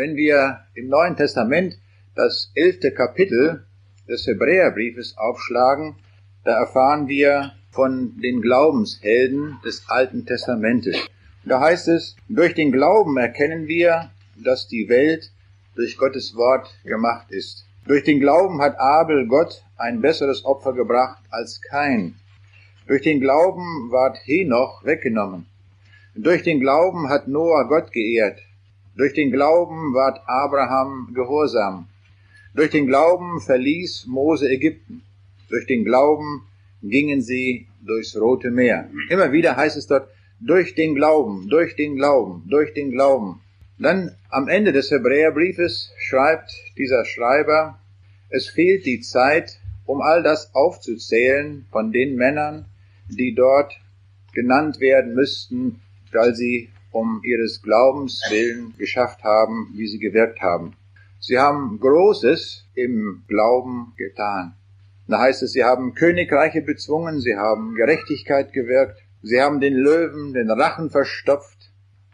Wenn 0.00 0.16
wir 0.16 0.60
im 0.72 0.88
Neuen 0.88 1.14
Testament 1.14 1.76
das 2.14 2.50
elfte 2.54 2.90
Kapitel 2.90 3.66
des 4.08 4.26
Hebräerbriefes 4.26 5.18
aufschlagen, 5.18 5.94
da 6.42 6.52
erfahren 6.52 7.06
wir 7.06 7.52
von 7.70 8.18
den 8.22 8.40
Glaubenshelden 8.40 9.58
des 9.62 9.84
Alten 9.88 10.24
Testamentes. 10.24 10.96
Da 11.44 11.60
heißt 11.60 11.88
es, 11.88 12.16
durch 12.30 12.54
den 12.54 12.72
Glauben 12.72 13.18
erkennen 13.18 13.68
wir, 13.68 14.10
dass 14.42 14.68
die 14.68 14.88
Welt 14.88 15.32
durch 15.74 15.98
Gottes 15.98 16.34
Wort 16.34 16.70
gemacht 16.82 17.26
ist. 17.30 17.66
Durch 17.86 18.02
den 18.02 18.20
Glauben 18.20 18.62
hat 18.62 18.80
Abel 18.80 19.26
Gott 19.26 19.62
ein 19.76 20.00
besseres 20.00 20.46
Opfer 20.46 20.72
gebracht 20.72 21.22
als 21.28 21.60
kein. 21.60 22.14
Durch 22.86 23.02
den 23.02 23.20
Glauben 23.20 23.90
ward 23.90 24.16
Henoch 24.24 24.82
weggenommen. 24.82 25.44
Durch 26.14 26.42
den 26.42 26.58
Glauben 26.58 27.10
hat 27.10 27.28
Noah 27.28 27.68
Gott 27.68 27.92
geehrt. 27.92 28.38
Durch 28.96 29.14
den 29.14 29.30
Glauben 29.30 29.94
ward 29.94 30.20
Abraham 30.26 31.12
gehorsam. 31.14 31.88
Durch 32.54 32.70
den 32.70 32.86
Glauben 32.86 33.40
verließ 33.40 34.06
Mose 34.06 34.48
Ägypten. 34.48 35.02
Durch 35.48 35.66
den 35.66 35.84
Glauben 35.84 36.42
gingen 36.82 37.22
sie 37.22 37.66
durchs 37.80 38.16
Rote 38.16 38.50
Meer. 38.50 38.90
Immer 39.08 39.32
wieder 39.32 39.56
heißt 39.56 39.76
es 39.76 39.86
dort, 39.86 40.08
durch 40.40 40.74
den 40.74 40.94
Glauben, 40.94 41.48
durch 41.48 41.76
den 41.76 41.96
Glauben, 41.96 42.44
durch 42.48 42.72
den 42.74 42.90
Glauben. 42.90 43.40
Dann 43.78 44.16
am 44.28 44.48
Ende 44.48 44.72
des 44.72 44.90
Hebräerbriefes 44.90 45.92
schreibt 45.98 46.52
dieser 46.76 47.04
Schreiber, 47.04 47.78
es 48.28 48.48
fehlt 48.48 48.86
die 48.86 49.00
Zeit, 49.00 49.58
um 49.86 50.00
all 50.00 50.22
das 50.22 50.54
aufzuzählen 50.54 51.66
von 51.70 51.92
den 51.92 52.16
Männern, 52.16 52.66
die 53.08 53.34
dort 53.34 53.72
genannt 54.32 54.80
werden 54.80 55.14
müssten, 55.14 55.80
weil 56.12 56.34
sie 56.34 56.70
um 56.92 57.20
ihres 57.24 57.62
Glaubens 57.62 58.22
willen 58.30 58.74
geschafft 58.78 59.22
haben, 59.22 59.72
wie 59.74 59.86
sie 59.86 59.98
gewirkt 59.98 60.40
haben. 60.40 60.74
Sie 61.18 61.38
haben 61.38 61.78
Großes 61.80 62.66
im 62.74 63.24
Glauben 63.28 63.92
getan. 63.96 64.54
Da 65.06 65.18
heißt 65.18 65.42
es, 65.42 65.52
sie 65.52 65.64
haben 65.64 65.94
Königreiche 65.94 66.62
bezwungen, 66.62 67.20
sie 67.20 67.36
haben 67.36 67.74
Gerechtigkeit 67.74 68.52
gewirkt, 68.52 68.98
sie 69.22 69.40
haben 69.40 69.60
den 69.60 69.74
Löwen 69.74 70.32
den 70.32 70.50
Rachen 70.50 70.88
verstopft, 70.88 71.72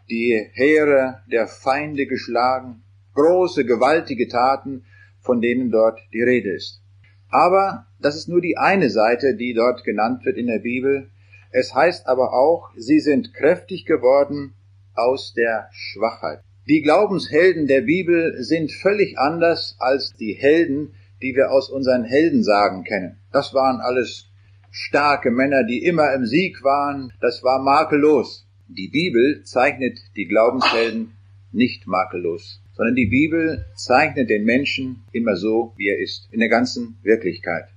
die 0.09 0.49
Heere 0.53 1.21
der 1.31 1.47
Feinde 1.47 2.05
geschlagen, 2.05 2.83
große, 3.13 3.65
gewaltige 3.65 4.27
Taten, 4.27 4.85
von 5.21 5.41
denen 5.41 5.71
dort 5.71 5.99
die 6.13 6.21
Rede 6.21 6.51
ist. 6.53 6.81
Aber 7.29 7.85
das 7.99 8.15
ist 8.15 8.29
nur 8.29 8.41
die 8.41 8.57
eine 8.57 8.89
Seite, 8.89 9.35
die 9.35 9.53
dort 9.53 9.83
genannt 9.83 10.25
wird 10.25 10.37
in 10.37 10.47
der 10.47 10.59
Bibel. 10.59 11.09
Es 11.51 11.73
heißt 11.73 12.07
aber 12.07 12.33
auch, 12.33 12.71
sie 12.75 12.99
sind 12.99 13.33
kräftig 13.33 13.85
geworden 13.85 14.53
aus 14.97 15.33
der 15.33 15.69
Schwachheit. 15.71 16.39
Die 16.67 16.81
Glaubenshelden 16.81 17.67
der 17.67 17.81
Bibel 17.81 18.43
sind 18.43 18.71
völlig 18.71 19.17
anders 19.17 19.77
als 19.79 20.13
die 20.19 20.33
Helden, 20.33 20.93
die 21.21 21.33
wir 21.35 21.51
aus 21.51 21.69
unseren 21.69 22.03
Heldensagen 22.03 22.83
kennen. 22.83 23.17
Das 23.31 23.53
waren 23.53 23.79
alles 23.79 24.29
starke 24.69 25.31
Männer, 25.31 25.63
die 25.63 25.83
immer 25.83 26.13
im 26.13 26.25
Sieg 26.25 26.63
waren. 26.63 27.13
Das 27.21 27.41
war 27.43 27.63
makellos. 27.63 28.47
Die 28.67 28.89
Bibel 28.89 29.43
zeichnet 29.43 29.97
die 30.15 30.25
Glaubenshelden 30.25 31.13
nicht 31.53 31.87
makellos, 31.87 32.61
sondern 32.73 32.95
die 32.95 33.05
Bibel 33.05 33.65
zeichnet 33.75 34.29
den 34.29 34.43
Menschen 34.43 35.03
immer 35.13 35.37
so, 35.37 35.73
wie 35.77 35.87
er 35.87 35.99
ist, 35.99 36.27
in 36.31 36.39
der 36.39 36.49
ganzen 36.49 36.97
Wirklichkeit. 37.01 37.69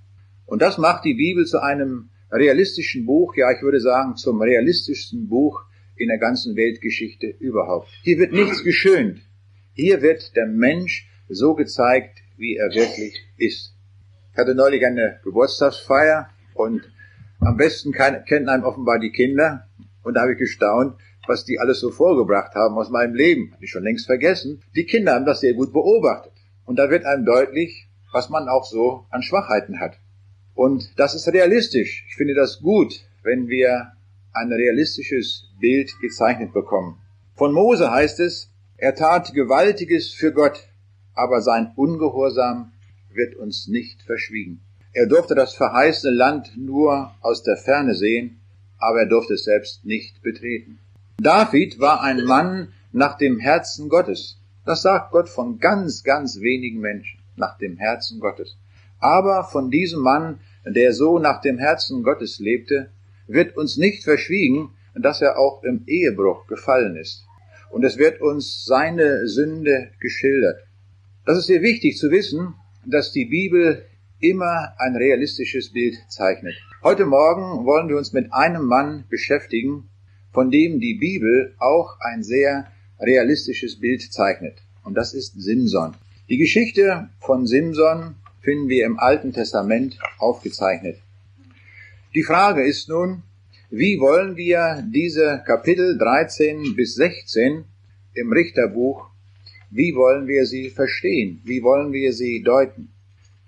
Und 0.46 0.62
das 0.62 0.78
macht 0.78 1.04
die 1.04 1.14
Bibel 1.14 1.46
zu 1.46 1.62
einem 1.62 2.10
realistischen 2.32 3.06
Buch, 3.06 3.36
ja 3.36 3.52
ich 3.52 3.62
würde 3.62 3.80
sagen 3.80 4.16
zum 4.16 4.42
realistischsten 4.42 5.28
Buch 5.28 5.62
in 6.00 6.08
der 6.08 6.18
ganzen 6.18 6.56
Weltgeschichte 6.56 7.26
überhaupt. 7.26 7.88
Hier 8.02 8.18
wird 8.18 8.32
nichts 8.32 8.64
geschönt. 8.64 9.20
Hier 9.74 10.00
wird 10.00 10.34
der 10.34 10.46
Mensch 10.46 11.08
so 11.28 11.54
gezeigt, 11.54 12.18
wie 12.38 12.56
er 12.56 12.74
wirklich 12.74 13.14
ist. 13.36 13.74
Ich 14.32 14.38
hatte 14.38 14.54
neulich 14.54 14.84
eine 14.84 15.20
Geburtstagsfeier 15.22 16.30
und 16.54 16.90
am 17.40 17.56
besten 17.56 17.92
kennen 17.92 18.48
einem 18.48 18.64
offenbar 18.64 18.98
die 18.98 19.12
Kinder. 19.12 19.68
Und 20.02 20.14
da 20.14 20.22
habe 20.22 20.32
ich 20.32 20.38
gestaunt, 20.38 20.96
was 21.26 21.44
die 21.44 21.58
alles 21.58 21.80
so 21.80 21.90
vorgebracht 21.90 22.54
haben 22.54 22.76
aus 22.78 22.90
meinem 22.90 23.14
Leben. 23.14 23.52
Habe 23.52 23.64
ich 23.64 23.70
schon 23.70 23.84
längst 23.84 24.06
vergessen. 24.06 24.62
Die 24.74 24.86
Kinder 24.86 25.12
haben 25.12 25.26
das 25.26 25.40
sehr 25.40 25.52
gut 25.52 25.72
beobachtet. 25.72 26.32
Und 26.64 26.78
da 26.78 26.88
wird 26.88 27.04
einem 27.04 27.26
deutlich, 27.26 27.88
was 28.12 28.30
man 28.30 28.48
auch 28.48 28.64
so 28.64 29.04
an 29.10 29.22
Schwachheiten 29.22 29.80
hat. 29.80 29.98
Und 30.54 30.98
das 30.98 31.14
ist 31.14 31.28
realistisch. 31.28 32.06
Ich 32.08 32.16
finde 32.16 32.34
das 32.34 32.60
gut, 32.60 33.04
wenn 33.22 33.48
wir 33.48 33.92
ein 34.32 34.52
realistisches 34.52 35.49
Bild 35.60 35.98
gezeichnet 36.00 36.52
bekommen. 36.52 36.98
Von 37.36 37.52
Mose 37.52 37.90
heißt 37.90 38.20
es, 38.20 38.50
er 38.76 38.94
tat 38.94 39.32
Gewaltiges 39.34 40.12
für 40.12 40.32
Gott, 40.32 40.68
aber 41.14 41.42
sein 41.42 41.72
Ungehorsam 41.76 42.72
wird 43.12 43.36
uns 43.36 43.68
nicht 43.68 44.02
verschwiegen. 44.02 44.60
Er 44.92 45.06
durfte 45.06 45.34
das 45.34 45.54
verheißene 45.54 46.14
Land 46.14 46.56
nur 46.56 47.14
aus 47.20 47.42
der 47.42 47.56
Ferne 47.56 47.94
sehen, 47.94 48.40
aber 48.78 49.00
er 49.00 49.06
durfte 49.06 49.34
es 49.34 49.44
selbst 49.44 49.84
nicht 49.84 50.22
betreten. 50.22 50.78
David 51.18 51.78
war 51.78 52.02
ein 52.02 52.24
Mann 52.24 52.72
nach 52.92 53.16
dem 53.18 53.38
Herzen 53.38 53.88
Gottes. 53.88 54.38
Das 54.64 54.82
sagt 54.82 55.12
Gott 55.12 55.28
von 55.28 55.58
ganz, 55.58 56.02
ganz 56.02 56.40
wenigen 56.40 56.80
Menschen, 56.80 57.20
nach 57.36 57.58
dem 57.58 57.76
Herzen 57.76 58.20
Gottes. 58.20 58.56
Aber 58.98 59.44
von 59.44 59.70
diesem 59.70 60.00
Mann, 60.00 60.40
der 60.64 60.92
so 60.92 61.18
nach 61.18 61.40
dem 61.40 61.58
Herzen 61.58 62.02
Gottes 62.02 62.38
lebte, 62.38 62.90
wird 63.26 63.56
uns 63.56 63.76
nicht 63.76 64.04
verschwiegen, 64.04 64.70
dass 64.94 65.20
er 65.20 65.38
auch 65.38 65.62
im 65.62 65.84
Ehebruch 65.86 66.46
gefallen 66.46 66.96
ist. 66.96 67.24
Und 67.70 67.84
es 67.84 67.98
wird 67.98 68.20
uns 68.20 68.64
seine 68.64 69.28
Sünde 69.28 69.90
geschildert. 70.00 70.64
Das 71.24 71.38
ist 71.38 71.46
sehr 71.46 71.62
wichtig 71.62 71.96
zu 71.96 72.10
wissen, 72.10 72.54
dass 72.84 73.12
die 73.12 73.26
Bibel 73.26 73.84
immer 74.18 74.74
ein 74.78 74.96
realistisches 74.96 75.72
Bild 75.72 75.96
zeichnet. 76.08 76.54
Heute 76.82 77.06
Morgen 77.06 77.64
wollen 77.64 77.88
wir 77.88 77.96
uns 77.96 78.12
mit 78.12 78.32
einem 78.32 78.64
Mann 78.64 79.04
beschäftigen, 79.08 79.88
von 80.32 80.50
dem 80.50 80.80
die 80.80 80.94
Bibel 80.94 81.54
auch 81.58 81.98
ein 82.00 82.22
sehr 82.22 82.66
realistisches 82.98 83.80
Bild 83.80 84.12
zeichnet. 84.12 84.58
Und 84.82 84.94
das 84.94 85.14
ist 85.14 85.40
Simson. 85.40 85.94
Die 86.28 86.38
Geschichte 86.38 87.08
von 87.20 87.46
Simson 87.46 88.16
finden 88.40 88.68
wir 88.68 88.86
im 88.86 88.98
Alten 88.98 89.32
Testament 89.32 89.98
aufgezeichnet. 90.18 90.98
Die 92.14 92.22
Frage 92.22 92.62
ist 92.64 92.88
nun, 92.88 93.22
wie 93.70 94.00
wollen 94.00 94.36
wir 94.36 94.84
diese 94.92 95.44
Kapitel 95.46 95.96
13 95.96 96.74
bis 96.74 96.96
16 96.96 97.64
im 98.14 98.32
Richterbuch, 98.32 99.06
wie 99.70 99.94
wollen 99.94 100.26
wir 100.26 100.46
sie 100.46 100.70
verstehen? 100.70 101.40
Wie 101.44 101.62
wollen 101.62 101.92
wir 101.92 102.12
sie 102.12 102.42
deuten? 102.42 102.88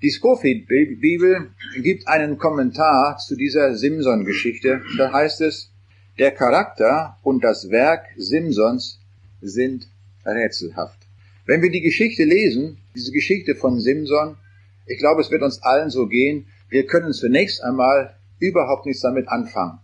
Die 0.00 0.10
Scofield-Bibel 0.10 1.50
gibt 1.82 2.06
einen 2.06 2.38
Kommentar 2.38 3.18
zu 3.18 3.34
dieser 3.34 3.74
Simson-Geschichte. 3.74 4.82
Da 4.96 5.12
heißt 5.12 5.40
es, 5.40 5.72
der 6.20 6.30
Charakter 6.30 7.18
und 7.24 7.42
das 7.42 7.70
Werk 7.70 8.04
Simsons 8.16 9.00
sind 9.40 9.88
rätselhaft. 10.24 10.98
Wenn 11.46 11.62
wir 11.62 11.70
die 11.70 11.80
Geschichte 11.80 12.22
lesen, 12.22 12.78
diese 12.94 13.10
Geschichte 13.10 13.56
von 13.56 13.80
Simson, 13.80 14.36
ich 14.86 14.98
glaube, 14.98 15.20
es 15.20 15.32
wird 15.32 15.42
uns 15.42 15.60
allen 15.62 15.90
so 15.90 16.06
gehen, 16.06 16.46
wir 16.68 16.86
können 16.86 17.12
zunächst 17.12 17.62
einmal 17.64 18.14
überhaupt 18.38 18.86
nichts 18.86 19.02
damit 19.02 19.26
anfangen. 19.28 19.80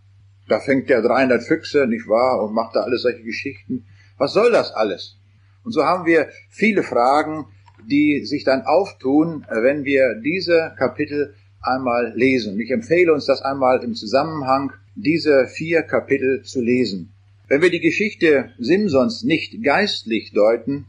Da 0.48 0.60
fängt 0.60 0.88
der 0.88 1.02
300 1.02 1.42
Füchse, 1.42 1.86
nicht 1.86 2.08
wahr, 2.08 2.42
und 2.42 2.54
macht 2.54 2.74
da 2.74 2.80
alles 2.80 3.02
solche 3.02 3.22
Geschichten. 3.22 3.86
Was 4.16 4.32
soll 4.32 4.50
das 4.50 4.72
alles? 4.72 5.18
Und 5.62 5.72
so 5.72 5.84
haben 5.84 6.06
wir 6.06 6.28
viele 6.48 6.82
Fragen, 6.82 7.46
die 7.86 8.24
sich 8.24 8.44
dann 8.44 8.62
auftun, 8.62 9.46
wenn 9.48 9.84
wir 9.84 10.14
diese 10.24 10.74
Kapitel 10.78 11.34
einmal 11.60 12.12
lesen. 12.16 12.58
Ich 12.58 12.70
empfehle 12.70 13.12
uns 13.12 13.26
das 13.26 13.42
einmal 13.42 13.82
im 13.84 13.94
Zusammenhang 13.94 14.72
diese 14.94 15.46
vier 15.46 15.82
Kapitel 15.82 16.42
zu 16.42 16.60
lesen. 16.60 17.12
Wenn 17.48 17.62
wir 17.62 17.70
die 17.70 17.80
Geschichte 17.80 18.50
Simsons 18.58 19.22
nicht 19.22 19.62
geistlich 19.62 20.32
deuten, 20.32 20.86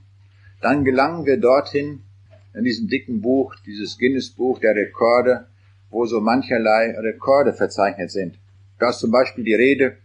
dann 0.61 0.83
gelangen 0.83 1.25
wir 1.25 1.37
dorthin 1.37 2.01
in 2.53 2.63
diesem 2.63 2.87
dicken 2.87 3.21
Buch, 3.21 3.55
dieses 3.65 3.97
Guinness-Buch 3.97 4.59
der 4.59 4.75
Rekorde, 4.75 5.47
wo 5.89 6.05
so 6.05 6.19
mancherlei 6.19 6.97
Rekorde 6.99 7.53
verzeichnet 7.53 8.11
sind. 8.11 8.39
Da 8.79 8.89
ist 8.89 8.99
zum 8.99 9.11
Beispiel 9.11 9.43
die 9.43 9.53
Rede 9.53 9.97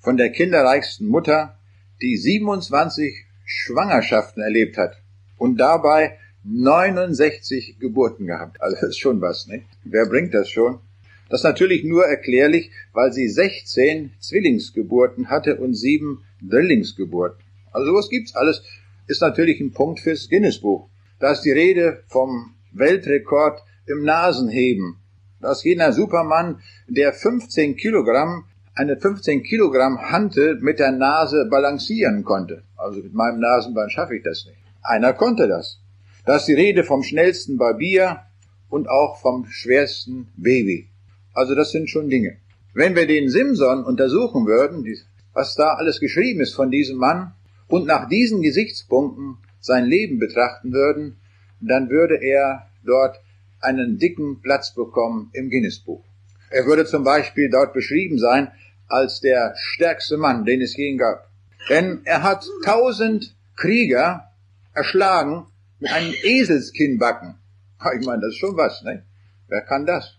von 0.00 0.16
der 0.16 0.30
kinderreichsten 0.30 1.06
Mutter, 1.06 1.58
die 2.00 2.16
27 2.16 3.26
Schwangerschaften 3.44 4.42
erlebt 4.42 4.76
hat 4.78 4.96
und 5.36 5.58
dabei 5.58 6.18
69 6.44 7.78
Geburten 7.78 8.26
gehabt. 8.26 8.60
Also 8.60 8.76
das 8.80 8.90
ist 8.90 8.98
schon 8.98 9.20
was, 9.20 9.46
nicht? 9.46 9.66
Wer 9.84 10.06
bringt 10.06 10.34
das 10.34 10.50
schon? 10.50 10.80
Das 11.28 11.40
ist 11.40 11.44
natürlich 11.44 11.84
nur 11.84 12.04
erklärlich, 12.04 12.70
weil 12.92 13.12
sie 13.12 13.28
16 13.28 14.12
Zwillingsgeburten 14.18 15.30
hatte 15.30 15.56
und 15.56 15.74
sieben 15.74 16.24
Drillingsgeburten. 16.42 17.42
Also 17.70 17.92
sowas 17.92 18.08
gibt's 18.10 18.34
alles. 18.34 18.62
Ist 19.06 19.20
natürlich 19.20 19.60
ein 19.60 19.72
Punkt 19.72 20.00
fürs 20.00 20.28
Guinness-Buch. 20.28 20.88
Da 21.20 21.32
ist 21.32 21.42
die 21.42 21.52
Rede 21.52 22.02
vom 22.08 22.54
Weltrekord 22.72 23.62
im 23.86 24.04
Nasenheben 24.04 24.96
dass 25.42 25.64
jener 25.64 25.92
Supermann, 25.92 26.60
der 26.86 27.12
15 27.12 27.76
Kilogramm, 27.76 28.44
eine 28.74 28.96
15 28.96 29.42
Kilogramm 29.42 30.00
Hantel 30.00 30.58
mit 30.60 30.78
der 30.78 30.92
Nase 30.92 31.46
balancieren 31.50 32.24
konnte. 32.24 32.62
Also 32.76 33.00
mit 33.02 33.12
meinem 33.12 33.40
Nasenbein 33.40 33.90
schaffe 33.90 34.16
ich 34.16 34.22
das 34.22 34.46
nicht. 34.46 34.56
Einer 34.82 35.12
konnte 35.12 35.46
das. 35.46 35.78
Da 36.24 36.36
ist 36.36 36.46
die 36.46 36.54
Rede 36.54 36.84
vom 36.84 37.02
schnellsten 37.02 37.58
Barbier 37.58 38.22
und 38.70 38.88
auch 38.88 39.20
vom 39.20 39.46
schwersten 39.46 40.28
Baby. 40.36 40.88
Also 41.34 41.54
das 41.54 41.70
sind 41.70 41.90
schon 41.90 42.08
Dinge. 42.08 42.38
Wenn 42.72 42.96
wir 42.96 43.06
den 43.06 43.28
Simson 43.28 43.84
untersuchen 43.84 44.46
würden, 44.46 44.86
was 45.34 45.54
da 45.54 45.74
alles 45.74 46.00
geschrieben 46.00 46.40
ist 46.40 46.54
von 46.54 46.70
diesem 46.70 46.96
Mann, 46.96 47.34
und 47.72 47.86
nach 47.86 48.06
diesen 48.06 48.42
Gesichtspunkten 48.42 49.38
sein 49.60 49.86
Leben 49.86 50.18
betrachten 50.18 50.72
würden, 50.72 51.16
dann 51.60 51.88
würde 51.88 52.18
er 52.20 52.66
dort 52.84 53.18
einen 53.62 53.98
dicken 53.98 54.40
Platz 54.40 54.74
bekommen 54.74 55.30
im 55.32 55.50
Guinness-Buch. 55.50 56.04
Er 56.50 56.66
würde 56.66 56.84
zum 56.84 57.04
Beispiel 57.04 57.50
dort 57.50 57.72
beschrieben 57.72 58.18
sein 58.18 58.52
als 58.88 59.20
der 59.20 59.54
stärkste 59.56 60.18
Mann, 60.18 60.44
den 60.44 60.60
es 60.60 60.76
je 60.76 60.96
gab. 60.96 61.28
Denn 61.68 62.02
er 62.04 62.22
hat 62.22 62.44
tausend 62.64 63.34
Krieger 63.56 64.30
erschlagen 64.74 65.46
mit 65.78 65.90
einem 65.90 66.12
Eselskinnbacken. 66.22 67.36
Ich 67.98 68.06
meine, 68.06 68.20
das 68.20 68.30
ist 68.30 68.38
schon 68.38 68.56
was, 68.56 68.82
ne? 68.82 69.02
Wer 69.48 69.62
kann 69.62 69.86
das? 69.86 70.16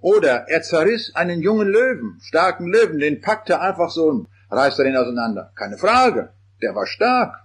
Oder 0.00 0.48
er 0.48 0.62
zerriss 0.62 1.14
einen 1.14 1.42
jungen 1.42 1.68
Löwen, 1.68 2.18
starken 2.20 2.66
Löwen, 2.66 2.98
den 2.98 3.20
packte 3.20 3.60
einfach 3.60 3.90
so 3.90 4.08
und 4.08 4.28
reißt 4.50 4.78
er 4.80 4.84
den 4.84 4.96
auseinander. 4.96 5.52
Keine 5.54 5.78
Frage. 5.78 6.30
Der 6.60 6.74
war 6.74 6.86
stark. 6.86 7.44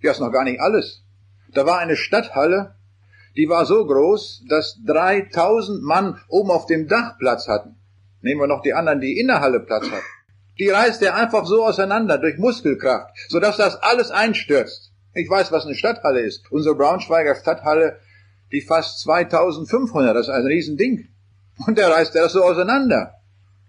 Ja, 0.00 0.12
ist 0.12 0.20
noch 0.20 0.32
gar 0.32 0.44
nicht 0.44 0.60
alles. 0.60 1.02
Da 1.52 1.66
war 1.66 1.80
eine 1.80 1.96
Stadthalle, 1.96 2.76
die 3.36 3.48
war 3.48 3.66
so 3.66 3.86
groß, 3.86 4.44
dass 4.48 4.78
3000 4.86 5.82
Mann 5.82 6.20
oben 6.28 6.50
auf 6.50 6.66
dem 6.66 6.88
Dach 6.88 7.18
Platz 7.18 7.48
hatten. 7.48 7.76
Nehmen 8.20 8.40
wir 8.40 8.46
noch 8.46 8.62
die 8.62 8.74
anderen, 8.74 9.00
die 9.00 9.18
in 9.18 9.28
der 9.28 9.40
Halle 9.40 9.60
Platz 9.60 9.84
hatten. 9.90 10.04
Die 10.58 10.68
reißt 10.68 11.02
er 11.02 11.14
einfach 11.14 11.46
so 11.46 11.64
auseinander 11.64 12.18
durch 12.18 12.36
Muskelkraft, 12.36 13.14
sodass 13.28 13.56
das 13.56 13.76
alles 13.76 14.10
einstürzt. 14.10 14.92
Ich 15.14 15.30
weiß, 15.30 15.52
was 15.52 15.66
eine 15.66 15.74
Stadthalle 15.74 16.20
ist. 16.20 16.50
Unsere 16.50 16.74
Braunschweiger 16.74 17.34
Stadthalle, 17.36 18.00
die 18.50 18.60
fast 18.60 19.00
2500, 19.00 20.16
das 20.16 20.28
ist 20.28 20.34
ein 20.34 20.46
Riesending. 20.46 21.08
Und 21.66 21.78
der 21.78 21.90
reißt 21.90 22.14
er 22.16 22.22
das 22.22 22.32
so 22.32 22.42
auseinander. 22.42 23.14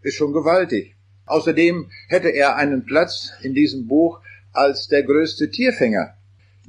Ist 0.01 0.15
schon 0.15 0.33
gewaltig. 0.33 0.95
Außerdem 1.25 1.89
hätte 2.07 2.29
er 2.29 2.55
einen 2.55 2.85
Platz 2.85 3.31
in 3.41 3.53
diesem 3.53 3.87
Buch 3.87 4.19
als 4.51 4.87
der 4.87 5.03
größte 5.03 5.51
Tierfänger. 5.51 6.15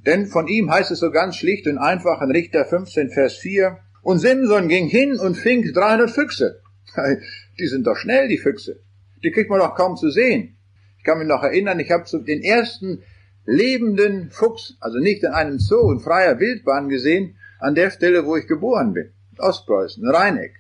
Denn 0.07 0.27
von 0.27 0.49
ihm 0.49 0.71
heißt 0.71 0.91
es 0.91 1.01
so 1.01 1.11
ganz 1.11 1.37
schlicht 1.37 1.67
und 1.67 1.79
einfach 1.79 2.23
in 2.23 2.31
Richter 2.31 2.65
15, 2.65 3.11
Vers 3.11 3.37
4, 3.37 3.79
und 4.03 4.19
Simson 4.19 4.69
ging 4.69 4.89
hin 4.89 5.19
und 5.19 5.37
fing 5.37 5.63
300 5.73 6.11
Füchse. 6.11 6.63
Die 7.59 7.67
sind 7.67 7.87
doch 7.87 7.97
schnell, 7.97 8.29
die 8.29 8.39
Füchse. 8.39 8.81
Die 9.23 9.31
kriegt 9.31 9.51
man 9.51 9.59
doch 9.59 9.75
kaum 9.75 9.97
zu 9.97 10.11
sehen. 10.11 10.57
Ich 10.99 11.05
kann 11.05 11.19
mich 11.19 11.29
noch 11.29 11.43
erinnern, 11.43 11.81
ich 11.81 11.91
habe 11.91 12.05
den 12.25 12.43
ersten 12.43 13.03
lebenden 13.45 14.31
Fuchs, 14.31 14.77
also 14.81 14.99
nicht 14.99 15.23
in 15.23 15.31
einem 15.31 15.59
Zoo, 15.59 15.91
in 15.93 16.01
freier 16.01 16.39
Wildbahn 16.39 16.89
gesehen, 16.89 17.37
an 17.59 17.75
der 17.75 17.91
Stelle, 17.91 18.25
wo 18.27 18.37
ich 18.37 18.47
geboren 18.47 18.95
bin. 18.95 19.13
Ostpreußen, 19.39 20.07
Rheineck. 20.09 20.55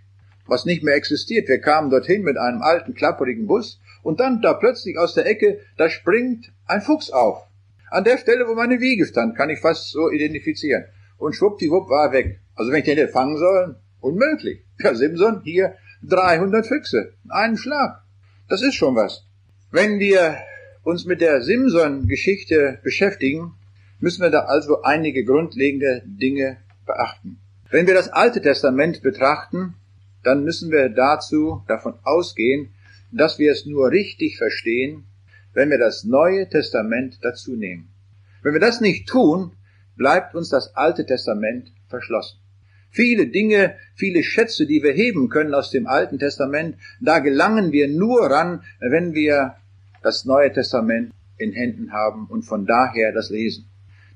Was 0.46 0.64
nicht 0.64 0.82
mehr 0.82 0.96
existiert. 0.96 1.48
Wir 1.48 1.60
kamen 1.60 1.90
dorthin 1.90 2.22
mit 2.22 2.37
einem 2.37 2.62
alten, 2.62 2.94
klapperigen 2.94 3.46
Bus 3.46 3.81
und 4.02 4.20
dann 4.20 4.42
da 4.42 4.54
plötzlich 4.54 4.98
aus 4.98 5.14
der 5.14 5.26
Ecke, 5.26 5.60
da 5.76 5.88
springt 5.88 6.52
ein 6.66 6.82
Fuchs 6.82 7.10
auf. 7.10 7.46
An 7.90 8.04
der 8.04 8.19
Stelle, 8.19 8.46
wo 8.46 8.54
meine 8.54 8.81
Wiege 8.81 9.04
stand, 9.04 9.37
kann 9.37 9.50
ich 9.50 9.60
fast 9.60 9.90
so 9.90 10.10
identifizieren. 10.10 10.84
Und 11.19 11.34
schwuppdiwupp 11.34 11.90
war 11.90 12.06
er 12.06 12.12
weg. 12.12 12.40
Also 12.54 12.70
wenn 12.70 12.78
ich 12.78 12.84
den 12.84 12.96
hätte 12.96 13.12
fangen 13.12 13.37
sollen, 13.37 13.76
unmöglich. 14.00 14.64
Ja, 14.78 14.94
Simson, 14.94 15.42
hier 15.42 15.75
300 16.04 16.66
Füchse, 16.66 17.14
einen 17.28 17.56
Schlag. 17.56 18.02
Das 18.48 18.62
ist 18.62 18.75
schon 18.75 18.94
was. 18.94 19.26
Wenn 19.70 19.98
wir 19.98 20.38
uns 20.82 21.04
mit 21.04 21.20
der 21.20 21.42
Simson-Geschichte 21.42 22.78
beschäftigen, 22.82 23.54
müssen 23.98 24.22
wir 24.22 24.31
da 24.31 24.40
also 24.40 24.82
einige 24.82 25.25
grundlegende 25.25 26.02
Dinge 26.06 26.58
beachten. 26.87 27.38
Wenn 27.70 27.87
wir 27.87 27.94
das 27.94 28.08
Alte 28.08 28.40
Testament 28.40 29.02
betrachten, 29.02 29.75
dann 30.22 30.44
müssen 30.44 30.70
wir 30.70 30.88
dazu 30.88 31.62
davon 31.69 31.94
ausgehen, 32.02 32.70
dass 33.12 33.38
wir 33.38 33.52
es 33.52 33.66
nur 33.66 33.90
richtig 33.90 34.38
verstehen, 34.38 35.04
wenn 35.52 35.70
wir 35.70 35.79
das 35.79 36.05
Neue 36.05 36.49
Testament 36.49 37.19
dazu 37.23 37.56
nehmen. 37.56 37.88
Wenn 38.43 38.52
wir 38.52 38.61
das 38.61 38.81
nicht 38.81 39.08
tun, 39.08 39.52
bleibt 39.97 40.35
uns 40.35 40.49
das 40.49 40.75
Alte 40.76 41.05
Testament 41.05 41.73
verschlossen. 41.88 42.38
Viele 42.91 43.29
Dinge, 43.29 43.76
viele 43.94 44.23
Schätze, 44.23 44.67
die 44.67 44.82
wir 44.82 44.93
heben 44.93 45.29
können 45.29 45.55
aus 45.55 45.70
dem 45.70 45.87
Alten 45.87 46.19
Testament, 46.19 46.76
da 47.00 47.20
gelangen 47.20 47.70
wir 47.70 47.88
nur 47.88 48.23
ran, 48.23 48.64
wenn 48.81 49.14
wir 49.14 49.56
das 50.02 50.25
Neue 50.25 50.52
Testament 50.52 51.12
in 51.38 51.52
Händen 51.52 51.93
haben 51.93 52.26
und 52.26 52.43
von 52.43 52.67
daher 52.67 53.12
das 53.12 53.31
lesen. 53.31 53.67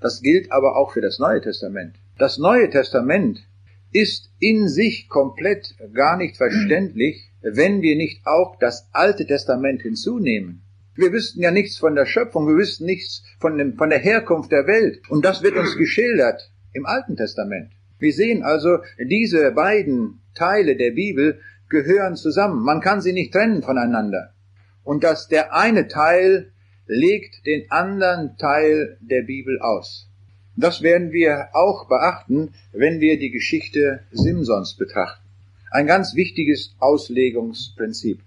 Das 0.00 0.22
gilt 0.22 0.50
aber 0.52 0.76
auch 0.76 0.92
für 0.92 1.00
das 1.00 1.18
Neue 1.18 1.40
Testament. 1.40 1.94
Das 2.18 2.38
Neue 2.38 2.68
Testament 2.68 3.46
ist 3.92 4.30
in 4.40 4.68
sich 4.68 5.08
komplett 5.08 5.74
gar 5.92 6.16
nicht 6.16 6.36
verständlich, 6.36 7.30
wenn 7.42 7.80
wir 7.80 7.96
nicht 7.96 8.26
auch 8.26 8.58
das 8.58 8.88
Alte 8.92 9.26
Testament 9.26 9.82
hinzunehmen. 9.82 10.62
Wir 10.96 11.12
wüssten 11.12 11.40
ja 11.40 11.50
nichts 11.50 11.78
von 11.78 11.94
der 11.94 12.06
Schöpfung, 12.06 12.46
wir 12.46 12.54
wüssten 12.54 12.84
nichts 12.84 13.24
von, 13.40 13.58
dem, 13.58 13.76
von 13.76 13.90
der 13.90 13.98
Herkunft 13.98 14.52
der 14.52 14.66
Welt. 14.66 15.00
Und 15.08 15.24
das 15.24 15.42
wird 15.42 15.56
uns 15.56 15.76
geschildert 15.76 16.52
im 16.72 16.86
Alten 16.86 17.16
Testament. 17.16 17.72
Wir 17.98 18.12
sehen 18.12 18.42
also, 18.42 18.78
diese 18.98 19.50
beiden 19.52 20.20
Teile 20.34 20.76
der 20.76 20.92
Bibel 20.92 21.40
gehören 21.68 22.16
zusammen. 22.16 22.62
Man 22.62 22.80
kann 22.80 23.00
sie 23.00 23.12
nicht 23.12 23.32
trennen 23.32 23.62
voneinander. 23.62 24.34
Und 24.82 25.02
dass 25.02 25.28
der 25.28 25.54
eine 25.54 25.88
Teil 25.88 26.52
legt 26.86 27.46
den 27.46 27.70
anderen 27.70 28.36
Teil 28.36 28.98
der 29.00 29.22
Bibel 29.22 29.60
aus. 29.60 30.10
Das 30.56 30.82
werden 30.82 31.12
wir 31.12 31.48
auch 31.52 31.88
beachten, 31.88 32.54
wenn 32.72 33.00
wir 33.00 33.18
die 33.18 33.30
Geschichte 33.30 34.00
Simsons 34.12 34.76
betrachten. 34.76 35.24
Ein 35.70 35.86
ganz 35.86 36.14
wichtiges 36.14 36.76
Auslegungsprinzip. 36.78 38.20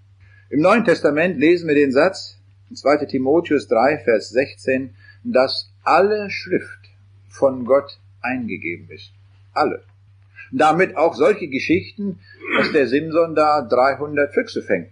Im 0.50 0.60
Neuen 0.60 0.84
Testament 0.84 1.38
lesen 1.38 1.68
wir 1.68 1.74
den 1.74 1.92
Satz, 1.92 2.37
2. 2.76 3.06
Timotheus 3.06 3.68
3, 3.68 3.98
Vers 3.98 4.30
16, 4.30 4.94
dass 5.24 5.70
alle 5.84 6.30
Schrift 6.30 6.90
von 7.28 7.64
Gott 7.64 7.98
eingegeben 8.20 8.88
ist. 8.90 9.12
Alle. 9.52 9.82
Damit 10.52 10.96
auch 10.96 11.14
solche 11.14 11.48
Geschichten, 11.48 12.20
dass 12.56 12.72
der 12.72 12.86
Simson 12.86 13.34
da 13.34 13.62
300 13.62 14.32
Füchse 14.32 14.62
fängt. 14.62 14.90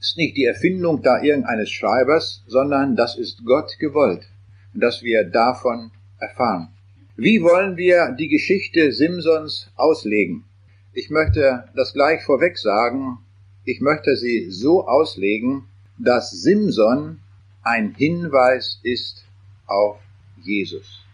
Ist 0.00 0.16
nicht 0.16 0.36
die 0.36 0.44
Erfindung 0.44 1.02
da 1.02 1.22
irgendeines 1.22 1.70
Schreibers, 1.70 2.42
sondern 2.46 2.96
das 2.96 3.16
ist 3.16 3.44
Gott 3.44 3.78
gewollt, 3.78 4.26
dass 4.72 5.02
wir 5.02 5.24
davon 5.24 5.90
erfahren. 6.18 6.68
Wie 7.16 7.42
wollen 7.42 7.76
wir 7.76 8.16
die 8.18 8.28
Geschichte 8.28 8.92
Simsons 8.92 9.70
auslegen? 9.76 10.44
Ich 10.92 11.10
möchte 11.10 11.64
das 11.76 11.92
gleich 11.92 12.22
vorweg 12.24 12.58
sagen. 12.58 13.18
Ich 13.64 13.80
möchte 13.80 14.16
sie 14.16 14.50
so 14.50 14.88
auslegen, 14.88 15.64
dass 16.02 16.30
Simson 16.30 17.20
ein 17.62 17.94
Hinweis 17.94 18.80
ist 18.82 19.24
auf 19.66 19.98
Jesus. 20.42 21.04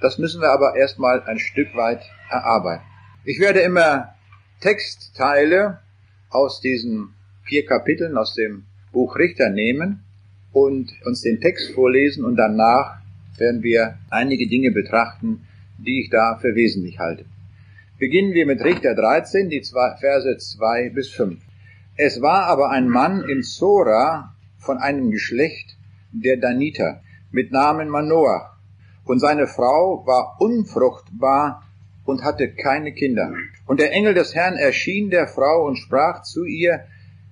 Das 0.00 0.18
müssen 0.18 0.42
wir 0.42 0.50
aber 0.50 0.76
erstmal 0.76 1.22
ein 1.22 1.38
Stück 1.38 1.74
weit 1.74 2.02
erarbeiten. 2.30 2.84
Ich 3.24 3.40
werde 3.40 3.60
immer 3.60 4.14
Textteile 4.60 5.80
aus 6.30 6.60
diesen 6.60 7.14
vier 7.44 7.64
Kapiteln 7.64 8.16
aus 8.16 8.34
dem 8.34 8.64
Buch 8.92 9.16
Richter 9.16 9.50
nehmen 9.50 10.04
und 10.52 10.92
uns 11.04 11.22
den 11.22 11.40
Text 11.40 11.72
vorlesen 11.72 12.24
und 12.24 12.36
danach 12.36 12.98
werden 13.38 13.62
wir 13.62 13.98
einige 14.10 14.48
Dinge 14.48 14.70
betrachten, 14.70 15.46
die 15.78 16.02
ich 16.02 16.10
da 16.10 16.38
für 16.40 16.54
wesentlich 16.54 16.98
halte. 16.98 17.24
Beginnen 17.98 18.32
wir 18.32 18.46
mit 18.46 18.62
Richter 18.62 18.94
13, 18.94 19.48
die 19.48 19.62
zwei, 19.62 19.96
Verse 19.96 20.36
2 20.36 20.90
bis 20.90 21.10
5. 21.10 21.45
Es 21.98 22.20
war 22.20 22.44
aber 22.44 22.70
ein 22.70 22.90
Mann 22.90 23.24
in 23.26 23.42
Zora 23.42 24.34
von 24.58 24.76
einem 24.76 25.10
Geschlecht 25.10 25.78
der 26.12 26.36
Daniter 26.36 27.00
mit 27.30 27.52
Namen 27.52 27.88
Manoah, 27.88 28.58
und 29.04 29.18
seine 29.18 29.46
Frau 29.46 30.04
war 30.04 30.36
unfruchtbar 30.38 31.62
und 32.04 32.22
hatte 32.22 32.52
keine 32.52 32.92
Kinder. 32.92 33.32
Und 33.66 33.80
der 33.80 33.92
Engel 33.92 34.12
des 34.12 34.34
Herrn 34.34 34.56
erschien 34.56 35.08
der 35.08 35.26
Frau 35.26 35.64
und 35.64 35.76
sprach 35.76 36.22
zu 36.22 36.44
ihr, 36.44 36.84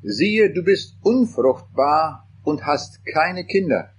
siehe, 0.03 0.51
du 0.51 0.63
bist 0.63 0.97
unfruchtbar 1.03 2.27
und 2.43 2.65
hast 2.65 3.05
keine 3.05 3.45
Kinder, 3.45 3.91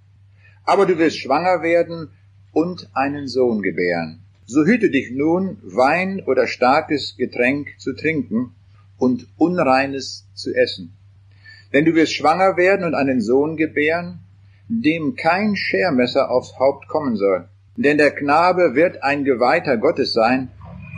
aber 0.64 0.88
du 0.88 0.98
wirst 0.98 1.20
schwanger 1.20 1.62
werden 1.62 2.10
und 2.54 2.90
einen 2.96 3.28
Sohn 3.28 3.62
gebären. 3.62 4.24
So 4.48 4.66
hüte 4.66 4.90
dich 4.90 5.12
nun, 5.12 5.58
Wein 5.62 6.24
oder 6.26 6.48
starkes 6.48 7.16
Getränk 7.18 7.76
zu 7.78 7.94
trinken 7.94 8.56
und 8.98 9.28
Unreines 9.38 10.28
zu 10.34 10.54
essen. 10.54 10.98
Denn 11.74 11.86
du 11.86 11.94
wirst 11.96 12.14
schwanger 12.14 12.58
werden 12.58 12.86
und 12.86 12.96
einen 12.96 13.22
Sohn 13.22 13.58
gebären, 13.58 14.20
dem 14.68 15.16
kein 15.16 15.56
Schermesser 15.56 16.32
aufs 16.32 16.58
Haupt 16.58 16.88
kommen 16.88 17.16
soll. 17.16 17.50
Denn 17.78 17.98
der 17.98 18.12
Knabe 18.12 18.76
wird 18.76 19.04
ein 19.04 19.24
Geweihter 19.26 19.78
Gottes 19.78 20.14
sein, 20.14 20.50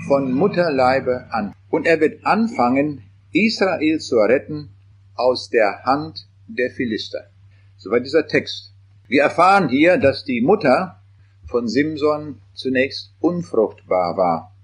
von 0.08 0.32
Mutterleibe 0.32 1.25
an. 1.32 1.54
Und 1.70 1.86
er 1.88 2.00
wird 2.00 2.25
anfangen, 2.25 3.04
Israel 3.34 4.00
zu 4.00 4.18
retten 4.18 4.70
aus 5.16 5.50
der 5.50 5.84
Hand 5.84 6.27
der 6.48 6.70
Philister. 6.70 7.30
Soweit 7.77 8.06
dieser 8.06 8.27
Text. 8.27 8.74
Wir 9.08 9.24
erfahren 9.24 9.70
hier, 9.70 9.98
dass 9.98 10.24
die 10.24 10.42
Mutter 10.42 11.01
von 11.48 11.68
Simson 11.68 12.42
zunächst 12.54 13.13
unfruchtbar 13.20 14.18
war. 14.18 14.57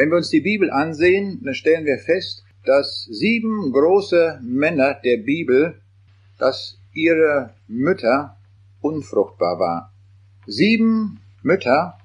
Wenn 0.00 0.08
wir 0.08 0.16
uns 0.16 0.30
die 0.30 0.40
Bibel 0.40 0.70
ansehen, 0.70 1.42
dann 1.44 1.52
stellen 1.52 1.84
wir 1.84 1.98
fest, 1.98 2.42
dass 2.64 3.04
sieben 3.10 3.70
große 3.70 4.40
Männer 4.42 4.94
der 4.94 5.18
Bibel, 5.18 5.78
dass 6.38 6.78
ihre 6.94 7.52
Mütter 7.68 8.38
unfruchtbar 8.80 9.58
waren. 9.58 9.90
Sieben 10.46 11.20
Mütter 11.42 11.98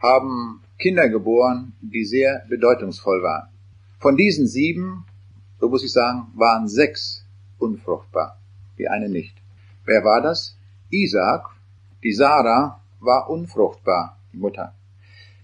haben 0.00 0.62
Kinder 0.78 1.08
geboren, 1.08 1.72
die 1.80 2.04
sehr 2.04 2.46
bedeutungsvoll 2.48 3.20
waren. 3.24 3.48
Von 3.98 4.16
diesen 4.16 4.46
sieben, 4.46 5.04
so 5.58 5.68
muss 5.68 5.82
ich 5.82 5.92
sagen, 5.92 6.28
waren 6.36 6.68
sechs 6.68 7.26
unfruchtbar, 7.58 8.38
die 8.78 8.86
eine 8.86 9.08
nicht. 9.08 9.34
Wer 9.86 10.04
war 10.04 10.22
das? 10.22 10.56
Isaac, 10.90 11.46
die 12.04 12.12
Sarah 12.12 12.80
war 13.00 13.28
unfruchtbar, 13.28 14.18
die 14.32 14.38
Mutter. 14.38 14.72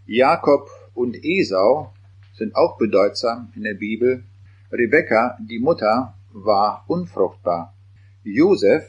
Jakob 0.07 0.71
und 0.95 1.17
Esau 1.25 1.93
sind 2.37 2.55
auch 2.55 2.77
bedeutsam 2.77 3.53
in 3.57 3.63
der 3.63 3.75
Bibel. 3.75 4.25
Rebekka, 4.71 5.39
die 5.41 5.59
Mutter, 5.59 6.15
war 6.33 6.85
unfruchtbar. 6.87 7.75
Josef, 8.23 8.85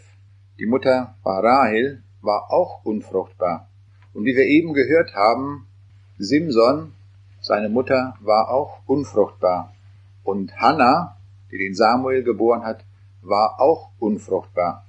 die 0.60 0.66
Mutter 0.66 1.16
war 1.24 1.44
Rahel, 1.44 2.04
war 2.22 2.52
auch 2.52 2.84
unfruchtbar. 2.84 3.70
Und 4.14 4.26
wie 4.26 4.36
wir 4.36 4.46
eben 4.46 4.74
gehört 4.74 5.16
haben, 5.16 5.68
Simson, 6.18 6.94
seine 7.40 7.70
Mutter, 7.70 8.16
war 8.20 8.50
auch 8.50 8.82
unfruchtbar. 8.86 9.74
Und 10.24 10.58
Hannah, 10.58 11.18
die 11.52 11.58
den 11.58 11.74
Samuel 11.76 12.24
geboren 12.24 12.64
hat, 12.64 12.84
war 13.22 13.62
auch 13.62 13.92
unfruchtbar. 14.00 14.86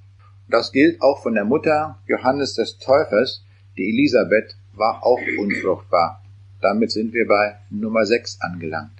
Das 0.48 0.72
gilt 0.72 1.00
auch 1.00 1.22
von 1.22 1.34
der 1.34 1.44
Mutter 1.44 1.98
Johannes 2.06 2.54
des 2.54 2.78
Täufers, 2.78 3.44
die 3.76 3.90
Elisabeth 3.90 4.56
war 4.72 5.04
auch 5.04 5.20
unfruchtbar. 5.38 6.22
Damit 6.60 6.90
sind 6.90 7.12
wir 7.12 7.26
bei 7.26 7.56
Nummer 7.70 8.04
6 8.04 8.40
angelangt. 8.40 8.92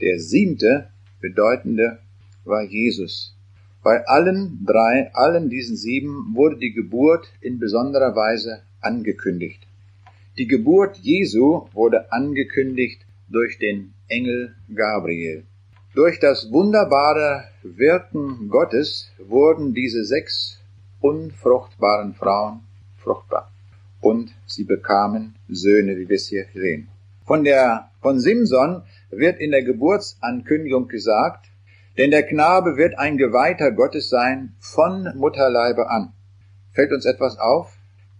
Der 0.00 0.18
siebte 0.18 0.88
bedeutende 1.20 1.98
war 2.44 2.62
Jesus. 2.62 3.34
Bei 3.82 4.06
allen 4.06 4.64
drei, 4.66 5.10
allen 5.14 5.48
diesen 5.48 5.76
sieben 5.76 6.34
wurde 6.34 6.58
die 6.58 6.72
Geburt 6.72 7.28
in 7.40 7.58
besonderer 7.58 8.14
Weise 8.14 8.62
angekündigt. 8.80 9.66
Die 10.38 10.46
Geburt 10.46 10.98
Jesu 10.98 11.68
wurde 11.72 12.12
angekündigt 12.12 13.00
durch 13.28 13.58
den 13.58 13.94
Engel 14.08 14.54
Gabriel. 14.74 15.44
Durch 15.94 16.20
das 16.20 16.52
wunderbare 16.52 17.44
Wirken 17.62 18.50
Gottes 18.50 19.10
wurden 19.18 19.72
diese 19.72 20.04
sechs 20.04 20.60
unfruchtbaren 21.00 22.12
Frauen 22.12 22.60
fruchtbar. 22.98 23.50
Und 24.00 24.34
sie 24.44 24.64
bekamen 24.64 25.34
Söhne, 25.48 25.96
wie 25.96 26.08
wir 26.08 26.16
es 26.16 26.28
hier 26.28 26.44
sehen. 26.52 26.88
Von 27.26 27.42
der, 27.42 27.90
von 28.00 28.20
Simson 28.20 28.82
wird 29.10 29.40
in 29.40 29.50
der 29.50 29.64
Geburtsankündigung 29.64 30.86
gesagt, 30.86 31.46
denn 31.98 32.12
der 32.12 32.22
Knabe 32.22 32.76
wird 32.76 32.98
ein 32.98 33.16
Geweihter 33.16 33.72
Gottes 33.72 34.08
sein 34.08 34.54
von 34.60 35.12
Mutterleibe 35.16 35.90
an. 35.90 36.12
Fällt 36.72 36.92
uns 36.92 37.04
etwas 37.04 37.36
auf? 37.38 37.76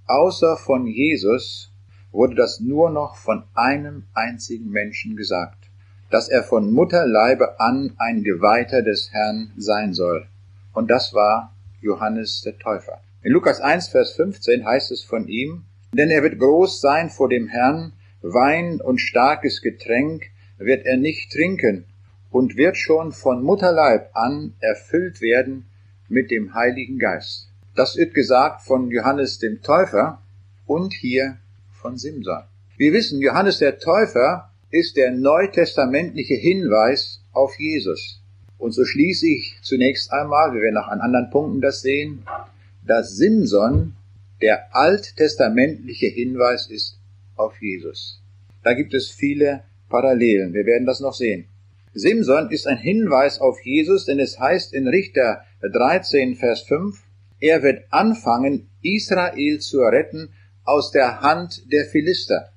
Außer 0.08 0.56
von 0.56 0.86
Jesus 0.86 1.70
wurde 2.10 2.34
das 2.34 2.58
nur 2.58 2.90
noch 2.90 3.16
von 3.16 3.44
einem 3.54 4.04
einzigen 4.14 4.70
Menschen 4.70 5.14
gesagt, 5.14 5.68
dass 6.10 6.28
er 6.28 6.42
von 6.42 6.72
Mutterleibe 6.72 7.60
an 7.60 7.92
ein 7.98 8.24
Geweihter 8.24 8.82
des 8.82 9.12
Herrn 9.12 9.52
sein 9.56 9.92
soll. 9.92 10.26
Und 10.72 10.90
das 10.90 11.14
war 11.14 11.52
Johannes 11.80 12.42
der 12.42 12.58
Täufer. 12.58 13.00
In 13.22 13.32
Lukas 13.32 13.60
1, 13.60 13.88
Vers 13.88 14.14
15 14.14 14.64
heißt 14.64 14.90
es 14.90 15.02
von 15.04 15.28
ihm, 15.28 15.64
denn 15.92 16.10
er 16.10 16.22
wird 16.24 16.38
groß 16.40 16.80
sein 16.80 17.10
vor 17.10 17.28
dem 17.28 17.46
Herrn 17.46 17.92
Wein 18.32 18.80
und 18.80 19.00
starkes 19.00 19.62
Getränk 19.62 20.24
wird 20.58 20.84
er 20.84 20.96
nicht 20.96 21.30
trinken 21.30 21.84
und 22.30 22.56
wird 22.56 22.76
schon 22.76 23.12
von 23.12 23.42
Mutterleib 23.42 24.10
an 24.14 24.54
erfüllt 24.60 25.20
werden 25.20 25.66
mit 26.08 26.30
dem 26.30 26.54
Heiligen 26.54 26.98
Geist. 26.98 27.48
Das 27.74 27.96
wird 27.96 28.14
gesagt 28.14 28.62
von 28.62 28.90
Johannes 28.90 29.38
dem 29.38 29.62
Täufer 29.62 30.22
und 30.66 30.92
hier 30.92 31.36
von 31.70 31.98
Simson. 31.98 32.42
Wir 32.76 32.92
wissen, 32.92 33.20
Johannes 33.20 33.58
der 33.58 33.78
Täufer 33.78 34.50
ist 34.70 34.96
der 34.96 35.12
neutestamentliche 35.12 36.34
Hinweis 36.34 37.20
auf 37.32 37.54
Jesus. 37.58 38.20
Und 38.58 38.72
so 38.72 38.84
schließe 38.84 39.26
ich 39.26 39.56
zunächst 39.62 40.12
einmal, 40.12 40.52
wir 40.52 40.62
werden 40.62 40.78
auch 40.78 40.88
an 40.88 41.00
anderen 41.00 41.30
Punkten 41.30 41.60
das 41.60 41.80
sehen, 41.80 42.24
dass 42.84 43.16
Simson 43.16 43.94
der 44.42 44.74
alttestamentliche 44.74 46.08
Hinweis 46.08 46.68
ist 46.68 46.98
auf 47.36 47.60
Jesus. 47.60 48.22
Da 48.62 48.74
gibt 48.74 48.94
es 48.94 49.10
viele 49.10 49.62
Parallelen. 49.88 50.52
Wir 50.52 50.66
werden 50.66 50.86
das 50.86 51.00
noch 51.00 51.14
sehen. 51.14 51.46
Simson 51.94 52.50
ist 52.50 52.66
ein 52.66 52.76
Hinweis 52.76 53.40
auf 53.40 53.64
Jesus, 53.64 54.04
denn 54.04 54.18
es 54.18 54.38
heißt 54.38 54.74
in 54.74 54.88
Richter 54.88 55.42
13, 55.62 56.36
Vers 56.36 56.62
5, 56.62 57.02
er 57.40 57.62
wird 57.62 57.84
anfangen, 57.90 58.68
Israel 58.82 59.60
zu 59.60 59.80
retten 59.80 60.30
aus 60.64 60.90
der 60.90 61.20
Hand 61.20 61.72
der 61.72 61.84
Philister. 61.86 62.50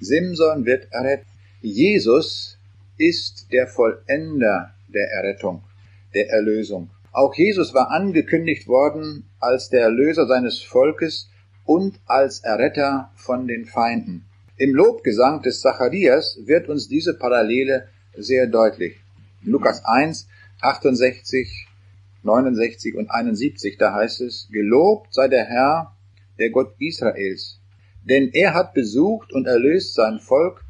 Simson 0.00 0.66
wird 0.66 0.92
errettet. 0.92 1.26
Jesus 1.60 2.58
ist 2.98 3.52
der 3.52 3.66
Vollender 3.66 4.74
der 4.88 5.08
Errettung, 5.12 5.62
der 6.14 6.28
Erlösung. 6.30 6.90
Auch 7.12 7.34
Jesus 7.34 7.72
war 7.74 7.90
angekündigt 7.90 8.66
worden 8.66 9.30
als 9.40 9.68
der 9.68 9.82
Erlöser 9.82 10.26
seines 10.26 10.62
Volkes 10.62 11.30
und 11.64 12.00
als 12.06 12.40
Erretter 12.40 13.10
von 13.16 13.46
den 13.46 13.64
Feinden. 13.64 14.24
Im 14.56 14.74
Lobgesang 14.74 15.42
des 15.42 15.60
Zacharias 15.60 16.38
wird 16.44 16.68
uns 16.68 16.88
diese 16.88 17.14
Parallele 17.14 17.88
sehr 18.16 18.46
deutlich. 18.46 18.96
Lukas 19.42 19.84
1, 19.84 20.28
68, 20.60 21.66
69 22.22 22.94
und 22.96 23.10
71, 23.10 23.76
da 23.78 23.92
heißt 23.94 24.20
es, 24.22 24.48
Gelobt 24.50 25.12
sei 25.12 25.28
der 25.28 25.44
Herr, 25.44 25.94
der 26.38 26.50
Gott 26.50 26.74
Israels, 26.78 27.60
denn 28.04 28.30
er 28.32 28.54
hat 28.54 28.74
besucht 28.74 29.32
und 29.32 29.46
erlöst 29.46 29.94
sein 29.94 30.20
Volk 30.20 30.64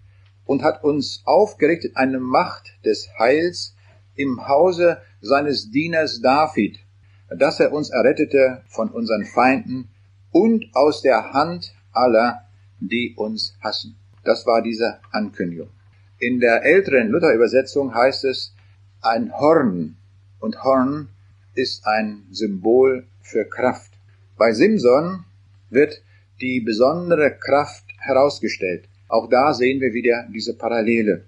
und 0.45 0.63
hat 0.63 0.83
uns 0.85 1.23
aufgerichtet 1.25 1.97
eine 1.97 2.21
Macht 2.21 2.75
des 2.85 3.09
Heils 3.19 3.75
im 4.15 4.49
Hause 4.49 4.99
seines 5.21 5.71
Dieners 5.71 6.21
David, 6.21 6.79
dass 7.29 7.61
er 7.61 7.73
uns 7.73 7.91
errettete 7.91 8.63
von 8.69 8.91
unseren 8.91 9.25
Feinden 9.25 9.91
und 10.35 10.67
aus 10.75 11.01
der 11.01 11.33
Hand 11.33 11.73
aller, 11.93 12.43
die 12.81 13.15
uns 13.17 13.57
hassen. 13.61 13.97
Das 14.25 14.45
war 14.47 14.63
diese 14.63 14.99
Ankündigung. 15.13 15.71
In 16.19 16.41
der 16.41 16.65
älteren 16.65 17.09
Luther-Übersetzung 17.09 17.95
heißt 17.95 18.25
es 18.25 18.53
ein 19.01 19.33
Horn 19.39 19.97
und 20.41 20.65
Horn 20.65 21.09
ist 21.55 21.87
ein 21.87 22.25
Symbol 22.33 23.07
für 23.23 23.45
Kraft. 23.45 23.93
Bei 24.37 24.53
Simson 24.53 25.25
wird 25.71 26.03
die 26.41 26.61
besondere 26.61 27.31
Kraft 27.39 27.85
herausgestellt. 27.99 28.89
Auch 29.07 29.29
da 29.29 29.55
sehen 29.55 29.81
wir 29.81 29.93
wieder 29.93 30.27
diese 30.35 30.55
Parallele. 30.55 31.27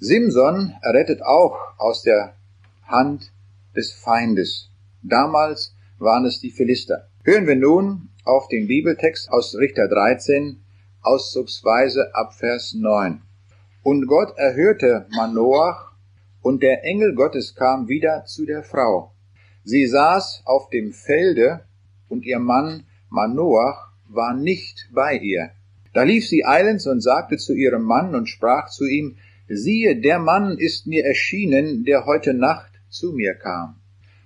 Simson 0.00 0.74
errettet 0.82 1.22
auch 1.22 1.78
aus 1.78 2.02
der 2.02 2.34
Hand 2.82 3.30
des 3.76 3.92
Feindes. 3.92 4.68
Damals 5.02 5.76
waren 6.00 6.24
es 6.24 6.40
die 6.40 6.50
Philister. 6.50 7.06
Hören 7.22 7.46
wir 7.46 7.56
nun 7.56 8.08
auf 8.28 8.46
den 8.48 8.68
Bibeltext 8.68 9.30
aus 9.30 9.56
Richter 9.56 9.88
13, 9.88 10.60
auszugsweise 11.00 12.14
ab 12.14 12.34
Vers 12.34 12.74
9. 12.74 13.22
Und 13.82 14.06
Gott 14.06 14.36
erhörte 14.36 15.06
Manoach, 15.16 15.92
und 16.42 16.62
der 16.62 16.84
Engel 16.84 17.14
Gottes 17.14 17.54
kam 17.54 17.88
wieder 17.88 18.26
zu 18.26 18.44
der 18.44 18.62
Frau. 18.62 19.14
Sie 19.64 19.86
saß 19.86 20.42
auf 20.44 20.68
dem 20.68 20.92
Felde, 20.92 21.64
und 22.08 22.26
ihr 22.26 22.38
Mann 22.38 22.84
Manoach 23.08 23.92
war 24.08 24.34
nicht 24.34 24.90
bei 24.92 25.16
ihr. 25.16 25.50
Da 25.94 26.02
lief 26.02 26.28
sie 26.28 26.44
eilends 26.44 26.86
und 26.86 27.00
sagte 27.00 27.38
zu 27.38 27.54
ihrem 27.54 27.84
Mann 27.84 28.14
und 28.14 28.28
sprach 28.28 28.68
zu 28.68 28.84
ihm, 28.84 29.16
siehe, 29.48 30.02
der 30.02 30.18
Mann 30.18 30.58
ist 30.58 30.86
mir 30.86 31.06
erschienen, 31.06 31.84
der 31.84 32.04
heute 32.04 32.34
Nacht 32.34 32.72
zu 32.90 33.12
mir 33.12 33.34
kam. 33.34 33.76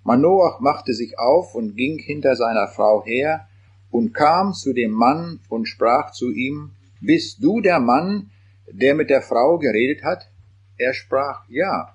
Manoach 0.03 0.59
machte 0.59 0.93
sich 0.93 1.21
auf 1.21 1.55
und 1.55 1.77
ging 1.77 2.01
hinter 2.01 2.35
seiner 2.35 2.67
Frau 2.67 3.05
her 3.05 3.47
und 3.93 4.15
kam 4.15 4.55
zu 4.55 4.73
dem 4.73 4.91
Mann 4.91 5.39
und 5.49 5.69
sprach 5.69 6.13
zu 6.13 6.33
ihm, 6.33 6.71
bist 7.01 7.45
du 7.45 7.61
der 7.61 7.79
Mann, 7.79 8.31
der 8.67 8.95
mit 8.95 9.11
der 9.11 9.23
Frau 9.23 9.59
geredet 9.59 10.03
hat? 10.03 10.31
Er 10.79 10.95
sprach, 10.95 11.45
ja. 11.49 11.95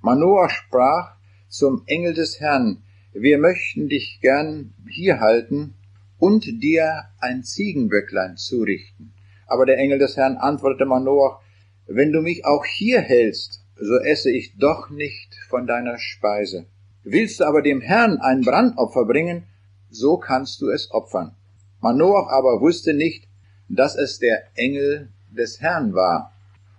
Manoah 0.00 0.48
sprach 0.48 1.16
zum 1.48 1.82
Engel 1.86 2.14
des 2.14 2.40
Herrn, 2.40 2.82
wir 3.12 3.38
möchten 3.38 3.88
dich 3.88 4.18
gern 4.22 4.72
hier 4.88 5.20
halten 5.20 5.74
und 6.18 6.46
dir 6.62 7.04
ein 7.20 7.44
Ziegenböcklein 7.44 8.36
zurichten. 8.36 9.12
Aber 9.46 9.66
der 9.66 9.78
Engel 9.78 9.98
des 9.98 10.16
Herrn 10.16 10.36
antwortete 10.36 10.86
Manoach, 10.86 11.40
wenn 11.86 12.12
du 12.12 12.22
mich 12.22 12.46
auch 12.46 12.64
hier 12.64 13.00
hältst, 13.00 13.64
so 13.76 13.96
esse 13.96 14.30
ich 14.30 14.56
doch 14.56 14.88
nicht 14.88 15.34
von 15.48 15.66
deiner 15.66 15.98
Speise. 15.98 16.66
Willst 17.04 17.40
du 17.40 17.44
aber 17.44 17.60
dem 17.60 17.80
Herrn 17.80 18.18
ein 18.18 18.40
Brandopfer 18.40 19.04
bringen, 19.04 19.44
so 19.90 20.18
kannst 20.18 20.60
du 20.60 20.70
es 20.70 20.90
opfern. 20.90 21.34
Manoach 21.80 22.28
aber 22.28 22.60
wusste 22.60 22.94
nicht, 22.94 23.28
dass 23.68 23.96
es 23.96 24.18
der 24.18 24.44
Engel 24.54 25.08
des 25.30 25.60
Herrn 25.60 25.94
war. 25.94 26.32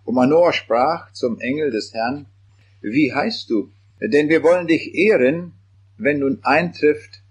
Und 0.04 0.16
Manoah 0.16 0.54
sprach 0.54 1.12
zum 1.13 1.39
Engel 1.39 1.72
des 1.72 1.94
Herrn, 1.94 2.25
wie 2.82 3.13
heißt 3.13 3.50
du? 3.50 3.72
Denn 4.01 4.30
wir 4.30 4.44
wollen 4.44 4.68
dich 4.68 4.96
ehren, 4.96 5.54
wenn 5.98 6.20
nun 6.20 6.39
eintrifft, 6.44 7.22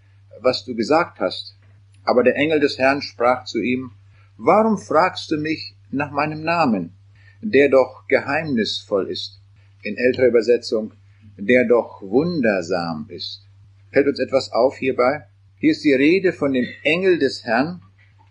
was 0.41 0.65
du 0.65 0.75
gesagt 0.75 1.21
hast. 1.21 1.57
Aber 2.05 2.23
der 2.23 2.37
Engel 2.37 2.61
des 2.61 2.79
Herrn 2.79 3.03
sprach 3.03 3.45
zu 3.45 3.59
ihm, 3.59 3.93
Warum 4.37 4.79
fragst 4.79 5.31
du 5.33 5.37
mich 5.37 5.75
nach 5.91 6.13
meinem 6.13 6.43
Namen, 6.43 6.93
der 7.41 7.69
doch 7.69 8.07
geheimnisvoll 8.07 9.11
ist? 9.11 9.41
In 9.83 9.97
älterer 9.97 10.29
Übersetzung, 10.29 10.93
der 11.37 11.67
doch 11.67 12.03
wundersam 12.03 13.07
ist. 13.09 13.45
Fällt 13.91 14.07
uns 14.07 14.21
etwas 14.21 14.53
auf 14.53 14.77
hierbei? 14.77 15.27
Hier 15.61 15.73
ist 15.73 15.83
die 15.83 15.93
Rede 15.93 16.33
von 16.33 16.53
dem 16.53 16.69
Engel 16.85 17.19
des 17.19 17.45
Herrn, 17.45 17.83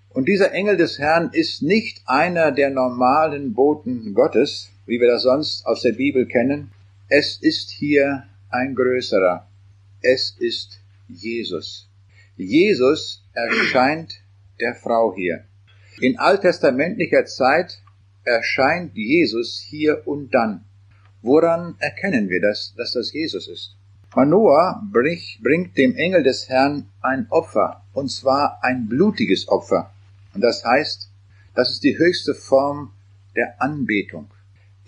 und 0.10 0.28
dieser 0.28 0.54
Engel 0.54 0.78
des 0.78 0.98
Herrn 0.98 1.30
ist 1.34 1.62
nicht 1.62 2.02
einer 2.06 2.52
der 2.52 2.70
normalen 2.70 3.54
Boten 3.54 4.14
Gottes, 4.14 4.70
wie 4.86 5.00
wir 5.00 5.08
das 5.08 5.24
sonst 5.24 5.66
aus 5.66 5.82
der 5.82 5.92
Bibel 5.92 6.26
kennen. 6.26 6.72
Es 7.10 7.38
ist 7.38 7.70
hier 7.70 8.24
ein 8.50 8.74
größerer. 8.76 9.48
Es 10.02 10.36
ist 10.40 10.80
Jesus. 11.08 11.90
Jesus 12.38 13.24
erscheint 13.34 14.22
der 14.60 14.74
Frau 14.74 15.14
hier. 15.14 15.44
In 16.00 16.18
alttestamentlicher 16.18 17.26
Zeit 17.26 17.82
erscheint 18.24 18.96
Jesus 18.96 19.60
hier 19.60 20.08
und 20.08 20.34
dann. 20.34 20.64
Woran 21.22 21.76
erkennen 21.80 22.30
wir 22.30 22.42
das, 22.42 22.74
dass 22.78 22.94
das 22.94 23.12
Jesus 23.12 23.48
ist? 23.48 23.77
Manoah 24.18 24.82
bringt 24.92 25.78
dem 25.78 25.96
Engel 25.96 26.24
des 26.24 26.50
Herrn 26.50 26.90
ein 27.02 27.28
Opfer, 27.30 27.84
und 27.94 28.10
zwar 28.10 28.64
ein 28.64 28.88
blutiges 28.88 29.48
Opfer. 29.48 29.92
Und 30.34 30.42
das 30.42 30.66
heißt, 30.66 31.12
das 31.54 31.70
ist 31.70 31.84
die 31.84 32.00
höchste 32.00 32.34
Form 32.34 32.94
der 33.36 33.62
Anbetung. 33.62 34.26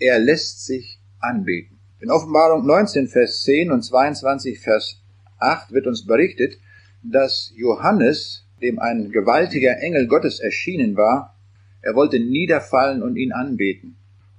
Er 0.00 0.18
lässt 0.18 0.66
sich 0.66 0.98
anbeten. 1.20 1.78
In 2.00 2.10
Offenbarung 2.10 2.66
19, 2.66 3.06
Vers 3.06 3.44
10 3.44 3.70
und 3.70 3.82
22, 3.82 4.58
Vers 4.58 5.00
8 5.38 5.70
wird 5.70 5.86
uns 5.86 6.04
berichtet, 6.04 6.58
dass 7.04 7.52
Johannes, 7.54 8.44
dem 8.60 8.80
ein 8.80 9.12
gewaltiger 9.12 9.78
Engel 9.78 10.08
Gottes 10.08 10.40
erschienen 10.40 10.96
war, 10.96 11.36
er 11.82 11.94
wollte 11.94 12.18
niederfallen 12.18 13.00
und 13.00 13.14
ihn 13.14 13.30
anbeten. 13.30 13.94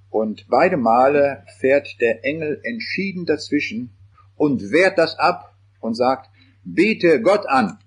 Und 0.10 0.48
beide 0.50 0.75
Male 0.75 1.45
fährt 1.60 2.01
der 2.01 2.25
Engel 2.25 2.60
entschieden 2.65 3.25
dazwischen 3.25 3.93
und 4.41 4.71
wehrt 4.71 4.98
das 4.98 5.19
ab 5.19 5.55
und 5.81 5.93
sagt, 5.93 6.31
bete 6.63 7.21
Gott 7.21 7.45
an, 7.48 7.77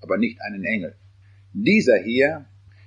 aber 0.00 0.16
nicht 0.16 0.40
einen 0.40 0.64
Engel. 0.64 0.96
Dieser 1.52 1.98
hier, 1.98 2.46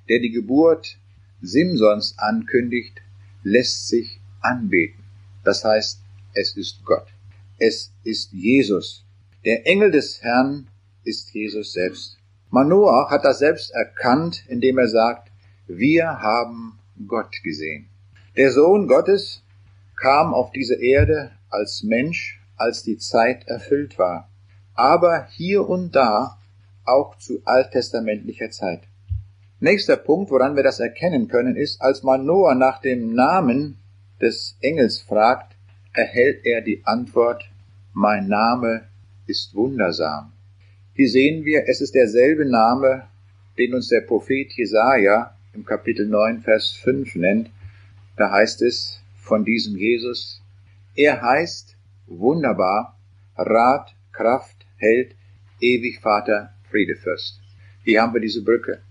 der 0.10 0.18
die 0.18 0.32
Geburt 0.32 0.98
Simsons 1.40 2.16
ankündigt, 2.18 3.00
lässt 3.44 3.90
sich 3.90 4.20
anbeten. 4.42 5.04
Das 5.44 5.64
heißt, 5.64 6.02
es 6.34 6.58
ist 6.58 6.84
Gott. 6.84 7.06
Es 7.60 7.94
ist 8.04 8.34
Jesus. 8.34 9.06
Der 9.46 9.68
Engel 9.68 9.92
des 9.92 10.24
Herrn 10.24 10.68
ist 11.04 11.32
Jesus 11.36 11.74
selbst. 11.74 12.18
Manoah 12.50 13.12
hat 13.12 13.24
das 13.24 13.38
selbst 13.38 13.70
erkannt, 13.70 14.46
indem 14.48 14.80
er 14.80 14.88
sagt, 14.88 15.32
wir 15.68 16.08
haben 16.08 16.80
Gott 17.08 17.44
gesehen. 17.44 17.88
Der 18.36 18.52
Sohn 18.52 18.88
Gottes 18.88 19.44
kam 19.96 20.34
auf 20.34 20.52
diese 20.52 20.82
Erde 20.82 21.34
als 21.52 21.84
Mensch 21.84 22.41
als 22.62 22.84
die 22.84 22.98
Zeit 22.98 23.48
erfüllt 23.48 23.98
war, 23.98 24.30
aber 24.74 25.28
hier 25.32 25.68
und 25.68 25.96
da 25.96 26.38
auch 26.86 27.18
zu 27.18 27.42
alttestamentlicher 27.46 28.50
Zeit. 28.52 28.82
Nächster 29.60 29.98
Punkt, 29.98 30.32
woran 30.32 30.56
wir 30.56 30.64
das 30.64 30.80
erkennen 30.80 31.28
können, 31.28 31.56
ist, 31.56 31.82
als 31.82 32.04
man 32.04 32.26
Noah 32.26 32.56
nach 32.56 32.82
dem 32.82 33.14
Namen 33.14 33.78
des 34.20 34.58
Engels 34.62 35.02
fragt, 35.02 35.56
erhält 35.94 36.46
er 36.46 36.62
die 36.62 36.82
Antwort, 36.86 37.44
mein 37.94 38.28
Name 38.28 38.84
ist 39.28 39.54
wundersam. 39.54 40.32
Hier 40.94 41.10
sehen 41.10 41.46
wir, 41.46 41.68
es 41.68 41.82
ist 41.82 41.96
derselbe 41.96 42.46
Name, 42.46 43.08
den 43.58 43.74
uns 43.74 43.90
der 43.90 44.02
Prophet 44.02 44.52
Jesaja 44.54 45.36
im 45.54 45.66
Kapitel 45.66 46.08
9, 46.08 46.42
Vers 46.42 46.72
5 46.72 47.16
nennt. 47.16 47.50
Da 48.18 48.32
heißt 48.32 48.62
es 48.62 49.02
von 49.16 49.46
diesem 49.46 49.78
Jesus, 49.78 50.42
er 50.96 51.22
heißt 51.22 51.71
wunderbar, 52.20 52.98
Rat, 53.38 53.94
Kraft, 54.12 54.66
Held, 54.78 55.16
ewig 55.60 56.00
Vater, 56.00 56.54
Friedefürst. 56.70 57.40
Hier 57.84 58.02
haben 58.02 58.14
wir 58.14 58.22
diese 58.22 58.44
Brücke. 58.44 58.82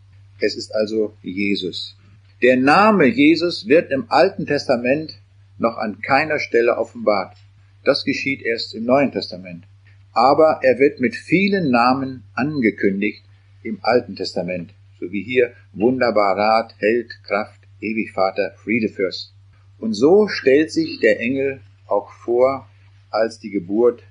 Es 0.40 0.56
ist 0.56 0.74
also 0.74 1.14
Jesus. 1.22 1.96
Der 2.42 2.56
Name 2.56 3.06
Jesus 3.06 3.68
wird 3.68 3.90
im 3.90 4.06
Alten 4.10 4.46
Testament 4.46 5.18
noch 5.58 5.76
an 5.76 6.00
keiner 6.00 6.38
Stelle 6.38 6.78
offenbart. 6.78 7.36
Das 7.84 8.04
geschieht 8.04 8.42
erst 8.42 8.74
im 8.74 8.84
Neuen 8.84 9.12
Testament. 9.12 9.64
Aber 10.12 10.60
er 10.62 10.78
wird 10.78 11.00
mit 11.00 11.14
vielen 11.14 11.70
Namen 11.70 12.24
angekündigt 12.34 13.22
im 13.62 13.78
Alten 13.82 14.16
Testament, 14.16 14.72
so 14.98 15.12
wie 15.12 15.22
hier 15.22 15.52
wunderbar 15.72 16.36
Rat, 16.36 16.74
Held, 16.78 17.22
Kraft, 17.24 17.60
ewig 17.80 18.12
Vater, 18.12 18.54
Friedefürst. 18.56 19.34
Und 19.78 19.92
so 19.92 20.28
stellt 20.28 20.72
sich 20.72 20.98
der 21.00 21.20
Engel 21.20 21.60
auch 21.86 22.10
vor 22.10 22.69
als 23.10 23.38
die 23.38 23.50
Geburt 23.50 24.02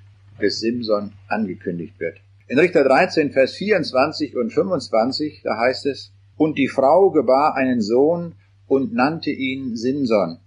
des 0.41 0.59
Simson 0.59 1.13
angekündigt 1.27 1.99
wird. 1.99 2.17
In 2.47 2.57
Richter 2.57 2.83
13, 2.83 3.31
Vers 3.31 3.53
24 3.53 4.35
und 4.35 4.51
25, 4.51 5.41
da 5.43 5.57
heißt 5.57 5.85
es, 5.85 6.11
und 6.37 6.57
die 6.57 6.67
Frau 6.67 7.11
gebar 7.11 7.55
einen 7.55 7.81
Sohn 7.81 8.33
und 8.67 8.93
nannte 8.93 9.29
ihn 9.29 9.75
Simson. 9.75 10.39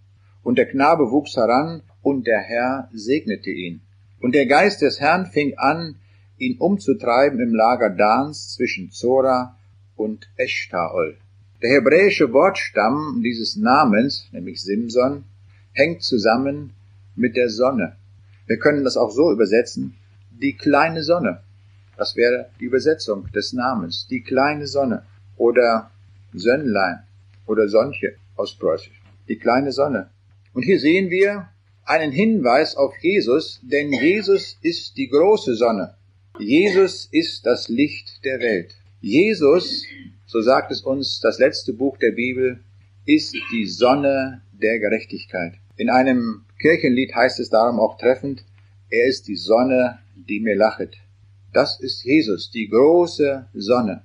Und 0.42 0.58
der 0.58 0.66
Knabe 0.66 1.10
wuchs 1.10 1.36
heran, 1.36 1.82
und 2.02 2.26
der 2.26 2.40
Herr 2.40 2.88
segnete 2.92 3.50
ihn. 3.50 3.82
Und 4.20 4.34
der 4.34 4.46
Geist 4.46 4.82
des 4.82 5.00
Herrn 5.00 5.26
fing 5.26 5.54
an, 5.58 5.96
ihn 6.38 6.58
umzutreiben 6.58 7.40
im 7.40 7.54
Lager 7.54 7.90
Dans 7.90 8.54
zwischen 8.54 8.90
Zora 8.90 9.56
und 9.96 10.28
Eshtaol. 10.36 11.16
Der 11.62 11.70
hebräische 11.70 12.32
Wortstamm 12.32 13.20
dieses 13.22 13.56
Namens, 13.56 14.28
nämlich 14.32 14.60
Simson, 14.60 15.24
hängt 15.72 16.02
zusammen 16.02 16.72
mit 17.14 17.36
der 17.36 17.48
Sonne. 17.48 17.96
Wir 18.52 18.58
können 18.58 18.84
das 18.84 18.98
auch 18.98 19.10
so 19.10 19.32
übersetzen, 19.32 19.94
die 20.30 20.52
kleine 20.52 21.02
Sonne. 21.02 21.40
Das 21.96 22.16
wäre 22.16 22.50
die 22.60 22.66
Übersetzung 22.66 23.32
des 23.32 23.54
Namens, 23.54 24.06
die 24.10 24.22
kleine 24.22 24.66
Sonne 24.66 25.06
oder 25.38 25.90
Sönnlein 26.34 26.98
oder 27.46 27.66
Sonche 27.66 28.16
aus 28.36 28.58
Preußisch, 28.58 29.00
die 29.26 29.38
kleine 29.38 29.72
Sonne. 29.72 30.10
Und 30.52 30.64
hier 30.64 30.78
sehen 30.78 31.08
wir 31.08 31.48
einen 31.86 32.12
Hinweis 32.12 32.76
auf 32.76 32.92
Jesus, 33.00 33.58
denn 33.62 33.90
Jesus 33.90 34.58
ist 34.60 34.98
die 34.98 35.08
große 35.08 35.54
Sonne. 35.54 35.94
Jesus 36.38 37.08
ist 37.10 37.46
das 37.46 37.70
Licht 37.70 38.22
der 38.22 38.38
Welt. 38.40 38.74
Jesus, 39.00 39.86
so 40.26 40.42
sagt 40.42 40.70
es 40.72 40.82
uns 40.82 41.20
das 41.20 41.38
letzte 41.38 41.72
Buch 41.72 41.96
der 41.96 42.10
Bibel, 42.10 42.60
ist 43.06 43.34
die 43.50 43.64
Sonne 43.64 44.42
der 44.52 44.78
Gerechtigkeit. 44.78 45.54
In 45.78 45.88
einem 45.88 46.44
Kirchenlied 46.62 47.12
heißt 47.12 47.40
es 47.40 47.50
darum 47.50 47.80
auch 47.80 47.98
treffend, 47.98 48.44
er 48.88 49.06
ist 49.06 49.26
die 49.26 49.34
Sonne, 49.34 49.98
die 50.14 50.38
mir 50.38 50.54
lachet. 50.54 50.96
Das 51.52 51.80
ist 51.80 52.04
Jesus, 52.04 52.52
die 52.52 52.68
große 52.68 53.48
Sonne. 53.52 54.04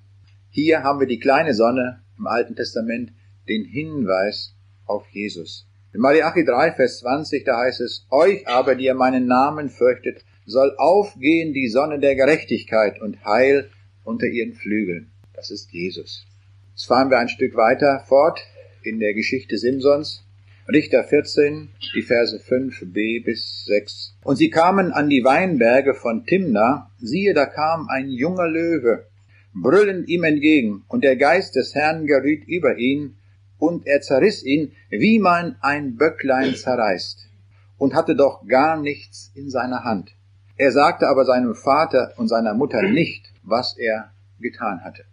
Hier 0.50 0.82
haben 0.82 1.00
wir 1.00 1.06
die 1.08 1.20
kleine 1.20 1.54
Sonne 1.54 2.02
im 2.17 2.26
Alten 2.26 2.56
Testament, 2.56 3.12
den 3.48 3.63
Hinweis 3.63 4.56
auf 4.88 5.08
Jesus. 5.12 5.67
In 5.93 6.02
Malachi 6.02 6.43
3, 6.43 6.72
Vers 6.72 7.00
20, 7.00 7.46
da 7.46 7.60
heißt 7.60 7.82
es, 7.82 8.08
euch 8.10 8.48
aber, 8.48 8.74
die 8.74 8.86
ihr 8.86 8.96
meinen 8.96 9.28
Namen 9.28 9.70
fürchtet, 9.70 10.26
soll 10.48 10.74
aufgehen 10.78 11.54
die 11.54 11.70
Sonne 11.70 12.00
der 12.00 12.15
Gerechtigkeit 12.15 13.00
und 13.00 13.24
Heil 13.24 13.70
unter 14.04 14.26
ihren 14.26 14.54
Flügeln. 14.54 15.12
Das 15.36 15.52
ist 15.52 15.72
Jesus. 15.72 16.26
Jetzt 16.72 16.88
fahren 16.88 17.12
wir 17.12 17.20
ein 17.20 17.30
Stück 17.30 17.56
weiter 17.56 18.04
fort 18.08 18.39
in 18.82 19.00
der 19.00 19.13
Geschichte 19.13 19.60
Simsons. 19.60 20.24
Richter 20.70 21.06
14, 21.06 21.70
die 21.96 22.02
Verse 22.02 22.36
5b 22.36 23.24
bis 23.24 23.64
6. 23.68 24.18
Und 24.26 24.36
sie 24.36 24.50
kamen 24.50 24.92
an 24.92 25.10
die 25.10 25.24
Weinberge 25.24 25.94
von 25.94 26.26
Timna, 26.26 26.92
siehe, 27.00 27.34
da 27.34 27.46
kam 27.46 27.88
ein 27.88 28.10
junger 28.10 28.50
Löwe, 28.50 29.06
brüllend 29.54 30.10
ihm 30.10 30.26
entgegen, 30.26 30.84
und 30.90 31.06
der 31.06 31.16
Geist 31.16 31.56
des 31.56 31.74
Herrn 31.74 32.06
geriet 32.06 32.46
über 32.50 32.78
ihn, 32.78 33.16
und 33.58 33.88
er 33.88 34.02
zerriss 34.02 34.44
ihn, 34.44 34.74
wie 34.90 35.20
man 35.20 35.56
ein 35.62 35.96
Böcklein 35.96 36.54
zerreißt, 36.54 37.30
und 37.78 37.96
hatte 37.96 38.18
doch 38.18 38.46
gar 38.46 38.76
nichts 38.76 39.32
in 39.36 39.50
seiner 39.50 39.86
Hand. 39.86 40.12
Er 40.58 40.74
sagte 40.74 41.08
aber 41.08 41.24
seinem 41.24 41.56
Vater 41.56 42.12
und 42.18 42.28
seiner 42.28 42.54
Mutter 42.54 42.82
nicht, 42.82 43.32
was 43.42 43.78
er 43.78 44.12
getan 44.42 44.84
hatte. 44.84 45.06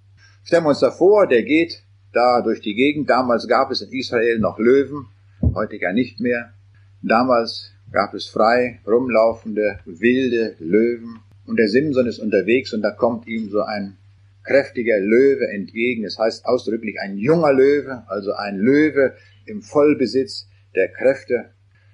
Stellen 0.43 0.64
wir 0.64 0.71
uns 0.71 0.81
davor, 0.81 1.29
der 1.29 1.45
geht 1.45 1.85
da 2.12 2.40
durch 2.43 2.61
die 2.61 2.75
Gegend. 2.75 3.09
Damals 3.09 3.47
gab 3.47 3.71
es 3.71 3.83
in 3.83 3.93
Israel 3.93 4.40
noch 4.40 4.59
Löwen, 4.59 5.07
heute 5.54 5.78
gar 5.78 5.92
nicht 5.92 6.20
mehr. 6.20 6.52
Damals 7.02 7.72
gab 7.92 8.14
es 8.14 8.26
frei 8.26 8.80
rumlaufende 8.87 9.78
wilde 9.85 10.54
Löwen 10.59 11.20
und 11.46 11.59
der 11.59 11.68
Simson 11.68 12.07
ist 12.07 12.18
unterwegs 12.18 12.72
und 12.72 12.83
da 12.83 12.90
kommt 12.90 13.26
ihm 13.26 13.50
so 13.50 13.61
ein 13.62 13.96
kräftiger 14.42 14.98
Löwe 14.98 15.48
entgegen. 15.48 16.04
Es 16.04 16.18
heißt 16.18 16.46
ausdrücklich 16.46 17.00
ein 17.00 17.16
junger 17.18 17.52
Löwe, 17.52 18.04
also 18.09 18.33
ein 18.33 18.59
Löwe 18.59 19.14
im 19.46 19.62
Vollbesitz 19.62 20.48
der 20.74 20.88
Kräfte. 20.88 21.50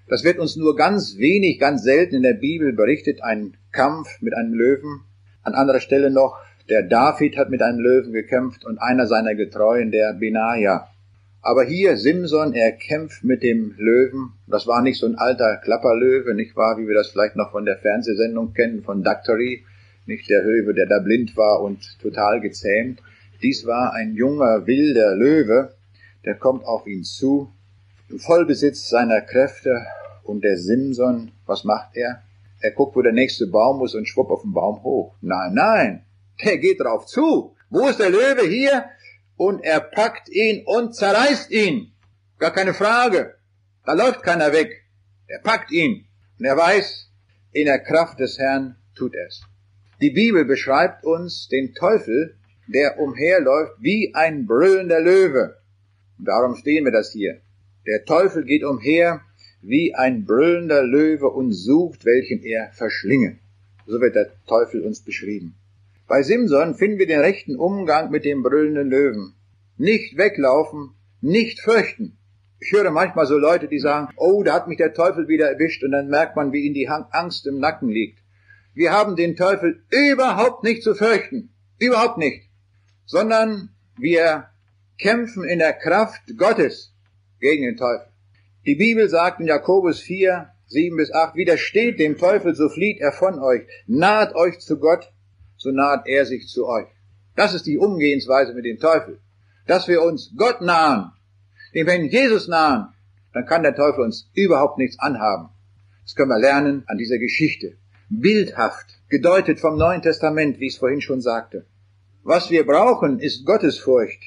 Das 0.09 0.25
wird 0.25 0.39
uns 0.39 0.57
nur 0.57 0.77
ganz 0.77 1.19
wenig, 1.19 1.59
ganz 1.59 1.83
selten 1.83 2.17
in 2.17 2.23
der 2.23 2.35
Bibel 2.35 2.73
berichtet, 2.73 3.23
ein 3.23 3.57
Kampf 3.73 4.21
mit 4.21 4.35
einem 4.35 4.55
Löwen. 4.55 5.03
An 5.43 5.55
anderer 5.55 5.81
Stelle 5.81 6.11
noch, 6.11 6.39
der 6.69 6.83
David 6.83 7.37
hat 7.37 7.51
mit 7.51 7.63
einem 7.63 7.79
Löwen 7.79 8.13
gekämpft 8.13 8.65
und 8.65 8.79
einer 8.79 9.07
seiner 9.07 9.35
Getreuen, 9.35 9.91
der 9.91 10.15
Benaja. 10.15 10.89
Aber 11.43 11.65
hier 11.65 11.97
Simson, 11.97 12.53
er 12.53 12.73
kämpft 12.73 13.25
mit 13.25 13.43
dem 13.43 13.75
Löwen. 13.79 14.33
Das 14.47 14.67
war 14.67 14.83
nicht 14.83 14.99
so 14.99 15.07
ein 15.07 15.17
alter 15.17 15.57
Klapperlöwe, 15.57 16.35
nicht 16.35 16.55
wahr, 16.55 16.77
wie 16.79 16.87
wir 16.87 16.95
das 16.95 17.09
vielleicht 17.09 17.37
noch 17.37 17.53
von 17.53 17.65
der 17.65 17.79
Fernsehsendung 17.79 18.53
kennen, 18.53 18.83
von 18.83 19.03
Doctory, 19.03 19.65
nicht 20.07 20.29
der 20.29 20.43
Löwe, 20.43 20.75
der 20.75 20.87
da 20.87 20.99
blind 20.99 21.37
war 21.37 21.63
und 21.63 21.99
total 22.01 22.41
gezähmt. 22.41 23.01
Dies 23.43 23.65
war 23.65 23.95
ein 23.95 24.15
junger, 24.15 24.67
wilder 24.67 25.17
Löwe, 25.17 25.75
der 26.27 26.35
kommt 26.35 26.65
auf 26.65 26.87
ihn 26.87 27.05
zu, 27.05 27.51
im 28.11 28.19
Vollbesitz 28.19 28.91
seiner 28.91 29.23
Kräfte, 29.23 29.87
und 30.31 30.45
der 30.45 30.57
Simson, 30.57 31.33
was 31.47 31.65
macht 31.65 31.97
er? 31.97 32.23
Er 32.61 32.71
guckt, 32.73 32.95
wo 32.95 33.03
der 33.03 33.13
nächste 33.13 33.47
Baum 33.47 33.85
ist 33.85 33.95
und 33.95 34.09
schwupp 34.09 34.31
auf 34.31 34.43
den 34.43 34.53
Baum 34.53 34.83
hoch. 34.83 35.15
Nein, 35.21 35.55
nein, 35.55 36.05
der 36.45 36.59
geht 36.59 36.81
drauf 36.81 37.07
zu. 37.07 37.55
Wo 37.69 37.89
ist 37.89 37.99
der 37.99 38.11
Löwe? 38.11 38.47
Hier. 38.47 38.85
Und 39.41 39.65
er 39.65 39.81
packt 39.81 40.29
ihn 40.29 40.65
und 40.67 40.95
zerreißt 40.95 41.51
ihn. 41.51 41.93
Gar 42.39 42.53
keine 42.53 42.75
Frage. 42.75 43.37
Da 43.87 43.95
läuft 43.95 44.23
keiner 44.23 44.53
weg. 44.53 44.85
Er 45.29 45.39
packt 45.39 45.73
ihn. 45.73 46.05
Und 46.39 46.45
er 46.45 46.59
weiß, 46.59 47.11
in 47.53 47.65
der 47.65 47.79
Kraft 47.79 48.21
des 48.21 48.39
Herrn 48.39 48.77
tut 48.95 49.15
es. 49.15 49.41
Die 50.03 50.11
Bibel 50.11 50.45
beschreibt 50.45 51.05
uns 51.05 51.49
den 51.49 51.73
Teufel, 51.73 52.37
der 52.67 52.99
umherläuft 52.99 53.73
wie 53.81 54.15
ein 54.15 54.45
brüllender 54.45 55.01
Löwe. 55.01 55.57
Und 56.19 56.27
darum 56.29 56.55
stehen 56.55 56.85
wir 56.85 56.93
das 56.93 57.11
hier. 57.11 57.41
Der 57.87 58.05
Teufel 58.05 58.45
geht 58.45 58.63
umher 58.63 59.23
wie 59.63 59.95
ein 59.95 60.27
brüllender 60.27 60.83
Löwe 60.83 61.29
und 61.31 61.55
sucht, 61.55 62.05
welchen 62.05 62.43
er 62.43 62.73
verschlinge. 62.73 63.39
So 63.87 64.03
wird 64.03 64.17
der 64.17 64.33
Teufel 64.47 64.83
uns 64.83 65.01
beschrieben. 65.01 65.55
Bei 66.11 66.25
Simson 66.25 66.75
finden 66.75 66.99
wir 66.99 67.07
den 67.07 67.21
rechten 67.21 67.55
Umgang 67.55 68.11
mit 68.11 68.25
dem 68.25 68.43
brüllenden 68.43 68.91
Löwen. 68.91 69.37
Nicht 69.77 70.17
weglaufen, 70.17 70.97
nicht 71.21 71.61
fürchten. 71.61 72.19
Ich 72.59 72.73
höre 72.73 72.91
manchmal 72.91 73.27
so 73.27 73.39
Leute, 73.39 73.69
die 73.69 73.79
sagen, 73.79 74.13
oh, 74.17 74.43
da 74.43 74.55
hat 74.55 74.67
mich 74.67 74.79
der 74.79 74.93
Teufel 74.93 75.29
wieder 75.29 75.49
erwischt 75.49 75.85
und 75.85 75.93
dann 75.93 76.09
merkt 76.09 76.35
man, 76.35 76.53
wie 76.53 76.63
ihnen 76.63 76.75
die 76.75 76.89
Angst 76.89 77.47
im 77.47 77.61
Nacken 77.61 77.91
liegt. 77.91 78.19
Wir 78.75 78.91
haben 78.91 79.15
den 79.15 79.37
Teufel 79.37 79.85
überhaupt 79.89 80.65
nicht 80.65 80.83
zu 80.83 80.97
fürchten. 80.97 81.55
Überhaupt 81.79 82.19
nicht. 82.19 82.43
Sondern 83.07 83.71
wir 83.97 84.49
kämpfen 84.99 85.45
in 85.45 85.61
der 85.61 85.75
Kraft 85.75 86.23
Gottes 86.37 86.93
gegen 87.39 87.63
den 87.63 87.77
Teufel. 87.77 88.09
Die 88.67 88.75
Bibel 88.75 89.09
sagt 89.09 89.39
in 89.39 89.47
Jakobus 89.47 90.01
4, 90.01 90.51
7 90.67 90.97
bis 90.97 91.13
8, 91.13 91.37
widersteht 91.37 92.01
dem 92.01 92.19
Teufel, 92.19 92.57
so 92.57 92.69
flieht 92.69 93.01
er 93.01 93.13
von 93.13 93.39
euch. 93.39 93.63
Naht 93.87 94.35
euch 94.35 94.59
zu 94.59 94.81
Gott, 94.81 95.13
so 95.61 95.71
naht 95.71 96.07
er 96.07 96.27
sich 96.27 96.49
zu 96.49 96.67
euch. 96.67 96.89
Das 97.37 97.55
ist 97.55 97.67
die 97.67 97.79
Umgehensweise 97.79 98.55
mit 98.55 98.65
dem 98.65 98.79
Teufel. 98.79 99.21
Dass 99.67 99.87
wir 99.87 100.03
uns 100.03 100.33
Gott 100.37 100.61
nahen, 100.61 101.13
dem 101.75 101.87
wenn 101.87 102.07
Jesus 102.09 102.49
nahen, 102.49 102.89
dann 103.33 103.47
kann 103.47 103.63
der 103.63 103.77
Teufel 103.77 104.05
uns 104.05 104.29
überhaupt 104.35 104.79
nichts 104.79 104.99
anhaben. 104.99 105.51
Das 106.03 106.17
können 106.17 106.31
wir 106.31 106.41
lernen 106.41 106.83
an 106.87 106.99
dieser 106.99 107.19
Geschichte. 107.19 107.77
Bildhaft, 108.09 108.99
gedeutet 109.09 109.61
vom 109.61 109.77
Neuen 109.77 110.03
Testament, 110.03 110.59
wie 110.59 110.67
ich 110.67 110.75
es 110.75 110.79
vorhin 110.81 111.01
schon 111.01 111.21
sagte. 111.21 111.67
Was 112.25 112.51
wir 112.51 112.67
brauchen, 112.67 113.21
ist 113.21 113.45
Gottesfurcht 113.45 114.23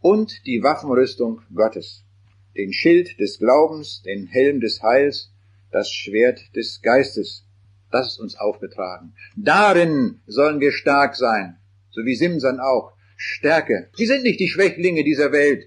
und 0.00 0.46
die 0.46 0.62
Waffenrüstung 0.62 1.42
Gottes 1.54 2.04
den 2.56 2.72
Schild 2.72 3.18
des 3.20 3.38
Glaubens, 3.38 4.02
den 4.02 4.26
Helm 4.26 4.60
des 4.60 4.82
Heils, 4.82 5.30
das 5.70 5.90
Schwert 5.90 6.54
des 6.56 6.82
Geistes. 6.82 7.44
Das 7.90 8.12
ist 8.12 8.20
uns 8.20 8.36
aufgetragen. 8.36 9.14
Darin 9.36 10.20
sollen 10.26 10.60
wir 10.60 10.72
stark 10.72 11.16
sein, 11.16 11.58
so 11.90 12.04
wie 12.04 12.14
Simson 12.14 12.60
auch. 12.60 12.92
Stärke. 13.16 13.90
Sie 13.94 14.06
sind 14.06 14.22
nicht 14.22 14.40
die 14.40 14.48
Schwächlinge 14.48 15.04
dieser 15.04 15.30
Welt, 15.30 15.64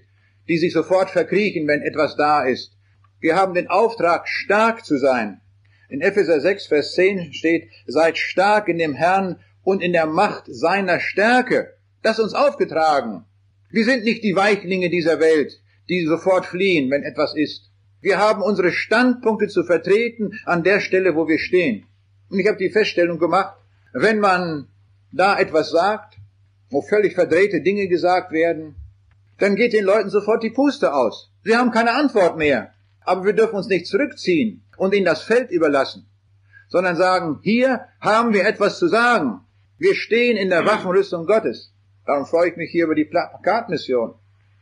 die 0.48 0.58
sich 0.58 0.72
sofort 0.72 1.10
verkriechen, 1.10 1.68
wenn 1.68 1.82
etwas 1.82 2.16
da 2.16 2.44
ist. 2.44 2.72
Wir 3.20 3.36
haben 3.36 3.54
den 3.54 3.68
Auftrag, 3.68 4.26
stark 4.28 4.84
zu 4.84 4.98
sein. 4.98 5.40
In 5.88 6.00
Epheser 6.00 6.40
6, 6.40 6.66
Vers 6.66 6.94
10 6.94 7.32
steht, 7.32 7.68
seid 7.86 8.18
stark 8.18 8.66
in 8.68 8.78
dem 8.78 8.94
Herrn 8.94 9.38
und 9.62 9.82
in 9.82 9.92
der 9.92 10.06
Macht 10.06 10.46
seiner 10.48 10.98
Stärke. 10.98 11.74
Das 12.02 12.18
ist 12.18 12.24
uns 12.24 12.34
aufgetragen. 12.34 13.24
Wir 13.70 13.84
sind 13.84 14.02
nicht 14.02 14.24
die 14.24 14.34
Weichlinge 14.34 14.90
dieser 14.90 15.20
Welt 15.20 15.60
die 15.88 16.06
sofort 16.06 16.46
fliehen, 16.46 16.90
wenn 16.90 17.02
etwas 17.02 17.34
ist. 17.36 17.70
Wir 18.00 18.18
haben 18.18 18.42
unsere 18.42 18.72
Standpunkte 18.72 19.48
zu 19.48 19.64
vertreten 19.64 20.38
an 20.44 20.62
der 20.62 20.80
Stelle, 20.80 21.14
wo 21.14 21.26
wir 21.28 21.38
stehen. 21.38 21.86
Und 22.30 22.38
ich 22.38 22.46
habe 22.48 22.58
die 22.58 22.70
Feststellung 22.70 23.18
gemacht, 23.18 23.56
wenn 23.92 24.18
man 24.18 24.68
da 25.12 25.38
etwas 25.38 25.70
sagt, 25.70 26.16
wo 26.70 26.82
völlig 26.82 27.14
verdrehte 27.14 27.60
Dinge 27.60 27.88
gesagt 27.88 28.32
werden, 28.32 28.74
dann 29.38 29.56
geht 29.56 29.72
den 29.72 29.84
Leuten 29.84 30.10
sofort 30.10 30.42
die 30.42 30.50
Puste 30.50 30.94
aus. 30.94 31.30
Sie 31.44 31.56
haben 31.56 31.70
keine 31.70 31.92
Antwort 31.92 32.36
mehr. 32.36 32.72
Aber 33.04 33.24
wir 33.24 33.34
dürfen 33.34 33.56
uns 33.56 33.68
nicht 33.68 33.86
zurückziehen 33.86 34.64
und 34.76 34.94
ihnen 34.94 35.04
das 35.04 35.22
Feld 35.22 35.50
überlassen, 35.50 36.06
sondern 36.68 36.96
sagen, 36.96 37.40
hier 37.42 37.86
haben 38.00 38.32
wir 38.32 38.46
etwas 38.46 38.78
zu 38.78 38.88
sagen. 38.88 39.40
Wir 39.78 39.94
stehen 39.94 40.36
in 40.36 40.48
der 40.48 40.64
Waffenrüstung 40.64 41.26
Gottes. 41.26 41.72
Darum 42.06 42.26
freue 42.26 42.50
ich 42.50 42.56
mich 42.56 42.70
hier 42.70 42.84
über 42.84 42.94
die 42.94 43.04
Plakatmission. 43.04 44.14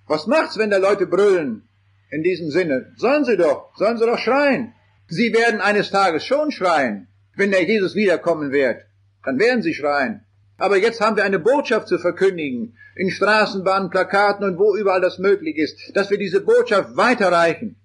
Was 0.06 0.26
macht's, 0.26 0.58
wenn 0.58 0.70
da 0.70 0.78
Leute 0.78 1.06
brüllen? 1.06 1.68
In 2.10 2.22
diesem 2.22 2.50
Sinne. 2.50 2.92
Sollen 2.96 3.24
sie 3.24 3.36
doch, 3.36 3.74
sollen 3.76 3.96
sie 3.96 4.06
doch 4.06 4.18
schreien. 4.18 4.74
Sie 5.06 5.32
werden 5.32 5.60
eines 5.60 5.90
Tages 5.90 6.26
schon 6.26 6.50
schreien, 6.50 7.08
wenn 7.36 7.50
der 7.50 7.64
Jesus 7.64 7.94
wiederkommen 7.94 8.52
wird. 8.52 8.82
Dann 9.24 9.38
werden 9.38 9.62
sie 9.62 9.74
schreien. 9.74 10.24
Aber 10.58 10.76
jetzt 10.76 11.00
haben 11.00 11.16
wir 11.16 11.24
eine 11.24 11.38
Botschaft 11.38 11.88
zu 11.88 11.98
verkündigen, 11.98 12.76
in 12.94 13.10
Straßenbahnen, 13.10 13.90
Plakaten 13.90 14.44
und 14.44 14.58
wo 14.58 14.76
überall 14.76 15.00
das 15.00 15.18
möglich 15.18 15.56
ist, 15.56 15.76
dass 15.94 16.10
wir 16.10 16.18
diese 16.18 16.40
Botschaft 16.40 16.96
weiterreichen 16.96 17.76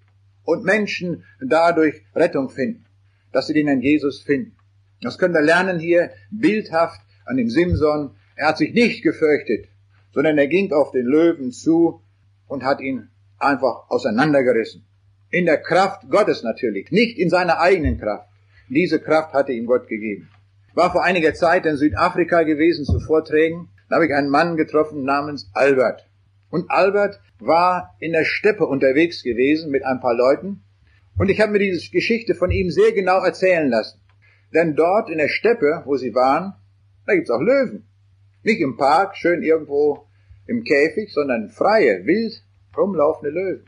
und 0.44 0.64
Menschen 0.64 1.24
dadurch 1.40 2.02
Rettung 2.14 2.50
finden, 2.50 2.84
dass 3.32 3.46
sie 3.46 3.54
den 3.54 3.66
Herrn 3.66 3.80
Jesus 3.80 4.22
finden. 4.22 4.56
Das 5.00 5.18
können 5.18 5.34
wir 5.34 5.42
lernen 5.42 5.78
hier 5.78 6.10
bildhaft 6.30 7.00
an 7.24 7.36
dem 7.36 7.50
Simson. 7.50 8.16
Er 8.36 8.48
hat 8.48 8.58
sich 8.58 8.72
nicht 8.72 9.02
gefürchtet, 9.02 9.68
sondern 10.12 10.38
er 10.38 10.48
ging 10.48 10.72
auf 10.72 10.90
den 10.90 11.06
Löwen 11.06 11.52
zu 11.52 12.02
und 12.46 12.64
hat 12.64 12.80
ihn 12.80 13.08
einfach 13.38 13.88
auseinandergerissen. 13.90 14.84
In 15.30 15.46
der 15.46 15.58
Kraft 15.58 16.08
Gottes 16.10 16.42
natürlich, 16.42 16.90
nicht 16.90 17.18
in 17.18 17.28
seiner 17.28 17.60
eigenen 17.60 17.98
Kraft. 17.98 18.27
Diese 18.68 19.00
Kraft 19.00 19.32
hatte 19.32 19.52
ihm 19.52 19.66
Gott 19.66 19.88
gegeben. 19.88 20.28
War 20.74 20.92
vor 20.92 21.04
einiger 21.04 21.34
Zeit 21.34 21.66
in 21.66 21.76
Südafrika 21.76 22.42
gewesen 22.42 22.84
zu 22.84 23.00
Vorträgen. 23.00 23.68
Da 23.88 23.96
habe 23.96 24.06
ich 24.06 24.14
einen 24.14 24.28
Mann 24.28 24.56
getroffen 24.56 25.04
namens 25.04 25.50
Albert. 25.54 26.06
Und 26.50 26.70
Albert 26.70 27.20
war 27.40 27.96
in 28.00 28.12
der 28.12 28.24
Steppe 28.24 28.66
unterwegs 28.66 29.22
gewesen 29.22 29.70
mit 29.70 29.84
ein 29.84 30.00
paar 30.00 30.14
Leuten. 30.14 30.62
Und 31.18 31.30
ich 31.30 31.40
habe 31.40 31.52
mir 31.52 31.58
diese 31.58 31.90
Geschichte 31.90 32.34
von 32.34 32.50
ihm 32.50 32.70
sehr 32.70 32.92
genau 32.92 33.24
erzählen 33.24 33.68
lassen. 33.68 34.00
Denn 34.54 34.76
dort 34.76 35.10
in 35.10 35.18
der 35.18 35.28
Steppe, 35.28 35.82
wo 35.84 35.96
sie 35.96 36.14
waren, 36.14 36.54
da 37.06 37.14
gibt's 37.14 37.30
auch 37.30 37.40
Löwen. 37.40 37.86
Nicht 38.42 38.60
im 38.60 38.76
Park, 38.76 39.16
schön 39.16 39.42
irgendwo 39.42 40.06
im 40.46 40.64
Käfig, 40.64 41.12
sondern 41.12 41.48
freie, 41.48 42.04
wild 42.06 42.44
rumlaufende 42.76 43.30
Löwen. 43.30 43.64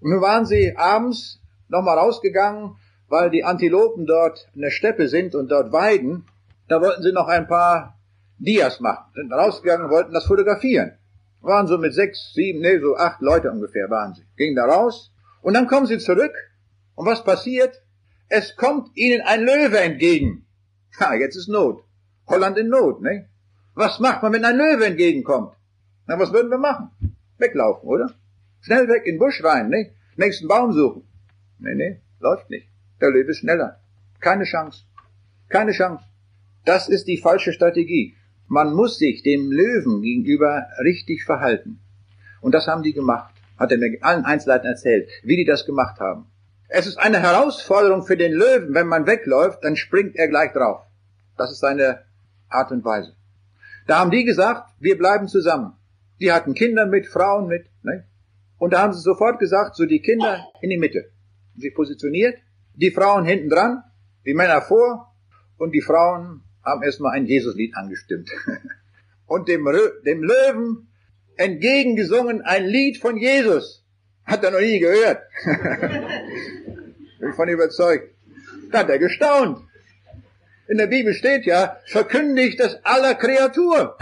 Und 0.00 0.10
nun 0.10 0.20
waren 0.20 0.44
sie 0.44 0.76
abends 0.76 1.40
nochmal 1.68 1.98
rausgegangen, 1.98 2.76
weil 3.10 3.28
die 3.28 3.44
Antilopen 3.44 4.06
dort 4.06 4.48
in 4.54 4.62
der 4.62 4.70
Steppe 4.70 5.08
sind 5.08 5.34
und 5.34 5.50
dort 5.50 5.72
weiden. 5.72 6.24
Da 6.68 6.80
wollten 6.80 7.02
sie 7.02 7.12
noch 7.12 7.26
ein 7.26 7.48
paar 7.48 7.98
Dias 8.38 8.80
machen. 8.80 9.12
Sind 9.14 9.32
rausgegangen, 9.32 9.90
wollten 9.90 10.14
das 10.14 10.26
fotografieren. 10.26 10.92
Waren 11.40 11.66
so 11.66 11.76
mit 11.76 11.92
sechs, 11.92 12.32
sieben, 12.34 12.60
nee, 12.60 12.78
so 12.78 12.96
acht 12.96 13.20
Leute 13.20 13.50
ungefähr 13.50 13.90
waren 13.90 14.14
sie. 14.14 14.22
Gingen 14.36 14.54
da 14.54 14.64
raus. 14.64 15.12
Und 15.42 15.54
dann 15.54 15.66
kommen 15.66 15.86
sie 15.86 15.98
zurück. 15.98 16.32
Und 16.94 17.06
was 17.06 17.24
passiert? 17.24 17.82
Es 18.28 18.56
kommt 18.56 18.96
ihnen 18.96 19.22
ein 19.22 19.40
Löwe 19.40 19.80
entgegen. 19.80 20.46
Ha, 21.00 21.14
jetzt 21.14 21.36
ist 21.36 21.48
Not. 21.48 21.82
Holland 22.28 22.58
in 22.58 22.68
Not, 22.68 23.02
ne? 23.02 23.28
Was 23.74 23.98
macht 23.98 24.22
man, 24.22 24.32
wenn 24.32 24.44
ein 24.44 24.56
Löwe 24.56 24.86
entgegenkommt? 24.86 25.56
Na, 26.06 26.18
was 26.18 26.32
würden 26.32 26.50
wir 26.50 26.58
machen? 26.58 26.90
Weglaufen, 27.38 27.88
oder? 27.88 28.14
Schnell 28.60 28.86
weg 28.88 29.04
in 29.06 29.14
den 29.14 29.18
Busch 29.18 29.42
rein, 29.42 29.68
ne? 29.68 29.90
Nächsten 30.16 30.46
Baum 30.46 30.72
suchen. 30.72 31.08
Nee, 31.58 31.74
nee, 31.74 32.00
läuft 32.20 32.50
nicht. 32.50 32.69
Der 33.00 33.10
Löwe 33.10 33.30
ist 33.30 33.38
schneller. 33.38 33.80
Keine 34.20 34.44
Chance. 34.44 34.84
Keine 35.48 35.72
Chance. 35.72 36.04
Das 36.64 36.88
ist 36.88 37.06
die 37.06 37.18
falsche 37.18 37.52
Strategie. 37.52 38.16
Man 38.46 38.74
muss 38.74 38.98
sich 38.98 39.22
dem 39.22 39.50
Löwen 39.50 40.02
gegenüber 40.02 40.66
richtig 40.82 41.24
verhalten. 41.24 41.80
Und 42.40 42.54
das 42.54 42.66
haben 42.66 42.82
die 42.82 42.92
gemacht. 42.92 43.34
Hat 43.58 43.72
er 43.72 43.78
mir 43.78 43.98
allen 44.02 44.24
Einzelheiten 44.24 44.66
erzählt, 44.66 45.08
wie 45.22 45.36
die 45.36 45.44
das 45.44 45.66
gemacht 45.66 46.00
haben. 46.00 46.26
Es 46.68 46.86
ist 46.86 46.98
eine 46.98 47.20
Herausforderung 47.20 48.04
für 48.04 48.16
den 48.16 48.32
Löwen, 48.32 48.74
wenn 48.74 48.86
man 48.86 49.06
wegläuft, 49.06 49.64
dann 49.64 49.76
springt 49.76 50.16
er 50.16 50.28
gleich 50.28 50.52
drauf. 50.52 50.82
Das 51.36 51.50
ist 51.50 51.60
seine 51.60 52.04
Art 52.48 52.70
und 52.70 52.84
Weise. 52.84 53.16
Da 53.86 53.98
haben 53.98 54.10
die 54.10 54.24
gesagt, 54.24 54.70
wir 54.78 54.96
bleiben 54.96 55.26
zusammen. 55.26 55.72
Die 56.20 56.32
hatten 56.32 56.54
Kinder 56.54 56.86
mit, 56.86 57.06
Frauen 57.06 57.48
mit. 57.48 57.66
Ne? 57.82 58.04
Und 58.58 58.72
da 58.72 58.82
haben 58.82 58.92
sie 58.92 59.00
sofort 59.00 59.38
gesagt, 59.38 59.74
so 59.74 59.86
die 59.86 60.00
Kinder 60.00 60.44
in 60.60 60.70
die 60.70 60.78
Mitte. 60.78 61.10
Sie 61.56 61.70
positioniert, 61.70 62.38
die 62.80 62.90
Frauen 62.90 63.24
hinten 63.24 63.50
dran, 63.50 63.82
die 64.24 64.34
Männer 64.34 64.62
vor 64.62 65.14
und 65.58 65.72
die 65.72 65.82
Frauen 65.82 66.42
haben 66.64 66.82
erstmal 66.82 67.12
ein 67.12 67.26
Jesuslied 67.26 67.76
angestimmt. 67.76 68.30
Und 69.26 69.48
dem, 69.48 69.64
dem 70.04 70.22
Löwen 70.24 70.88
entgegengesungen 71.36 72.42
ein 72.42 72.66
Lied 72.66 72.98
von 72.98 73.16
Jesus. 73.16 73.84
Hat 74.24 74.42
er 74.42 74.50
noch 74.50 74.60
nie 74.60 74.80
gehört. 74.80 75.22
Bin 77.20 77.32
von 77.34 77.48
überzeugt. 77.48 78.14
Da 78.72 78.80
hat 78.80 78.90
er 78.90 78.98
gestaunt. 78.98 79.58
In 80.68 80.78
der 80.78 80.88
Bibel 80.88 81.14
steht 81.14 81.46
ja, 81.46 81.76
verkündigt 81.86 82.58
das 82.60 82.84
aller 82.84 83.14
Kreatur. 83.14 83.96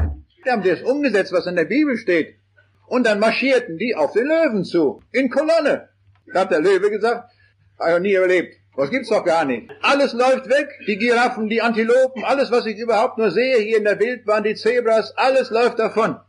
Die 0.44 0.50
haben 0.50 0.62
das 0.62 0.82
umgesetzt, 0.82 1.32
was 1.32 1.46
in 1.46 1.56
der 1.56 1.64
Bibel 1.64 1.96
steht. 1.96 2.36
Und 2.86 3.06
dann 3.06 3.20
marschierten 3.20 3.76
die 3.76 3.94
auf 3.94 4.12
den 4.12 4.26
Löwen 4.26 4.64
zu, 4.64 5.02
in 5.12 5.28
Kolonne. 5.30 5.90
Da 6.32 6.40
hat 6.40 6.50
der 6.50 6.60
Löwe 6.60 6.90
gesagt, 6.90 7.30
habe 7.78 7.90
ich 7.90 7.94
noch 7.96 8.02
nie 8.02 8.14
überlebt. 8.14 8.57
Was 8.78 8.90
gibt's 8.90 9.08
doch 9.08 9.24
gar 9.24 9.44
nicht. 9.44 9.72
Alles 9.82 10.12
läuft 10.12 10.48
weg, 10.48 10.68
die 10.86 10.98
Giraffen, 10.98 11.48
die 11.48 11.60
Antilopen, 11.60 12.22
alles, 12.22 12.52
was 12.52 12.64
ich 12.64 12.78
überhaupt 12.78 13.18
nur 13.18 13.32
sehe 13.32 13.56
hier 13.56 13.78
in 13.78 13.82
der 13.82 13.98
Wildbahn, 13.98 14.44
die 14.44 14.54
Zebras, 14.54 15.16
alles 15.16 15.50
läuft 15.50 15.80
davon. 15.80 16.20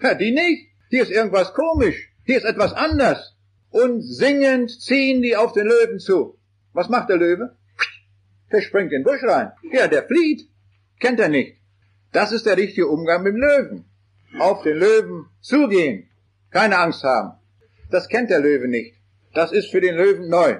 Ja, 0.00 0.14
die 0.14 0.30
nicht. 0.30 0.68
Hier 0.88 1.02
ist 1.02 1.10
irgendwas 1.10 1.52
komisch. 1.52 2.12
Hier 2.22 2.36
ist 2.36 2.44
etwas 2.44 2.74
anders. 2.74 3.34
Und 3.70 4.02
singend 4.02 4.70
ziehen 4.80 5.20
die 5.20 5.34
auf 5.34 5.50
den 5.50 5.66
Löwen 5.66 5.98
zu. 5.98 6.38
Was 6.74 6.88
macht 6.88 7.08
der 7.08 7.16
Löwe? 7.16 7.56
Der 8.52 8.60
springt 8.60 8.92
in 8.92 9.02
den 9.02 9.04
Busch 9.04 9.24
rein. 9.24 9.50
Ja, 9.72 9.88
der 9.88 10.04
flieht. 10.04 10.48
Kennt 11.00 11.18
er 11.18 11.28
nicht. 11.28 11.56
Das 12.12 12.30
ist 12.30 12.46
der 12.46 12.56
richtige 12.56 12.86
Umgang 12.86 13.24
mit 13.24 13.34
dem 13.34 13.40
Löwen. 13.40 13.84
Auf 14.38 14.62
den 14.62 14.78
Löwen 14.78 15.26
zugehen. 15.40 16.08
Keine 16.52 16.78
Angst 16.78 17.02
haben. 17.02 17.32
Das 17.90 18.08
kennt 18.08 18.30
der 18.30 18.38
Löwe 18.38 18.68
nicht. 18.68 18.94
Das 19.34 19.50
ist 19.50 19.72
für 19.72 19.80
den 19.80 19.96
Löwen 19.96 20.28
neu. 20.28 20.58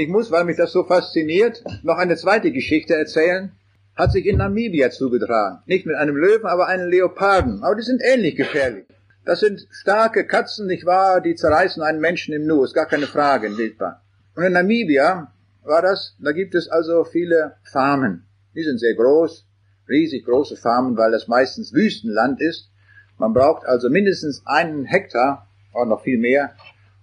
Ich 0.00 0.08
muss, 0.08 0.30
weil 0.30 0.44
mich 0.44 0.56
das 0.56 0.72
so 0.72 0.84
fasziniert, 0.84 1.62
noch 1.82 1.98
eine 1.98 2.16
zweite 2.16 2.52
Geschichte 2.52 2.94
erzählen. 2.94 3.52
Hat 3.94 4.12
sich 4.12 4.24
in 4.24 4.38
Namibia 4.38 4.90
zugetragen. 4.90 5.58
Nicht 5.66 5.84
mit 5.84 5.94
einem 5.94 6.16
Löwen, 6.16 6.46
aber 6.46 6.68
einem 6.68 6.88
Leoparden. 6.88 7.62
Aber 7.62 7.74
die 7.74 7.82
sind 7.82 8.00
ähnlich 8.02 8.34
gefährlich. 8.34 8.86
Das 9.26 9.40
sind 9.40 9.68
starke 9.70 10.26
Katzen, 10.26 10.66
nicht 10.66 10.86
wahr? 10.86 11.20
Die 11.20 11.34
zerreißen 11.34 11.82
einen 11.82 12.00
Menschen 12.00 12.32
im 12.32 12.46
Nu. 12.46 12.64
Ist 12.64 12.72
gar 12.72 12.86
keine 12.86 13.08
Frage 13.08 13.48
in 13.48 13.58
Wildbahn. 13.58 13.96
Und 14.36 14.44
in 14.44 14.54
Namibia 14.54 15.34
war 15.64 15.82
das, 15.82 16.16
da 16.18 16.32
gibt 16.32 16.54
es 16.54 16.70
also 16.70 17.04
viele 17.04 17.56
Farmen. 17.62 18.24
Die 18.54 18.62
sind 18.62 18.78
sehr 18.78 18.94
groß, 18.94 19.46
riesig 19.86 20.24
große 20.24 20.56
Farmen, 20.56 20.96
weil 20.96 21.12
das 21.12 21.28
meistens 21.28 21.74
Wüstenland 21.74 22.40
ist. 22.40 22.70
Man 23.18 23.34
braucht 23.34 23.66
also 23.66 23.90
mindestens 23.90 24.42
einen 24.46 24.86
Hektar, 24.86 25.46
oder 25.74 25.84
noch 25.84 26.02
viel 26.04 26.16
mehr, 26.16 26.54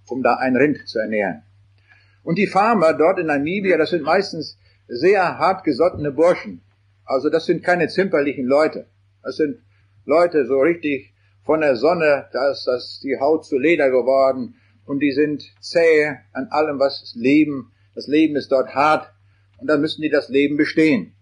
um 0.07 0.23
da 0.23 0.37
ein 0.37 0.55
Rind 0.55 0.87
zu 0.87 0.97
ernähren. 0.97 1.43
Und 2.27 2.37
die 2.37 2.47
Farmer 2.47 2.91
dort 2.91 3.19
in 3.19 3.27
Namibia, 3.27 3.77
das 3.77 3.91
sind 3.91 4.03
meistens 4.03 4.59
sehr 4.89 5.37
hartgesottene 5.37 6.11
Burschen. 6.11 6.61
Also 7.05 7.29
das 7.29 7.45
sind 7.45 7.63
keine 7.63 7.87
zimperlichen 7.87 8.45
Leute. 8.45 8.87
Das 9.23 9.37
sind 9.37 9.61
Leute 10.03 10.45
so 10.45 10.59
richtig 10.59 11.13
von 11.45 11.61
der 11.61 11.77
Sonne, 11.77 12.27
da 12.33 12.51
ist 12.51 12.65
das 12.67 12.99
die 13.01 13.17
Haut 13.17 13.45
zu 13.45 13.57
Leder 13.57 13.89
geworden 13.89 14.55
und 14.85 14.99
die 14.99 15.13
sind 15.13 15.41
zäh 15.61 16.17
an 16.33 16.47
allem, 16.49 16.79
was 16.79 17.13
Leben, 17.15 17.71
das 17.95 18.07
Leben 18.07 18.35
ist 18.35 18.51
dort 18.51 18.75
hart 18.75 19.09
und 19.59 19.67
dann 19.67 19.79
müssen 19.79 20.01
die 20.01 20.09
das 20.09 20.27
Leben 20.27 20.57
bestehen. 20.57 21.15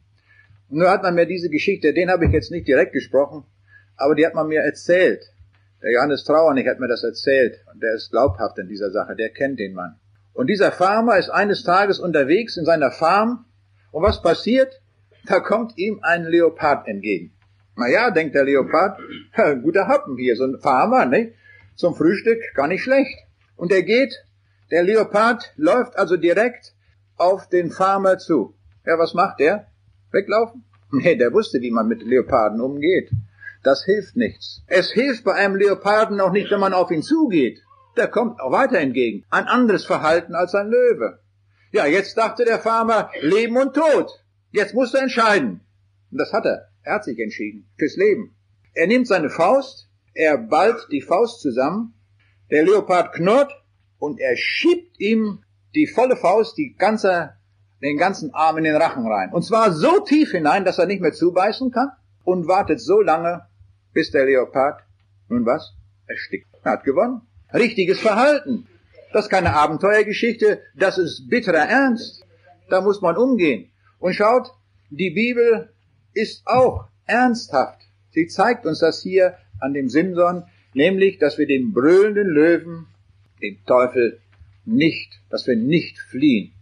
Und 0.69 0.79
nur 0.79 0.89
hat 0.89 1.03
man 1.03 1.13
mir 1.13 1.27
diese 1.27 1.51
Geschichte, 1.51 1.93
den 1.93 2.09
habe 2.09 2.25
ich 2.25 2.31
jetzt 2.31 2.49
nicht 2.49 2.67
direkt 2.67 2.93
gesprochen, 2.93 3.43
aber 3.95 4.15
die 4.15 4.25
hat 4.25 4.33
man 4.33 4.47
mir 4.47 4.61
erzählt. 4.61 5.23
Der 5.83 5.91
Johannes 5.91 6.23
Trauernig 6.23 6.67
hat 6.67 6.79
mir 6.79 6.87
das 6.87 7.03
erzählt 7.03 7.63
und 7.71 7.83
der 7.83 7.93
ist 7.93 8.09
glaubhaft 8.09 8.57
in 8.57 8.67
dieser 8.67 8.89
Sache, 8.89 9.15
der 9.15 9.29
kennt 9.29 9.59
den 9.59 9.75
Mann. 9.75 9.99
Und 10.35 10.47
dieser 10.47 10.73
Farmer 10.73 11.17
ist 11.17 11.29
eines 11.29 11.63
Tages 11.63 11.97
unterwegs 11.97 12.57
in 12.57 12.65
seiner 12.65 12.91
Farm. 12.91 13.45
Und 13.91 14.03
was 14.03 14.21
passiert? 14.21 14.81
Da 15.25 15.39
kommt 15.39 15.77
ihm 15.77 16.01
ein 16.03 16.25
Leopard 16.25 16.87
entgegen. 16.87 17.33
Na 17.77 17.87
ja, 17.87 18.11
denkt 18.11 18.35
der 18.35 18.43
Leopard, 18.43 18.99
guter 19.63 19.87
Happen 19.87 20.17
hier, 20.17 20.35
so 20.35 20.43
ein 20.43 20.59
Farmer, 20.59 21.05
ne? 21.05 21.33
Zum 21.75 21.95
Frühstück 21.95 22.39
gar 22.53 22.67
nicht 22.67 22.83
schlecht. 22.83 23.17
Und 23.55 23.71
er 23.71 23.83
geht, 23.83 24.13
der 24.71 24.83
Leopard 24.83 25.53
läuft 25.55 25.97
also 25.97 26.17
direkt 26.17 26.73
auf 27.15 27.47
den 27.47 27.71
Farmer 27.71 28.17
zu. 28.17 28.55
Ja, 28.85 28.99
was 28.99 29.13
macht 29.13 29.39
der? 29.39 29.67
Weglaufen? 30.11 30.63
Nee, 30.91 31.15
der 31.15 31.33
wusste, 31.33 31.61
wie 31.61 31.71
man 31.71 31.87
mit 31.87 32.03
Leoparden 32.03 32.61
umgeht. 32.61 33.09
Das 33.63 33.83
hilft 33.83 34.15
nichts. 34.15 34.61
Es 34.67 34.91
hilft 34.91 35.23
bei 35.23 35.33
einem 35.33 35.55
Leoparden 35.55 36.21
auch 36.21 36.31
nicht, 36.31 36.51
wenn 36.51 36.59
man 36.59 36.73
auf 36.73 36.91
ihn 36.91 37.01
zugeht 37.01 37.64
der 37.97 38.07
kommt 38.07 38.39
auch 38.39 38.51
weiter 38.51 38.79
entgegen. 38.79 39.25
Ein 39.29 39.47
anderes 39.47 39.85
Verhalten 39.85 40.35
als 40.35 40.53
ein 40.53 40.69
Löwe. 40.69 41.19
Ja, 41.71 41.85
jetzt 41.85 42.17
dachte 42.17 42.45
der 42.45 42.59
Farmer, 42.59 43.11
Leben 43.21 43.57
und 43.57 43.73
Tod. 43.73 44.09
Jetzt 44.51 44.73
muss 44.73 44.93
er 44.93 45.03
entscheiden. 45.03 45.61
Und 46.11 46.17
das 46.17 46.31
hat 46.31 46.45
er. 46.45 46.69
Er 46.83 46.95
hat 46.95 47.03
sich 47.03 47.19
entschieden. 47.19 47.69
Fürs 47.77 47.97
Leben. 47.97 48.35
Er 48.73 48.87
nimmt 48.87 49.07
seine 49.07 49.29
Faust, 49.29 49.89
er 50.13 50.37
ballt 50.37 50.87
die 50.91 51.01
Faust 51.01 51.41
zusammen, 51.41 51.93
der 52.51 52.63
Leopard 52.63 53.13
knurrt 53.13 53.51
und 53.97 54.19
er 54.19 54.35
schiebt 54.37 54.99
ihm 54.99 55.43
die 55.73 55.87
volle 55.87 56.15
Faust, 56.15 56.57
die 56.57 56.75
ganze, 56.75 57.33
den 57.81 57.97
ganzen 57.97 58.33
Arm 58.33 58.57
in 58.57 58.63
den 58.63 58.75
Rachen 58.75 59.07
rein. 59.07 59.33
Und 59.33 59.43
zwar 59.43 59.71
so 59.73 59.99
tief 60.01 60.31
hinein, 60.31 60.63
dass 60.63 60.77
er 60.77 60.85
nicht 60.85 61.01
mehr 61.01 61.13
zubeißen 61.13 61.71
kann 61.71 61.89
und 62.23 62.47
wartet 62.47 62.79
so 62.79 63.01
lange, 63.01 63.47
bis 63.93 64.11
der 64.11 64.25
Leopard, 64.25 64.81
nun 65.27 65.45
was, 65.45 65.75
erstickt. 66.07 66.47
Er 66.63 66.73
hat 66.73 66.83
gewonnen 66.83 67.21
richtiges 67.55 67.99
Verhalten. 67.99 68.67
Das 69.13 69.25
ist 69.25 69.31
keine 69.31 69.53
Abenteuergeschichte, 69.53 70.61
das 70.75 70.97
ist 70.97 71.29
bitterer 71.29 71.67
Ernst. 71.69 72.25
Da 72.69 72.81
muss 72.81 73.01
man 73.01 73.15
umgehen. 73.17 73.71
Und 73.99 74.13
schaut, 74.13 74.51
die 74.89 75.11
Bibel 75.11 75.69
ist 76.13 76.45
auch 76.45 76.87
ernsthaft. 77.05 77.81
Sie 78.11 78.27
zeigt 78.27 78.65
uns 78.65 78.79
das 78.79 79.01
hier 79.01 79.37
an 79.59 79.73
dem 79.73 79.89
Simson, 79.89 80.43
nämlich, 80.73 81.17
dass 81.17 81.37
wir 81.37 81.47
dem 81.47 81.73
brüllenden 81.73 82.27
Löwen, 82.27 82.87
dem 83.41 83.57
Teufel, 83.65 84.19
nicht, 84.65 85.19
dass 85.29 85.47
wir 85.47 85.55
nicht 85.55 85.99
fliehen, 85.99 86.53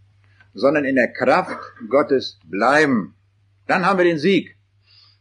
sondern 0.53 0.85
in 0.85 0.95
der 0.95 1.11
Kraft 1.11 1.59
Gottes 1.89 2.39
bleiben. 2.45 3.15
Dann 3.67 3.85
haben 3.85 3.97
wir 3.97 4.05
den 4.05 4.19
Sieg. 4.19 4.55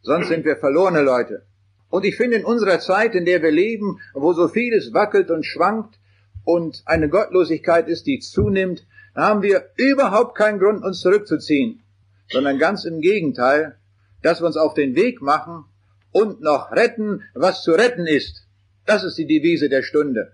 Sonst 0.03 0.29
sind 0.29 0.45
wir 0.45 0.57
verlorene 0.57 1.03
Leute. 1.03 1.47
Und 1.93 2.07
ich 2.07 2.17
finde 2.17 2.39
in 2.39 2.47
unserer 2.47 2.81
Zeit, 2.81 3.15
in 3.15 3.27
der 3.27 3.43
wir 3.43 3.51
leben, 3.51 4.01
wo 4.15 4.33
so 4.33 4.49
vieles 4.49 4.95
wackelt 4.95 5.31
und 5.31 5.45
schwankt 5.45 5.99
und 6.43 6.83
eine 6.87 7.11
Gottlosigkeit 7.11 7.87
ist, 7.87 8.07
die 8.07 8.19
zunimmt, 8.19 8.87
haben 9.15 9.43
wir 9.43 9.69
überhaupt 9.77 10.35
keinen 10.35 10.59
Grund, 10.59 10.83
uns 10.83 11.01
zurückzuziehen, 11.01 11.83
sondern 12.31 12.59
ganz 12.59 12.87
im 12.87 13.03
Gegenteil, 13.03 13.77
dass 14.23 14.41
wir 14.41 14.47
uns 14.47 14.57
auf 14.57 14.73
den 14.73 14.95
Weg 14.95 15.21
machen 15.21 15.67
und 16.13 16.41
noch 16.41 16.73
retten, 16.73 17.25
was 17.35 17.63
zu 17.63 17.73
retten 17.73 18.07
ist. 18.07 18.47
Das 18.87 19.05
ist 19.05 19.19
die 19.19 19.27
Devise 19.27 19.69
der 19.69 19.83
Stunde. 19.83 20.33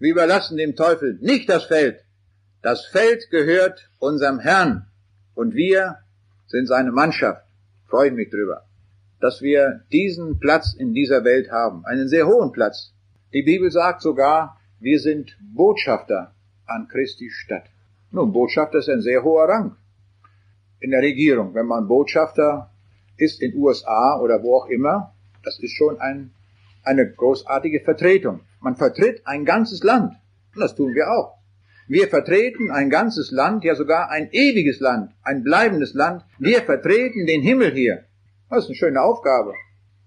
Wir 0.00 0.10
überlassen 0.10 0.56
dem 0.56 0.74
Teufel 0.74 1.18
nicht 1.20 1.48
das 1.48 1.66
Feld. 1.66 2.00
Das 2.62 2.84
Feld 2.84 3.30
gehört 3.30 3.90
unserem 4.00 4.40
Herrn 4.40 4.88
und 5.36 5.54
wir 5.54 5.98
sind 6.48 6.66
seine 6.66 6.90
Mannschaft. 6.90 7.46
Freue 7.86 8.10
mich 8.10 8.28
drüber 8.28 8.65
dass 9.20 9.42
wir 9.42 9.82
diesen 9.92 10.38
Platz 10.38 10.74
in 10.74 10.92
dieser 10.92 11.24
Welt 11.24 11.50
haben, 11.50 11.84
einen 11.84 12.08
sehr 12.08 12.26
hohen 12.26 12.52
Platz. 12.52 12.92
Die 13.32 13.42
Bibel 13.42 13.70
sagt 13.70 14.02
sogar, 14.02 14.58
wir 14.80 15.00
sind 15.00 15.36
Botschafter 15.54 16.34
an 16.66 16.88
Christi 16.88 17.30
Stadt. 17.30 17.64
Nun, 18.10 18.32
Botschafter 18.32 18.78
ist 18.78 18.88
ein 18.88 19.00
sehr 19.00 19.22
hoher 19.22 19.48
Rang 19.48 19.76
in 20.80 20.90
der 20.90 21.02
Regierung. 21.02 21.54
Wenn 21.54 21.66
man 21.66 21.88
Botschafter 21.88 22.70
ist 23.16 23.40
in 23.40 23.54
USA 23.56 24.20
oder 24.20 24.42
wo 24.42 24.56
auch 24.58 24.66
immer, 24.66 25.14
das 25.42 25.58
ist 25.58 25.72
schon 25.72 25.98
ein, 26.00 26.32
eine 26.82 27.10
großartige 27.10 27.80
Vertretung. 27.80 28.40
Man 28.60 28.76
vertritt 28.76 29.22
ein 29.26 29.44
ganzes 29.44 29.82
Land. 29.82 30.14
Und 30.54 30.60
das 30.60 30.74
tun 30.74 30.94
wir 30.94 31.10
auch. 31.10 31.36
Wir 31.88 32.08
vertreten 32.08 32.70
ein 32.70 32.90
ganzes 32.90 33.30
Land, 33.30 33.62
ja 33.62 33.76
sogar 33.76 34.10
ein 34.10 34.28
ewiges 34.32 34.80
Land, 34.80 35.12
ein 35.22 35.44
bleibendes 35.44 35.94
Land. 35.94 36.24
Wir 36.38 36.62
vertreten 36.62 37.26
den 37.26 37.42
Himmel 37.42 37.72
hier. 37.72 38.05
Das 38.48 38.64
ist 38.64 38.66
eine 38.66 38.76
schöne 38.76 39.02
Aufgabe. 39.02 39.54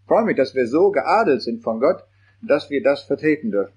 Ich 0.02 0.08
freue 0.08 0.24
mich, 0.24 0.38
dass 0.38 0.56
wir 0.56 0.68
so 0.68 0.92
geadelt 0.92 1.42
sind 1.42 1.62
von 1.62 1.80
Gott, 1.80 2.04
dass 2.42 2.70
wir 2.70 2.82
das 2.82 3.04
vertreten 3.04 3.52
dürfen. 3.52 3.74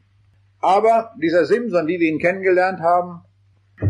Aber 0.61 1.13
dieser 1.21 1.45
Simson, 1.45 1.89
wie 1.89 1.99
wir 1.99 2.09
ihn 2.09 2.21
kennengelernt 2.21 2.81
haben, 2.81 3.23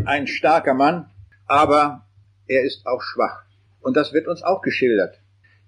ein 0.05 0.25
starker 0.25 0.73
Mann, 0.73 1.11
aber 1.45 2.07
er 2.47 2.63
ist 2.63 2.87
auch 2.87 3.03
schwach. 3.03 3.43
Und 3.81 3.95
das 3.95 4.13
wird 4.13 4.27
uns 4.27 4.41
auch 4.41 4.61
geschildert. 4.61 5.19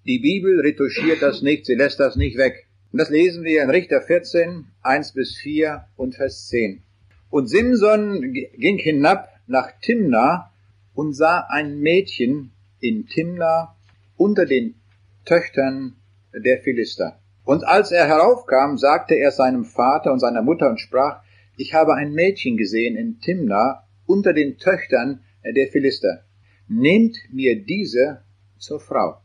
Die 0.05 0.19
Bibel 0.19 0.59
retuschiert 0.61 1.21
das 1.21 1.43
nicht, 1.43 1.67
sie 1.67 1.75
lässt 1.75 1.99
das 1.99 2.15
nicht 2.15 2.37
weg. 2.37 2.65
Und 2.91 2.99
das 2.99 3.09
lesen 3.09 3.43
wir 3.43 3.61
in 3.61 3.69
Richter 3.69 4.01
14, 4.01 4.65
1 4.81 5.13
bis 5.13 5.35
4 5.35 5.85
und 5.95 6.15
Vers 6.15 6.47
10. 6.47 6.81
Und 7.29 7.47
Simson 7.47 8.33
ging 8.33 8.77
hinab 8.79 9.29
nach 9.45 9.71
Timna 9.81 10.51
und 10.95 11.13
sah 11.13 11.45
ein 11.49 11.79
Mädchen 11.79 12.51
in 12.79 13.07
Timna 13.07 13.75
unter 14.17 14.45
den 14.45 14.75
Töchtern 15.25 15.95
der 16.33 16.59
Philister. 16.61 17.19
Und 17.43 17.63
als 17.63 17.91
er 17.91 18.07
heraufkam, 18.07 18.77
sagte 18.77 19.15
er 19.15 19.31
seinem 19.31 19.65
Vater 19.65 20.11
und 20.11 20.19
seiner 20.19 20.41
Mutter 20.41 20.69
und 20.69 20.79
sprach, 20.79 21.21
ich 21.57 21.73
habe 21.73 21.93
ein 21.93 22.13
Mädchen 22.13 22.57
gesehen 22.57 22.95
in 22.95 23.19
Timna 23.19 23.83
unter 24.05 24.33
den 24.33 24.57
Töchtern 24.57 25.23
der 25.43 25.67
Philister. 25.67 26.23
Nehmt 26.67 27.17
mir 27.31 27.63
diese 27.63 28.21
zur 28.57 28.79
Frau. 28.79 29.21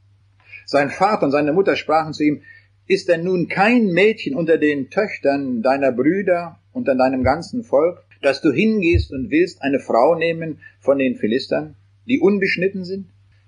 Sein 0.67 0.91
Vater 0.91 1.27
und 1.27 1.33
seine 1.33 1.53
Mutter 1.53 1.77
sprachen 1.77 2.13
zu 2.13 2.25
ihm, 2.25 2.43
ist 2.87 3.09
denn 3.09 3.25
nun 3.25 3.49
kein 3.49 3.87
Mädchen 3.87 4.35
unter 4.35 4.59
den 4.59 4.91
Töchtern 4.91 5.63
deiner 5.63 5.93
Brüder 5.93 6.59
unter 6.73 6.95
deinem 6.95 7.23
ganzen 7.25 7.65
Volk, 7.65 8.05
dass 8.23 8.41
du 8.41 8.53
hingehst 8.53 9.13
und 9.13 9.31
willst 9.31 9.63
eine 9.63 9.81
Frau 9.81 10.15
nehmen 10.15 10.61
von 10.79 10.99
den 10.99 11.17
Philistern, 11.17 11.77
die 12.07 12.21
unbeschnitten 12.21 12.85
sind? 12.85 13.07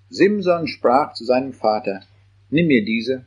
Simson 0.09 0.67
sprach 0.67 1.15
zu 1.15 1.25
seinem 1.25 1.53
Vater, 1.53 2.03
nimm 2.53 2.67
mir 2.67 2.85
diese, 2.85 3.25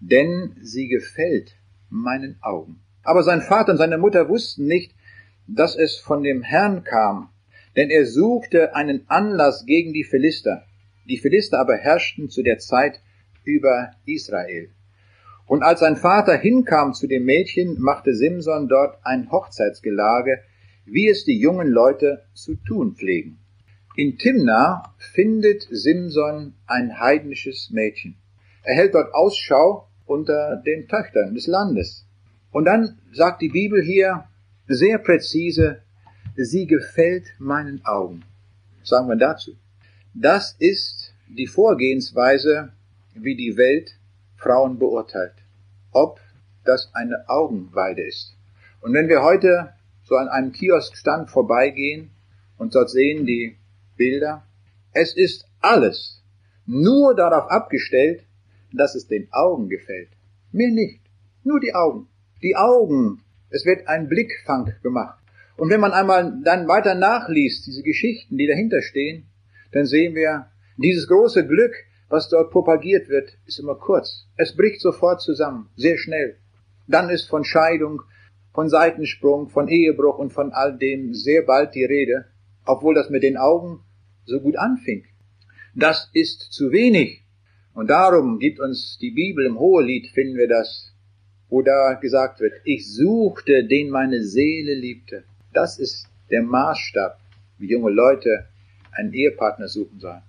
denn 0.00 0.54
sie 0.60 0.88
gefällt 0.88 1.56
meinen 1.88 2.36
Augen. 2.42 2.80
Aber 3.02 3.22
sein 3.22 3.40
Vater 3.40 3.72
und 3.72 3.78
seine 3.78 3.98
Mutter 3.98 4.28
wussten 4.28 4.66
nicht, 4.66 4.94
dass 5.46 5.76
es 5.76 5.96
von 5.96 6.22
dem 6.22 6.42
Herrn 6.42 6.84
kam, 6.84 7.30
denn 7.76 7.90
er 7.90 8.06
suchte 8.06 8.74
einen 8.74 9.08
Anlass 9.08 9.64
gegen 9.64 9.92
die 9.92 10.04
Philister. 10.04 10.64
Die 11.08 11.18
Philister 11.18 11.60
aber 11.60 11.76
herrschten 11.76 12.28
zu 12.28 12.42
der 12.42 12.58
Zeit 12.58 13.00
über 13.44 13.92
Israel. 14.06 14.70
Und 15.46 15.62
als 15.62 15.80
sein 15.80 15.96
Vater 15.96 16.36
hinkam 16.36 16.92
zu 16.92 17.06
dem 17.06 17.24
Mädchen, 17.24 17.80
machte 17.80 18.14
Simson 18.14 18.68
dort 18.68 18.98
ein 19.04 19.30
Hochzeitsgelage, 19.30 20.40
wie 20.84 21.08
es 21.08 21.24
die 21.24 21.38
jungen 21.38 21.68
Leute 21.68 22.24
zu 22.34 22.56
tun 22.56 22.96
pflegen. 22.96 23.38
In 23.94 24.18
Timna 24.18 24.94
findet 24.98 25.66
Simson 25.70 26.54
ein 26.66 26.98
heidnisches 26.98 27.70
Mädchen. 27.70 28.16
Er 28.66 28.74
hält 28.74 28.94
dort 28.96 29.14
Ausschau 29.14 29.86
unter 30.06 30.56
den 30.56 30.88
Töchtern 30.88 31.34
des 31.34 31.46
Landes. 31.46 32.04
Und 32.50 32.64
dann 32.64 32.98
sagt 33.12 33.40
die 33.40 33.48
Bibel 33.48 33.80
hier 33.80 34.24
sehr 34.66 34.98
präzise, 34.98 35.82
sie 36.34 36.66
gefällt 36.66 37.26
meinen 37.38 37.84
Augen. 37.84 38.24
Sagen 38.82 39.08
wir 39.08 39.14
dazu? 39.14 39.52
Das 40.14 40.56
ist 40.58 41.14
die 41.28 41.46
Vorgehensweise, 41.46 42.72
wie 43.14 43.36
die 43.36 43.56
Welt 43.56 44.00
Frauen 44.36 44.80
beurteilt. 44.80 45.34
Ob 45.92 46.18
das 46.64 46.90
eine 46.92 47.28
Augenweide 47.28 48.02
ist. 48.02 48.34
Und 48.80 48.94
wenn 48.94 49.08
wir 49.08 49.22
heute 49.22 49.74
so 50.02 50.16
an 50.16 50.26
einem 50.26 50.50
Kioskstand 50.50 51.30
vorbeigehen 51.30 52.10
und 52.58 52.74
dort 52.74 52.90
sehen 52.90 53.26
die 53.26 53.58
Bilder, 53.96 54.44
es 54.92 55.16
ist 55.16 55.46
alles 55.60 56.20
nur 56.66 57.14
darauf 57.14 57.48
abgestellt, 57.48 58.25
dass 58.76 58.94
es 58.94 59.06
den 59.06 59.28
Augen 59.32 59.68
gefällt. 59.68 60.10
Mir 60.52 60.70
nicht. 60.70 61.00
Nur 61.44 61.60
die 61.60 61.74
Augen. 61.74 62.08
Die 62.42 62.56
Augen. 62.56 63.22
Es 63.50 63.64
wird 63.64 63.88
ein 63.88 64.08
Blickfang 64.08 64.72
gemacht. 64.82 65.18
Und 65.56 65.70
wenn 65.70 65.80
man 65.80 65.92
einmal 65.92 66.40
dann 66.44 66.68
weiter 66.68 66.94
nachliest, 66.94 67.66
diese 67.66 67.82
Geschichten, 67.82 68.36
die 68.36 68.46
dahinter 68.46 68.82
stehen, 68.82 69.26
dann 69.72 69.86
sehen 69.86 70.14
wir, 70.14 70.50
dieses 70.76 71.08
große 71.08 71.46
Glück, 71.46 71.74
was 72.08 72.28
dort 72.28 72.50
propagiert 72.50 73.08
wird, 73.08 73.36
ist 73.46 73.58
immer 73.58 73.74
kurz. 73.74 74.26
Es 74.36 74.54
bricht 74.54 74.80
sofort 74.80 75.20
zusammen, 75.20 75.70
sehr 75.76 75.98
schnell. 75.98 76.36
Dann 76.86 77.10
ist 77.10 77.28
von 77.28 77.44
Scheidung, 77.44 78.02
von 78.52 78.68
Seitensprung, 78.68 79.48
von 79.48 79.68
Ehebruch 79.68 80.18
und 80.18 80.32
von 80.32 80.52
all 80.52 80.76
dem 80.78 81.14
sehr 81.14 81.42
bald 81.42 81.74
die 81.74 81.84
Rede, 81.84 82.26
obwohl 82.64 82.94
das 82.94 83.10
mit 83.10 83.22
den 83.22 83.36
Augen 83.36 83.80
so 84.24 84.40
gut 84.40 84.56
anfing. 84.56 85.04
Das 85.74 86.10
ist 86.12 86.40
zu 86.52 86.72
wenig. 86.72 87.25
Und 87.76 87.88
darum 87.88 88.38
gibt 88.38 88.58
uns 88.58 88.96
die 89.02 89.10
Bibel 89.10 89.44
im 89.44 89.58
Hohelied, 89.58 90.06
finden 90.14 90.38
wir 90.38 90.48
das, 90.48 90.94
wo 91.50 91.60
da 91.60 91.92
gesagt 92.00 92.40
wird, 92.40 92.54
ich 92.64 92.90
suchte, 92.90 93.66
den 93.66 93.90
meine 93.90 94.24
Seele 94.24 94.74
liebte. 94.74 95.24
Das 95.52 95.78
ist 95.78 96.06
der 96.30 96.42
Maßstab, 96.42 97.20
wie 97.58 97.68
junge 97.68 97.90
Leute 97.90 98.46
einen 98.92 99.12
Ehepartner 99.12 99.68
suchen 99.68 100.00
sollen. 100.00 100.22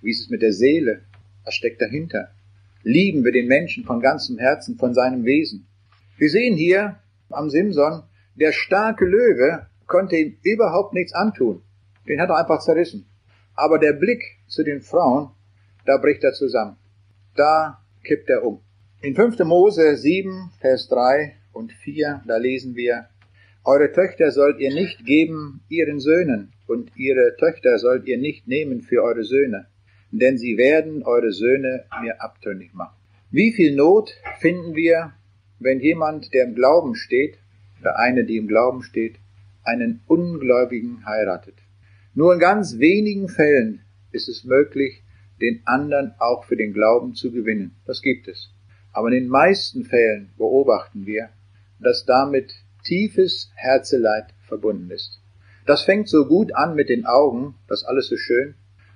Wie 0.00 0.12
ist 0.12 0.20
es 0.20 0.30
mit 0.30 0.42
der 0.42 0.52
Seele? 0.52 1.00
Was 1.44 1.54
steckt 1.54 1.82
dahinter? 1.82 2.30
Lieben 2.84 3.24
wir 3.24 3.32
den 3.32 3.48
Menschen 3.48 3.82
von 3.82 4.00
ganzem 4.00 4.38
Herzen, 4.38 4.78
von 4.78 4.94
seinem 4.94 5.24
Wesen. 5.24 5.66
Wir 6.18 6.30
sehen 6.30 6.54
hier 6.56 7.00
am 7.30 7.50
Simson, 7.50 8.04
der 8.36 8.52
starke 8.52 9.04
Löwe 9.04 9.66
konnte 9.88 10.14
ihm 10.14 10.36
überhaupt 10.44 10.94
nichts 10.94 11.14
antun. 11.14 11.62
Den 12.06 12.20
hat 12.20 12.30
er 12.30 12.38
einfach 12.38 12.60
zerrissen. 12.60 13.06
Aber 13.56 13.80
der 13.80 13.92
Blick 13.92 14.22
zu 14.46 14.62
den 14.62 14.82
Frauen, 14.82 15.30
da 15.84 15.96
bricht 15.96 16.22
er 16.22 16.32
zusammen. 16.32 16.76
Da 17.34 17.78
kippt 18.04 18.28
er 18.28 18.44
um. 18.44 18.60
In 19.00 19.14
5. 19.14 19.38
Mose 19.40 19.96
7, 19.96 20.50
Vers 20.60 20.88
3 20.88 21.34
und 21.52 21.72
4, 21.72 22.22
da 22.26 22.36
lesen 22.36 22.76
wir, 22.76 23.06
Eure 23.64 23.92
Töchter 23.92 24.32
sollt 24.32 24.58
ihr 24.58 24.74
nicht 24.74 25.06
geben 25.06 25.62
ihren 25.68 26.00
Söhnen, 26.00 26.52
und 26.66 26.90
ihre 26.96 27.36
Töchter 27.38 27.78
sollt 27.78 28.06
ihr 28.06 28.18
nicht 28.18 28.48
nehmen 28.48 28.82
für 28.82 29.02
eure 29.02 29.24
Söhne, 29.24 29.66
denn 30.10 30.36
sie 30.36 30.56
werden 30.56 31.04
eure 31.04 31.32
Söhne 31.32 31.84
mir 32.02 32.20
abtrünnig 32.20 32.74
machen. 32.74 32.96
Wie 33.30 33.52
viel 33.52 33.74
Not 33.76 34.14
finden 34.40 34.74
wir, 34.74 35.12
wenn 35.58 35.80
jemand, 35.80 36.34
der 36.34 36.44
im 36.44 36.54
Glauben 36.54 36.94
steht, 36.94 37.38
oder 37.80 37.98
eine, 37.98 38.24
die 38.24 38.36
im 38.36 38.46
Glauben 38.48 38.82
steht, 38.82 39.16
einen 39.64 40.00
Ungläubigen 40.06 41.06
heiratet. 41.06 41.54
Nur 42.14 42.34
in 42.34 42.40
ganz 42.40 42.78
wenigen 42.78 43.28
Fällen 43.28 43.80
ist 44.10 44.28
es 44.28 44.44
möglich, 44.44 45.02
den 45.42 45.62
anderen 45.66 46.14
auch 46.18 46.44
für 46.44 46.56
den 46.56 46.72
Glauben 46.72 47.14
zu 47.14 47.32
gewinnen. 47.32 47.76
Das 47.86 48.00
gibt 48.00 48.28
es. 48.28 48.50
Aber 48.92 49.08
in 49.08 49.14
den 49.14 49.28
meisten 49.28 49.84
Fällen 49.84 50.30
beobachten 50.38 51.06
wir, 51.06 51.28
dass 51.78 52.04
damit 52.04 52.54
tiefes 52.84 53.50
Herzeleid 53.54 54.26
verbunden 54.46 54.90
ist. 54.90 55.20
Das 55.66 55.82
fängt 55.82 56.08
so 56.08 56.26
gut 56.26 56.54
an 56.54 56.74
mit 56.74 56.88
den 56.88 57.06
Augen, 57.06 57.54
das 57.68 57.84
alles 57.84 58.08
so 58.08 58.16
schön, 58.16 58.54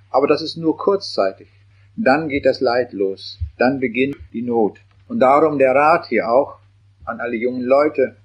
aber 0.09 0.27
das 0.27 0.41
ist 0.41 0.57
nur 0.57 0.77
kurzzeitig. 0.77 1.47
Dann 1.95 2.29
geht 2.29 2.45
das 2.45 2.61
Leid 2.61 2.93
los, 2.93 3.39
dann 3.57 3.79
beginnt 3.79 4.17
die 4.33 4.41
Not. 4.41 4.79
Und 5.07 5.19
darum 5.19 5.57
der 5.57 5.73
Rat 5.73 6.07
hier 6.07 6.29
auch 6.29 6.57
an 7.05 7.19
alle 7.19 7.35
jungen 7.35 7.63
Leute, 7.63 8.17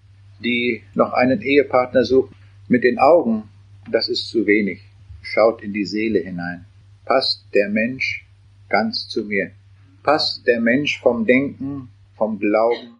die 0.44 0.82
noch 0.94 1.12
einen 1.12 1.40
Ehepartner 1.40 2.04
suchen, 2.04 2.34
mit 2.68 2.84
den 2.84 2.98
Augen 2.98 3.44
das 3.90 4.08
ist 4.08 4.28
zu 4.28 4.46
wenig. 4.46 4.80
Schaut 5.22 5.62
in 5.62 5.72
die 5.72 5.84
Seele 5.84 6.20
hinein. 6.20 6.66
Passt 7.04 7.46
der 7.52 7.68
Mensch 7.68 8.24
ganz 8.68 9.08
zu 9.08 9.24
mir? 9.24 9.50
Passt 10.04 10.46
der 10.46 10.60
Mensch 10.60 11.00
vom 11.00 11.26
Denken, 11.26 11.88
vom 12.16 12.38
Glauben 12.38 12.96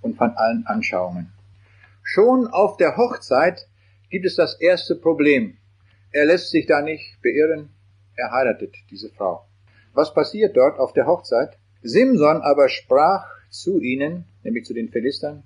und 0.00 0.16
von 0.16 0.30
allen 0.30 0.66
Anschauungen? 0.66 1.30
Schon 2.02 2.46
auf 2.46 2.78
der 2.78 2.96
Hochzeit 2.96 3.68
gibt 4.08 4.24
es 4.24 4.36
das 4.36 4.58
erste 4.58 4.94
Problem. 4.94 5.58
Er 6.12 6.24
lässt 6.24 6.50
sich 6.50 6.64
da 6.64 6.80
nicht 6.80 7.20
beirren, 7.22 7.68
er 8.16 8.32
heiratet 8.32 8.74
diese 8.90 9.10
Frau. 9.10 9.44
Was 9.92 10.14
passiert 10.14 10.56
dort 10.56 10.78
auf 10.78 10.94
der 10.94 11.06
Hochzeit? 11.06 11.58
Simson 11.82 12.40
aber 12.40 12.70
sprach 12.70 13.26
zu 13.50 13.80
ihnen, 13.80 14.24
nämlich 14.44 14.64
zu 14.64 14.72
den 14.72 14.88
Philistern, 14.88 15.42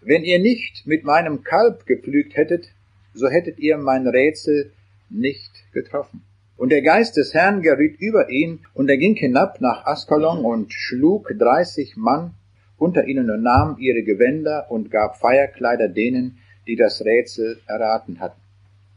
wenn 0.00 0.24
ihr 0.24 0.38
nicht 0.38 0.86
mit 0.86 1.04
meinem 1.04 1.44
Kalb 1.44 1.84
gepflügt 1.84 2.36
hättet, 2.36 2.70
so 3.12 3.28
hättet 3.28 3.58
ihr 3.58 3.76
mein 3.76 4.06
Rätsel 4.06 4.72
nicht 5.10 5.50
getroffen. 5.72 6.22
Und 6.60 6.68
der 6.68 6.82
Geist 6.82 7.16
des 7.16 7.32
Herrn 7.32 7.62
geriet 7.62 7.98
über 8.00 8.28
ihn, 8.28 8.60
und 8.74 8.90
er 8.90 8.98
ging 8.98 9.14
hinab 9.14 9.62
nach 9.62 9.86
Askalon 9.86 10.44
und 10.44 10.74
schlug 10.74 11.32
dreißig 11.38 11.96
Mann 11.96 12.34
unter 12.76 13.06
ihnen 13.06 13.30
und 13.30 13.42
nahm 13.42 13.78
ihre 13.78 14.02
Gewänder 14.02 14.66
und 14.70 14.90
gab 14.90 15.16
Feierkleider 15.16 15.88
denen, 15.88 16.36
die 16.66 16.76
das 16.76 17.02
Rätsel 17.02 17.58
erraten 17.66 18.20
hatten. 18.20 18.42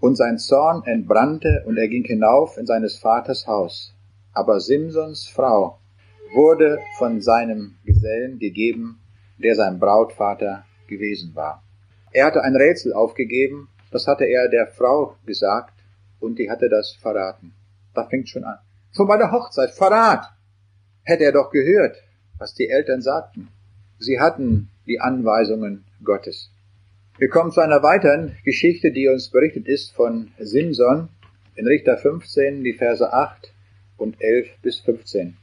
Und 0.01 0.17
sein 0.17 0.39
Zorn 0.39 0.83
entbrannte, 0.85 1.63
und 1.65 1.77
er 1.77 1.87
ging 1.87 2.03
hinauf 2.03 2.57
in 2.57 2.65
seines 2.65 2.97
Vaters 2.97 3.47
Haus. 3.47 3.95
Aber 4.33 4.59
Simsons 4.59 5.29
Frau 5.29 5.79
wurde 6.33 6.79
von 6.97 7.21
seinem 7.21 7.75
Gesellen 7.85 8.39
gegeben, 8.39 8.99
der 9.41 9.55
sein 9.55 9.79
Brautvater 9.79 10.65
gewesen 10.89 11.33
war. 11.33 11.63
Er 12.11 12.25
hatte 12.25 12.43
ein 12.43 12.57
Rätsel 12.57 12.91
aufgegeben, 12.91 13.69
das 13.89 14.05
hatte 14.05 14.25
er 14.25 14.49
der 14.49 14.67
Frau 14.67 15.15
gesagt 15.25 15.72
und 16.23 16.39
die 16.39 16.49
hatte 16.49 16.69
das 16.69 16.93
verraten. 16.93 17.53
Da 17.93 18.07
fängt 18.07 18.29
schon 18.29 18.45
an. 18.45 18.57
Schon 18.95 19.07
bei 19.07 19.17
der 19.17 19.31
Hochzeit, 19.31 19.71
Verrat! 19.71 20.25
Hätte 21.03 21.25
er 21.25 21.33
doch 21.33 21.51
gehört, 21.51 21.97
was 22.37 22.53
die 22.53 22.69
Eltern 22.69 23.01
sagten. 23.01 23.49
Sie 23.99 24.19
hatten 24.19 24.69
die 24.87 25.01
Anweisungen 25.01 25.83
Gottes. 26.03 26.49
Wir 27.17 27.29
kommen 27.29 27.51
zu 27.51 27.61
einer 27.61 27.83
weiteren 27.83 28.37
Geschichte, 28.43 28.91
die 28.91 29.07
uns 29.07 29.29
berichtet 29.29 29.67
ist 29.67 29.91
von 29.91 30.31
Simson 30.39 31.09
in 31.55 31.67
Richter 31.67 31.97
15, 31.97 32.63
die 32.63 32.73
Verse 32.73 33.11
8 33.11 33.53
und 33.97 34.15
11 34.19 34.47
bis 34.61 34.79
15. 34.79 35.37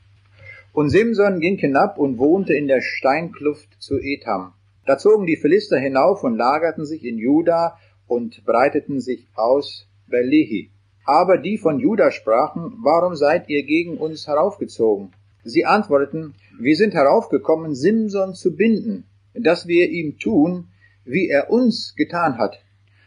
Und 0.73 0.91
Simson 0.91 1.41
ging 1.41 1.59
hinab 1.59 1.99
und 1.99 2.19
wohnte 2.19 2.55
in 2.55 2.69
der 2.69 2.81
Steinkluft 2.81 3.69
zu 3.79 3.99
Etham. 3.99 4.55
Da 4.87 4.99
zogen 4.99 5.27
die 5.27 5.37
Philister 5.37 5.79
hinauf 5.79 6.25
und 6.25 6.37
lagerten 6.37 6.87
sich 6.87 7.05
in 7.05 7.19
Juda 7.19 7.79
und 8.07 8.45
breiteten 8.45 9.01
sich 9.01 9.29
aus 9.35 9.90
bei 10.11 10.23
Lehi. 10.23 10.71
Aber 11.05 11.39
die 11.39 11.59
von 11.59 11.81
Juda 11.81 12.11
sprachen, 12.11 12.75
warum 12.83 13.17
seid 13.17 13.49
ihr 13.49 13.65
gegen 13.65 13.97
uns 13.97 14.27
heraufgezogen? 14.27 15.13
Sie 15.43 15.65
antworteten, 15.65 16.35
wir 16.59 16.77
sind 16.77 16.95
heraufgekommen, 16.95 17.75
Simson 17.75 18.35
zu 18.35 18.55
binden. 18.55 19.05
dass 19.35 19.67
wir 19.67 19.89
ihm 19.91 20.19
tun, 20.19 20.69
wie 21.05 21.29
er 21.29 21.51
uns 21.51 21.95
getan 21.97 22.39
hat. 22.39 22.59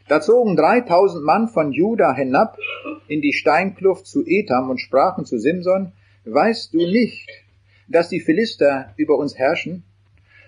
Da 0.08 0.22
zogen 0.22 0.56
dreitausend 0.56 1.24
Mann 1.24 1.48
von 1.48 1.72
Juda 1.72 2.14
hinab 2.14 2.58
in 3.08 3.22
die 3.22 3.34
Steinkluft 3.34 4.08
zu 4.08 4.24
Etam 4.26 4.70
und 4.70 4.80
sprachen 4.80 5.26
zu 5.26 5.38
Simson, 5.38 5.92
Weißt 6.26 6.74
du 6.74 6.78
nicht, 6.78 7.30
dass 7.90 8.08
die 8.08 8.22
Philister 8.22 8.94
über 8.96 9.18
uns 9.18 9.38
herrschen? 9.38 9.84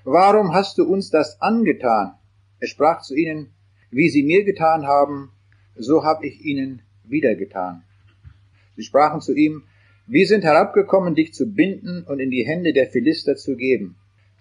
Warum 0.06 0.54
hast 0.54 0.78
du 0.78 0.86
uns 0.86 1.10
das 1.10 1.42
angetan? 1.42 2.14
Er 2.60 2.68
sprach 2.68 3.02
zu 3.02 3.16
ihnen, 3.16 3.52
Wie 3.92 4.10
sie 4.10 4.24
mir 4.24 4.46
getan 4.46 4.88
haben, 4.88 5.32
so 5.78 6.04
habe 6.04 6.26
ich 6.26 6.44
ihnen 6.46 6.82
wieder 7.04 7.36
getan. 7.36 7.84
Sie 8.76 8.84
sprachen 8.84 9.22
zu 9.22 9.34
ihm, 9.34 9.64
Wir 10.08 10.28
sind 10.28 10.44
herabgekommen, 10.44 11.16
dich 11.16 11.34
zu 11.34 11.52
binden 11.52 12.04
und 12.04 12.20
in 12.20 12.30
die 12.30 12.46
Hände 12.46 12.74
der 12.74 12.88
Philister 12.88 13.36
zu 13.36 13.56
geben. 13.56 13.96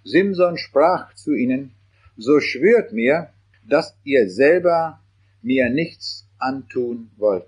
Simson 0.05 0.59
sprach 0.59 1.14
zu 1.14 1.32
ihnen, 1.32 1.72
So 2.16 2.41
schwört 2.41 2.93
mir, 2.93 3.30
dass 3.66 3.97
ihr 4.05 4.28
selber 4.28 5.01
mir 5.43 5.70
nichts 5.70 6.28
antun 6.39 7.11
wollt. 7.16 7.47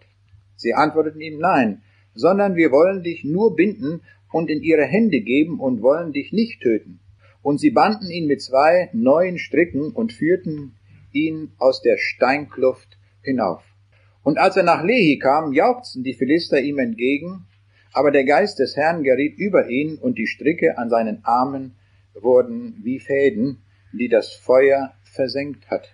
Sie 0.56 0.72
antworteten 0.72 1.20
ihm, 1.20 1.38
nein, 1.38 1.82
sondern 2.14 2.56
wir 2.56 2.70
wollen 2.70 3.02
dich 3.02 3.24
nur 3.24 3.54
binden 3.54 4.00
und 4.32 4.48
in 4.48 4.62
ihre 4.62 4.84
Hände 4.84 5.20
geben 5.20 5.60
und 5.60 5.82
wollen 5.82 6.12
dich 6.12 6.32
nicht 6.32 6.62
töten. 6.62 7.00
Und 7.42 7.58
sie 7.58 7.70
banden 7.70 8.10
ihn 8.10 8.26
mit 8.26 8.42
zwei 8.42 8.88
neuen 8.92 9.38
Stricken 9.38 9.92
und 9.92 10.12
führten 10.12 10.74
ihn 11.12 11.52
aus 11.58 11.82
der 11.82 11.98
Steinkluft 11.98 12.98
hinauf. 13.22 13.62
Und 14.26 14.38
als 14.38 14.56
er 14.56 14.64
nach 14.64 14.82
Lehi 14.82 15.18
kam, 15.18 15.52
jauchzten 15.52 16.02
die 16.02 16.14
Philister 16.14 16.60
ihm 16.60 16.78
entgegen, 16.78 17.46
aber 17.92 18.10
der 18.10 18.24
Geist 18.24 18.58
des 18.58 18.76
Herrn 18.76 19.04
geriet 19.04 19.38
über 19.38 19.68
ihn 19.68 19.96
und 19.96 20.18
die 20.18 20.26
Stricke 20.26 20.76
an 20.78 20.90
seinen 20.90 21.24
Armen 21.24 21.76
wurden 22.14 22.80
wie 22.82 22.98
Fäden, 22.98 23.58
die 23.92 24.08
das 24.08 24.32
Feuer 24.32 24.92
versenkt 25.04 25.70
hat 25.70 25.88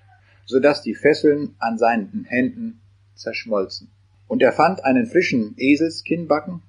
so 0.53 0.61
dass 0.61 0.83
die 0.83 0.95
Fesseln 0.95 1.55
an 1.59 1.79
seinen 1.79 2.27
Händen 2.29 2.81
zerschmolzen. 3.15 3.91
Und 4.29 4.43
er 4.43 4.53
fand 4.53 4.85
einen 4.85 5.07
frischen 5.07 5.55
Eselskinnbacken, 5.57 6.63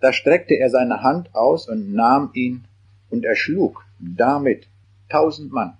da 0.00 0.12
streckte 0.12 0.54
er 0.54 0.70
seine 0.70 1.02
Hand 1.02 1.34
aus 1.34 1.68
und 1.68 1.92
nahm 1.92 2.30
ihn 2.34 2.64
und 3.10 3.24
erschlug 3.24 3.84
damit 3.98 4.66
tausend 5.08 5.52
Mann. 5.52 5.76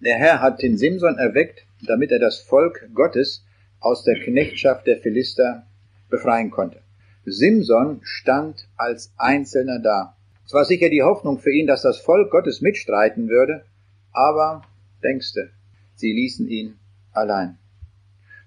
Der 0.00 0.16
Herr 0.16 0.40
hat 0.40 0.62
den 0.62 0.76
Simson 0.76 1.16
erweckt, 1.16 1.64
damit 1.86 2.10
er 2.10 2.18
das 2.18 2.38
Volk 2.38 2.88
Gottes 2.94 3.44
aus 3.84 4.02
der 4.02 4.18
Knechtschaft 4.18 4.86
der 4.86 4.98
Philister 4.98 5.66
befreien 6.08 6.50
konnte. 6.50 6.80
Simson 7.26 8.00
stand 8.02 8.66
als 8.76 9.12
Einzelner 9.16 9.78
da. 9.78 10.16
Es 10.46 10.52
war 10.52 10.64
sicher 10.64 10.88
die 10.88 11.02
Hoffnung 11.02 11.38
für 11.38 11.52
ihn, 11.52 11.66
dass 11.66 11.82
das 11.82 11.98
Volk 11.98 12.30
Gottes 12.30 12.60
mitstreiten 12.60 13.28
würde, 13.28 13.64
aber 14.12 14.62
denkste, 15.02 15.50
sie 15.94 16.12
ließen 16.12 16.48
ihn 16.48 16.76
allein. 17.12 17.58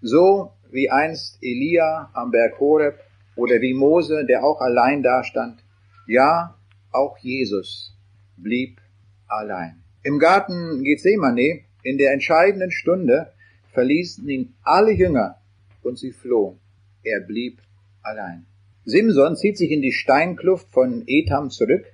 So 0.01 0.53
wie 0.71 0.89
einst 0.89 1.37
Elia 1.41 2.09
am 2.13 2.31
Berg 2.31 2.59
Horeb 2.59 2.99
oder 3.35 3.61
wie 3.61 3.73
Mose, 3.73 4.25
der 4.25 4.43
auch 4.43 4.59
allein 4.59 5.03
dastand. 5.03 5.59
Ja, 6.07 6.55
auch 6.91 7.17
Jesus 7.19 7.95
blieb 8.37 8.79
allein. 9.27 9.83
Im 10.03 10.19
Garten 10.19 10.83
Gethsemane, 10.83 11.61
in 11.83 11.97
der 11.97 12.13
entscheidenden 12.13 12.71
Stunde, 12.71 13.33
verließen 13.77 14.27
ihn 14.27 14.55
alle 14.63 14.91
Jünger 14.91 15.35
und 15.83 15.99
sie 15.99 16.11
flohen. 16.11 16.57
Er 17.03 17.19
blieb 17.19 17.59
allein. 18.01 18.47
Simson 18.85 19.35
zieht 19.35 19.55
sich 19.55 19.69
in 19.69 19.83
die 19.83 19.91
Steinkluft 19.91 20.71
von 20.71 21.03
Etam 21.05 21.51
zurück 21.51 21.85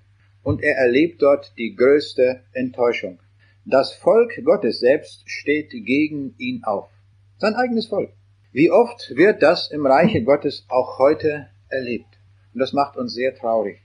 und 0.43 0.63
er 0.63 0.77
erlebt 0.77 1.21
dort 1.21 1.51
die 1.57 1.75
größte 1.75 2.39
Enttäuschung. 2.53 3.19
Das 3.65 3.91
Volk 3.91 4.31
Gottes 4.45 4.79
selbst 4.79 5.29
steht 5.29 5.71
gegen 5.71 6.35
ihn 6.37 6.63
auf. 6.63 6.87
Sein 7.37 7.55
eigenes 7.55 7.87
Volk. 7.87 8.13
Wie 8.53 8.71
oft 8.71 9.11
wird 9.17 9.43
das 9.43 9.69
im 9.69 9.85
Reiche 9.85 10.23
Gottes 10.23 10.65
auch 10.69 10.99
heute 10.99 11.49
erlebt? 11.67 12.17
Und 12.53 12.61
das 12.61 12.71
macht 12.71 12.95
uns 12.95 13.13
sehr 13.13 13.35
traurig. 13.35 13.81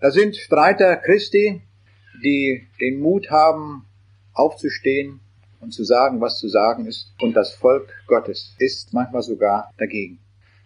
Da 0.00 0.12
sind 0.12 0.36
Streiter 0.36 0.94
Christi, 0.98 1.62
die 2.22 2.68
den 2.80 3.00
Mut 3.00 3.28
haben, 3.28 3.86
aufzustehen 4.34 5.18
und 5.60 5.72
zu 5.72 5.84
sagen, 5.84 6.20
was 6.20 6.38
zu 6.38 6.48
sagen 6.48 6.86
ist. 6.86 7.12
Und 7.20 7.34
das 7.34 7.52
Volk 7.52 7.92
Gottes 8.06 8.54
ist 8.58 8.92
manchmal 8.92 9.22
sogar 9.22 9.70
dagegen. 9.78 10.18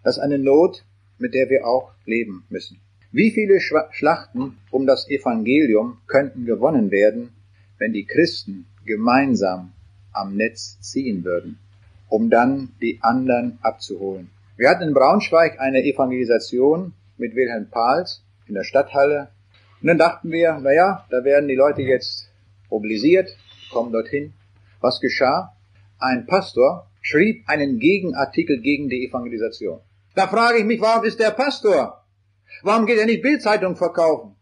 Das 0.02 0.16
ist 0.16 0.22
eine 0.22 0.38
Not, 0.38 0.84
mit 1.18 1.34
der 1.34 1.48
wir 1.48 1.66
auch 1.66 1.92
leben 2.04 2.44
müssen. 2.48 2.80
Wie 3.12 3.30
viele 3.30 3.60
Schlachten 3.60 4.58
um 4.70 4.86
das 4.86 5.08
Evangelium 5.08 5.98
könnten 6.06 6.46
gewonnen 6.46 6.90
werden, 6.90 7.30
wenn 7.78 7.92
die 7.92 8.06
Christen 8.06 8.66
gemeinsam 8.84 9.72
am 10.12 10.36
Netz 10.36 10.80
ziehen 10.80 11.24
würden, 11.24 11.58
um 12.08 12.30
dann 12.30 12.70
die 12.80 12.98
anderen 13.02 13.58
abzuholen. 13.62 14.30
Wir 14.56 14.68
hatten 14.68 14.84
in 14.84 14.94
Braunschweig 14.94 15.60
eine 15.60 15.84
Evangelisation 15.84 16.92
mit 17.16 17.34
Wilhelm 17.34 17.68
Pahls 17.70 18.22
in 18.46 18.54
der 18.54 18.64
Stadthalle. 18.64 19.28
Und 19.80 19.88
dann 19.88 19.98
dachten 19.98 20.30
wir, 20.30 20.58
naja, 20.58 21.04
da 21.10 21.24
werden 21.24 21.48
die 21.48 21.54
Leute 21.54 21.82
jetzt 21.82 22.30
mobilisiert, 22.70 23.36
kommen 23.72 23.92
dorthin. 23.92 24.32
Was 24.84 25.00
geschah? 25.00 25.56
Ein 25.98 26.26
Pastor 26.26 26.90
schrieb 27.00 27.48
einen 27.48 27.78
Gegenartikel 27.78 28.60
gegen 28.60 28.90
die 28.90 29.06
Evangelisation. 29.08 29.80
Da 30.14 30.26
frage 30.26 30.58
ich 30.58 30.66
mich, 30.66 30.78
warum 30.78 31.06
ist 31.06 31.18
der 31.18 31.30
Pastor? 31.30 32.04
Warum 32.62 32.84
geht 32.84 32.98
er 32.98 33.06
nicht 33.06 33.22
Bildzeitung 33.22 33.76
verkaufen? 33.76 34.36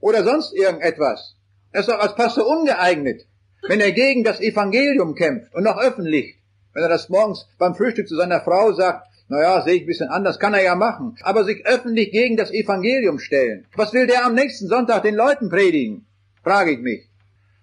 Oder 0.00 0.24
sonst 0.24 0.54
irgendetwas? 0.54 1.36
Er 1.72 1.80
ist 1.80 1.90
doch 1.90 1.98
als 1.98 2.14
Pastor 2.14 2.46
ungeeignet, 2.46 3.26
wenn 3.68 3.80
er 3.80 3.92
gegen 3.92 4.24
das 4.24 4.40
Evangelium 4.40 5.14
kämpft 5.14 5.54
und 5.54 5.64
noch 5.64 5.76
öffentlich. 5.76 6.38
Wenn 6.72 6.84
er 6.84 6.88
das 6.88 7.10
morgens 7.10 7.46
beim 7.58 7.74
Frühstück 7.74 8.08
zu 8.08 8.16
seiner 8.16 8.40
Frau 8.40 8.72
sagt, 8.72 9.06
naja, 9.28 9.60
sehe 9.60 9.74
ich 9.74 9.82
ein 9.82 9.88
bisschen 9.88 10.08
anders, 10.08 10.38
kann 10.38 10.54
er 10.54 10.62
ja 10.62 10.74
machen. 10.74 11.18
Aber 11.20 11.44
sich 11.44 11.66
öffentlich 11.66 12.12
gegen 12.12 12.38
das 12.38 12.50
Evangelium 12.50 13.18
stellen. 13.18 13.66
Was 13.76 13.92
will 13.92 14.06
der 14.06 14.24
am 14.24 14.34
nächsten 14.34 14.68
Sonntag 14.68 15.02
den 15.02 15.16
Leuten 15.16 15.50
predigen? 15.50 16.06
Frage 16.42 16.70
ich 16.70 16.78
mich. 16.78 17.11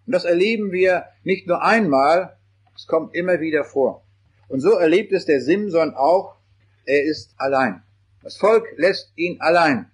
Und 0.09 0.13
das 0.13 0.25
erleben 0.25 0.71
wir 0.71 1.05
nicht 1.21 1.45
nur 1.45 1.61
einmal, 1.61 2.35
es 2.75 2.87
kommt 2.87 3.13
immer 3.13 3.41
wieder 3.41 3.63
vor. 3.63 4.07
Und 4.47 4.59
so 4.59 4.71
erlebt 4.71 5.11
es 5.11 5.25
der 5.25 5.39
Simson 5.39 5.93
auch, 5.93 6.37
er 6.83 7.03
ist 7.03 7.35
allein. 7.37 7.83
Das 8.23 8.35
Volk 8.37 8.65
lässt 8.77 9.15
ihn 9.17 9.39
allein. 9.39 9.91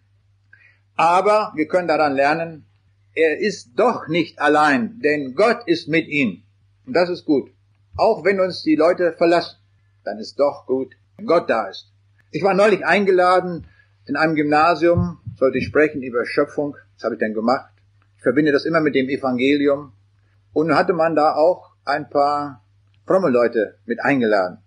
Aber 0.96 1.52
wir 1.58 1.68
können 1.68 1.90
daran 1.90 2.16
lernen, 2.16 2.66
er 3.14 3.40
ist 3.40 3.72
doch 3.76 4.08
nicht 4.08 4.40
allein, 4.40 5.02
denn 5.04 5.36
Gott 5.36 5.68
ist 5.68 5.90
mit 5.90 6.08
ihm. 6.08 6.44
Und 6.86 6.94
das 6.94 7.10
ist 7.10 7.26
gut. 7.26 7.52
Auch 7.98 8.24
wenn 8.24 8.40
uns 8.40 8.64
die 8.64 8.78
Leute 8.78 9.12
verlassen, 9.12 9.58
dann 10.06 10.18
ist 10.18 10.40
doch 10.40 10.66
gut, 10.66 10.96
wenn 11.18 11.26
Gott 11.26 11.50
da 11.50 11.68
ist. 11.68 11.92
Ich 12.32 12.42
war 12.42 12.54
neulich 12.54 12.86
eingeladen 12.86 13.68
in 14.06 14.16
einem 14.16 14.36
Gymnasium, 14.36 15.20
sollte 15.36 15.58
ich 15.58 15.66
sprechen 15.66 16.02
über 16.02 16.26
Schöpfung. 16.26 16.78
Das 16.94 17.04
habe 17.04 17.16
ich 17.16 17.20
dann 17.20 17.34
gemacht. 17.34 17.74
Ich 18.16 18.24
verbinde 18.24 18.54
das 18.54 18.64
immer 18.64 18.80
mit 18.80 18.96
dem 18.96 19.10
Evangelium. 19.10 19.92
Und 20.56 20.68
nun 20.68 20.78
hatte 20.78 20.94
man 20.94 21.18
da 21.18 21.36
auch 21.36 21.74
ein 21.84 22.10
paar 22.10 22.64
fromme 23.06 23.30
Leute 23.30 23.78
mit 23.86 24.00
eingeladen. 24.00 24.60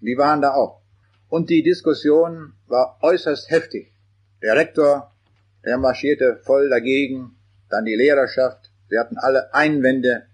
Die 0.00 0.18
waren 0.18 0.42
da 0.42 0.54
auch. 0.54 0.82
Und 1.28 1.50
die 1.50 1.62
Diskussion 1.62 2.54
war 2.66 2.98
äußerst 3.00 3.48
heftig. 3.48 3.92
Der 4.42 4.56
Rektor, 4.56 5.14
der 5.64 5.78
marschierte 5.78 6.40
voll 6.44 6.68
dagegen 6.68 7.36
dann 7.68 7.84
die 7.84 7.94
Lehrerschaft. 7.94 8.72
Sie 8.90 8.98
hatten 8.98 9.18
alle 9.18 9.54
Einwände 9.54 10.26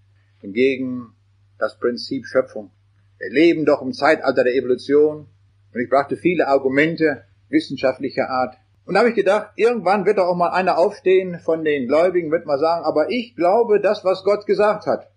gegen 0.43 1.15
das 1.59 1.79
Prinzip 1.79 2.25
Schöpfung. 2.25 2.71
Wir 3.19 3.31
leben 3.31 3.67
doch 3.67 3.83
im 3.83 3.93
Zeitalter 3.93 4.45
der 4.45 4.55
Evolution 4.55 5.29
und 5.75 5.81
ich 5.81 5.91
brachte 5.91 6.17
viele 6.17 6.49
Argumente 6.49 7.25
wissenschaftlicher 7.51 8.31
Art. 8.31 8.57
Und 8.85 8.95
da 8.95 9.01
habe 9.01 9.11
ich 9.11 9.15
gedacht, 9.15 9.53
irgendwann 9.57 10.05
wird 10.07 10.19
doch 10.19 10.27
auch 10.27 10.37
mal 10.37 10.51
einer 10.51 10.77
aufstehen 10.77 11.39
von 11.39 11.65
den 11.65 11.87
Gläubigen, 11.87 12.33
wird 12.33 12.47
mal 12.47 12.59
sagen, 12.59 12.85
aber 12.85 13.11
ich 13.11 13.37
glaube 13.37 13.81
das, 13.81 14.05
was 14.05 14.25
Gott 14.25 14.47
gesagt 14.47 14.87
hat. 14.87 15.09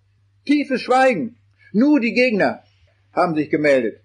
Tiefes 0.45 0.81
Schweigen. 0.81 1.37
Nur 1.73 1.99
die 1.99 2.13
Gegner 2.13 2.61
haben 3.13 3.35
sich 3.35 3.49
gemeldet. 3.49 4.01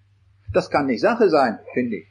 Das 0.52 0.70
kann 0.70 0.86
nicht 0.86 1.00
Sache 1.00 1.28
sein, 1.28 1.58
finde 1.74 1.96
ich. 1.96 2.06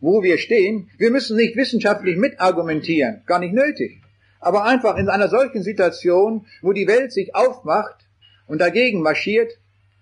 Wo 0.00 0.22
wir 0.22 0.38
stehen, 0.38 0.88
wir 0.96 1.10
müssen 1.10 1.36
nicht 1.36 1.56
wissenschaftlich 1.56 2.16
mitargumentieren, 2.16 3.22
gar 3.26 3.38
nicht 3.38 3.52
nötig. 3.52 4.00
Aber 4.40 4.64
einfach 4.64 4.96
in 4.96 5.10
einer 5.10 5.28
solchen 5.28 5.62
Situation, 5.62 6.46
wo 6.62 6.72
die 6.72 6.88
Welt 6.88 7.12
sich 7.12 7.34
aufmacht 7.34 8.08
und 8.46 8.58
dagegen 8.60 9.02
marschiert, 9.02 9.52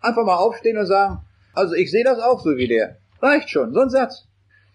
einfach 0.00 0.24
mal 0.24 0.36
aufstehen 0.36 0.78
und 0.78 0.86
sagen, 0.86 1.22
also 1.52 1.74
ich 1.74 1.90
sehe 1.90 2.04
das 2.04 2.20
auch 2.20 2.40
so 2.40 2.56
wie 2.56 2.68
der. 2.68 2.98
Reicht 3.20 3.50
schon, 3.50 3.74
so 3.74 3.80
ein 3.80 3.90
Satz. 3.90 4.28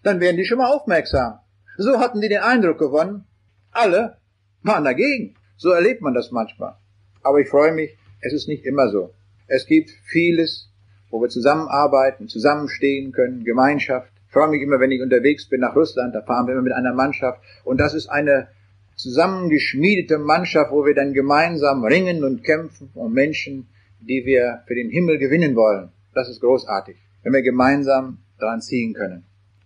Dann 0.03 0.19
werden 0.19 0.35
die 0.35 0.43
schon 0.43 0.57
mal 0.57 0.69
aufmerksam. 0.69 1.39
So 1.77 1.99
hatten 1.99 2.21
die 2.21 2.29
den 2.29 2.41
Eindruck 2.41 2.77
gewonnen, 2.77 3.25
alle 3.71 4.17
waren 4.61 4.83
dagegen. 4.83 5.35
So 5.57 5.69
erlebt 5.69 6.01
man 6.01 6.13
das 6.13 6.31
manchmal. 6.31 6.75
Aber 7.21 7.39
ich 7.39 7.49
freue 7.49 7.71
mich, 7.71 7.97
es 8.21 8.33
ist 8.33 8.47
nicht 8.47 8.65
immer 8.65 8.89
so. 8.89 9.13
Es 9.47 9.65
gibt 9.65 9.89
vieles, 10.05 10.69
wo 11.09 11.21
wir 11.21 11.29
zusammenarbeiten, 11.29 12.27
zusammenstehen 12.27 13.11
können, 13.11 13.43
Gemeinschaft. 13.43 14.11
Ich 14.27 14.33
freue 14.33 14.49
mich 14.49 14.61
immer, 14.61 14.79
wenn 14.79 14.91
ich 14.91 15.01
unterwegs 15.01 15.47
bin 15.47 15.61
nach 15.61 15.75
Russland, 15.75 16.15
da 16.15 16.21
fahren 16.21 16.47
wir 16.47 16.53
immer 16.53 16.63
mit 16.63 16.73
einer 16.73 16.93
Mannschaft. 16.93 17.39
Und 17.63 17.79
das 17.79 17.93
ist 17.93 18.07
eine 18.07 18.47
zusammengeschmiedete 18.95 20.17
Mannschaft, 20.17 20.71
wo 20.71 20.85
wir 20.85 20.95
dann 20.95 21.13
gemeinsam 21.13 21.83
ringen 21.83 22.23
und 22.23 22.43
kämpfen 22.43 22.89
um 22.93 23.13
Menschen, 23.13 23.67
die 23.99 24.25
wir 24.25 24.63
für 24.67 24.75
den 24.75 24.89
Himmel 24.89 25.17
gewinnen 25.17 25.55
wollen. 25.55 25.89
Das 26.13 26.29
ist 26.29 26.41
großartig, 26.41 26.97
wenn 27.23 27.33
wir 27.33 27.41
gemeinsam 27.41 28.19
dran 28.39 28.61
ziehen 28.61 28.93
können. 28.93 29.23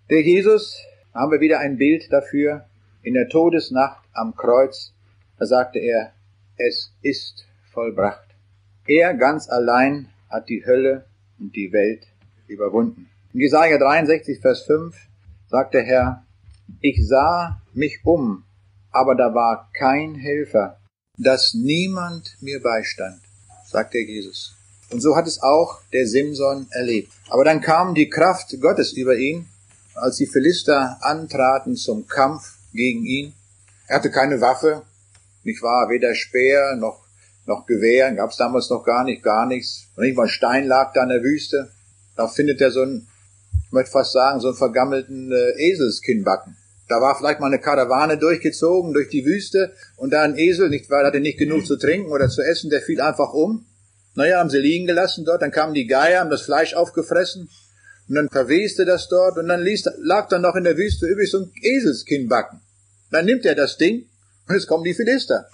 Der 0.10 0.22
Jesus 0.22 0.82
haben 1.14 1.32
wir 1.32 1.40
wieder 1.40 1.60
ein 1.60 1.78
Bild 1.78 2.12
dafür. 2.12 2.66
In 3.04 3.14
der 3.14 3.30
Todesnacht 3.30 4.04
am 4.14 4.36
Kreuz, 4.36 4.94
da 5.38 5.46
sagte 5.46 5.80
er, 5.80 6.14
es 6.58 6.92
ist 7.02 7.46
vollbracht. 7.72 8.28
Er 8.88 9.14
ganz 9.14 9.50
allein 9.50 10.10
hat 10.30 10.50
die 10.50 10.66
Hölle 10.66 11.06
und 11.40 11.56
die 11.56 11.72
Welt 11.72 12.08
überwunden. 12.48 13.10
In 13.34 13.42
Jesaja 13.42 13.78
63, 13.78 14.40
Vers 14.40 14.64
5 14.64 14.96
sagt 15.50 15.74
der 15.74 15.84
Herr, 15.84 16.26
ich 16.82 17.08
sah 17.08 17.62
mich 17.74 18.00
um, 18.04 18.44
aber 18.92 19.16
da 19.16 19.34
war 19.34 19.70
kein 19.74 20.16
Helfer, 20.16 20.80
dass 21.18 21.54
niemand 21.54 22.38
mir 22.42 22.62
beistand, 22.62 23.22
sagt 23.66 23.94
der 23.94 24.04
Jesus. 24.04 24.56
Und 24.90 25.02
so 25.02 25.16
hat 25.16 25.28
es 25.28 25.42
auch 25.42 25.82
der 25.92 26.08
Simson 26.08 26.68
erlebt. 26.72 27.12
Aber 27.30 27.44
dann 27.44 27.62
kam 27.62 27.94
die 27.94 28.10
Kraft 28.10 28.56
Gottes 28.62 28.94
über 28.94 29.16
ihn, 29.16 29.48
als 29.98 30.18
die 30.18 30.28
Philister 30.28 30.98
antraten 31.02 31.76
zum 31.76 32.08
Kampf 32.08 32.58
gegen 32.74 33.06
ihn. 33.06 33.34
Er 33.88 33.98
hatte 33.98 34.12
keine 34.12 34.42
Waffe, 34.42 34.84
nicht 35.44 35.62
wahr, 35.62 35.90
weder 35.90 36.14
Speer 36.14 36.76
noch, 36.76 37.06
noch 37.46 37.66
Gewehr, 37.66 38.12
gab 38.14 38.32
es 38.32 38.38
damals 38.38 38.70
noch 38.70 38.84
gar 38.84 39.04
nicht, 39.04 39.24
gar 39.24 39.46
nichts. 39.46 39.88
Und 39.96 40.04
nicht 40.04 40.18
mal 40.18 40.28
Stein 40.28 40.68
lag 40.68 40.94
da 40.94 41.04
in 41.04 41.10
der 41.10 41.24
Wüste. 41.24 41.72
Da 42.16 42.28
findet 42.28 42.62
er 42.62 42.72
so 42.72 42.82
einen, 42.82 43.08
ich 43.66 43.72
möchte 43.72 43.92
fast 43.92 44.12
sagen, 44.12 44.40
so 44.40 44.50
einen 44.50 44.58
vergammelten 44.58 45.32
äh, 45.32 45.70
Eselskinnbacken. 45.70 46.58
Da 46.90 47.02
war 47.02 47.18
vielleicht 47.18 47.40
mal 47.40 47.48
eine 47.48 47.60
Karawane 47.60 48.18
durchgezogen 48.18 48.94
durch 48.94 49.10
die 49.10 49.26
Wüste 49.26 49.74
und 49.98 50.12
da 50.12 50.22
ein 50.22 50.38
Esel, 50.38 50.70
nicht 50.70 50.90
weil 50.90 51.06
hatte 51.06 51.20
nicht 51.20 51.38
genug 51.38 51.66
zu 51.66 51.78
trinken 51.78 52.12
oder 52.12 52.30
zu 52.30 52.42
essen, 52.42 52.70
der 52.70 52.82
fiel 52.82 53.02
einfach 53.02 53.34
um. 53.34 53.66
Naja, 54.16 54.40
haben 54.40 54.50
sie 54.50 54.58
liegen 54.58 54.88
gelassen 54.88 55.26
dort, 55.26 55.42
dann 55.42 55.52
kamen 55.52 55.74
die 55.74 55.86
Geier, 55.86 56.22
haben 56.22 56.30
das 56.30 56.44
Fleisch 56.44 56.74
aufgefressen 56.74 57.50
und 58.10 58.16
dann 58.16 58.30
verweste 58.30 58.86
das 58.86 59.08
dort 59.10 59.38
und 59.38 59.48
dann 59.48 59.62
ließ, 59.62 59.86
lag 59.98 60.30
dann 60.30 60.42
noch 60.42 60.56
in 60.56 60.64
der 60.64 60.78
Wüste 60.78 61.08
übrig 61.08 61.30
so 61.30 61.40
ein 61.40 61.52
Eselskinnbacken. 61.62 62.62
Dann 63.12 63.26
nimmt 63.26 63.46
er 63.46 63.56
das 63.56 63.78
Ding 63.78 64.10
und 64.48 64.56
es 64.56 64.68
kommen 64.68 64.84
die 64.84 64.94
Philister. 64.94 65.50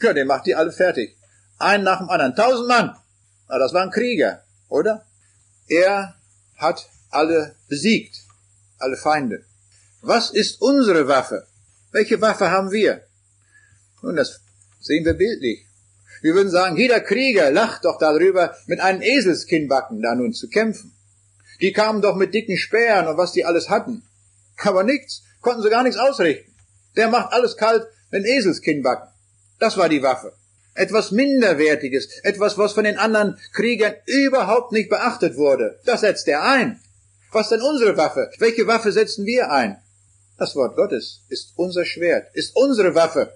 Ja, 0.00 0.12
der 0.12 0.24
macht 0.24 0.46
die 0.46 0.54
alle 0.54 0.72
fertig. 0.72 1.16
Einen 1.58 1.84
nach 1.84 1.98
dem 1.98 2.08
anderen. 2.08 2.34
Tausend 2.34 2.68
Mann. 2.68 2.96
Na, 3.48 3.58
das 3.58 3.72
waren 3.72 3.90
Krieger, 3.90 4.42
oder? 4.68 5.04
Er 5.68 6.16
hat 6.56 6.88
alle 7.10 7.54
besiegt. 7.68 8.16
Alle 8.78 8.96
Feinde. 8.96 9.44
Was 10.00 10.30
ist 10.30 10.60
unsere 10.60 11.06
Waffe? 11.06 11.46
Welche 11.92 12.20
Waffe 12.20 12.50
haben 12.50 12.72
wir? 12.72 13.04
Nun, 14.02 14.16
das 14.16 14.40
sehen 14.80 15.04
wir 15.04 15.14
bildlich. 15.14 15.66
Wir 16.22 16.34
würden 16.34 16.50
sagen, 16.50 16.76
jeder 16.76 17.00
Krieger 17.00 17.50
lacht 17.50 17.84
doch 17.84 17.98
darüber, 17.98 18.56
mit 18.66 18.80
einem 18.80 19.02
Eselskinnbacken 19.02 20.02
da 20.02 20.14
nun 20.14 20.32
zu 20.32 20.48
kämpfen. 20.48 20.92
Die 21.62 21.72
kamen 21.72 22.02
doch 22.02 22.16
mit 22.16 22.34
dicken 22.34 22.58
Speeren 22.58 23.06
und 23.06 23.16
was 23.16 23.32
die 23.32 23.44
alles 23.44 23.70
hatten. 23.70 24.02
Aber 24.58 24.82
nichts, 24.82 25.22
konnten 25.40 25.62
sie 25.62 25.70
gar 25.70 25.84
nichts 25.84 25.98
ausrichten. 25.98 26.52
Der 26.96 27.08
macht 27.08 27.32
alles 27.32 27.56
kalt 27.56 27.86
mit 28.10 28.26
Eselskinnbacken. 28.26 29.08
Das 29.58 29.76
war 29.76 29.88
die 29.88 30.02
Waffe. 30.02 30.32
Etwas 30.74 31.10
Minderwertiges, 31.10 32.08
etwas, 32.22 32.58
was 32.58 32.72
von 32.72 32.84
den 32.84 32.98
anderen 32.98 33.38
Kriegern 33.52 33.94
überhaupt 34.06 34.72
nicht 34.72 34.90
beachtet 34.90 35.36
wurde. 35.36 35.78
Das 35.84 36.00
setzt 36.00 36.26
er 36.28 36.42
ein. 36.42 36.80
Was 37.30 37.48
denn 37.48 37.62
unsere 37.62 37.96
Waffe? 37.96 38.30
Welche 38.38 38.66
Waffe 38.66 38.90
setzen 38.90 39.24
wir 39.24 39.50
ein? 39.50 39.80
Das 40.38 40.56
Wort 40.56 40.76
Gottes 40.76 41.22
ist 41.28 41.52
unser 41.56 41.84
Schwert, 41.84 42.26
ist 42.34 42.56
unsere 42.56 42.94
Waffe. 42.94 43.32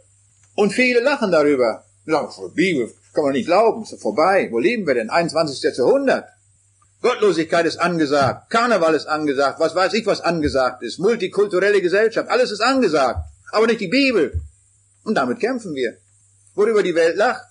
Und 0.54 0.72
viele 0.72 1.00
lachen 1.00 1.30
darüber. 1.30 1.84
Sagen, 2.06 2.54
Bibel 2.54 2.92
kann 3.14 3.24
man 3.24 3.32
nicht 3.32 3.46
glauben, 3.46 3.82
ist 3.82 4.00
vorbei. 4.00 4.48
Wo 4.50 4.58
leben 4.58 4.86
wir 4.86 4.94
denn? 4.94 5.10
21. 5.10 5.76
Jahrhundert. 5.76 6.26
Gottlosigkeit 7.02 7.66
ist 7.66 7.76
angesagt, 7.76 8.50
Karneval 8.50 8.94
ist 8.94 9.06
angesagt, 9.06 9.60
was 9.60 9.74
weiß 9.74 9.92
ich, 9.94 10.06
was 10.06 10.20
angesagt 10.20 10.82
ist, 10.82 10.98
multikulturelle 10.98 11.82
Gesellschaft, 11.82 12.28
alles 12.28 12.50
ist 12.50 12.60
angesagt, 12.60 13.20
aber 13.52 13.66
nicht 13.66 13.80
die 13.80 13.88
Bibel. 13.88 14.40
Und 15.04 15.14
damit 15.14 15.38
kämpfen 15.38 15.74
wir, 15.74 15.98
worüber 16.54 16.82
die 16.82 16.94
Welt 16.94 17.16
lacht. 17.16 17.44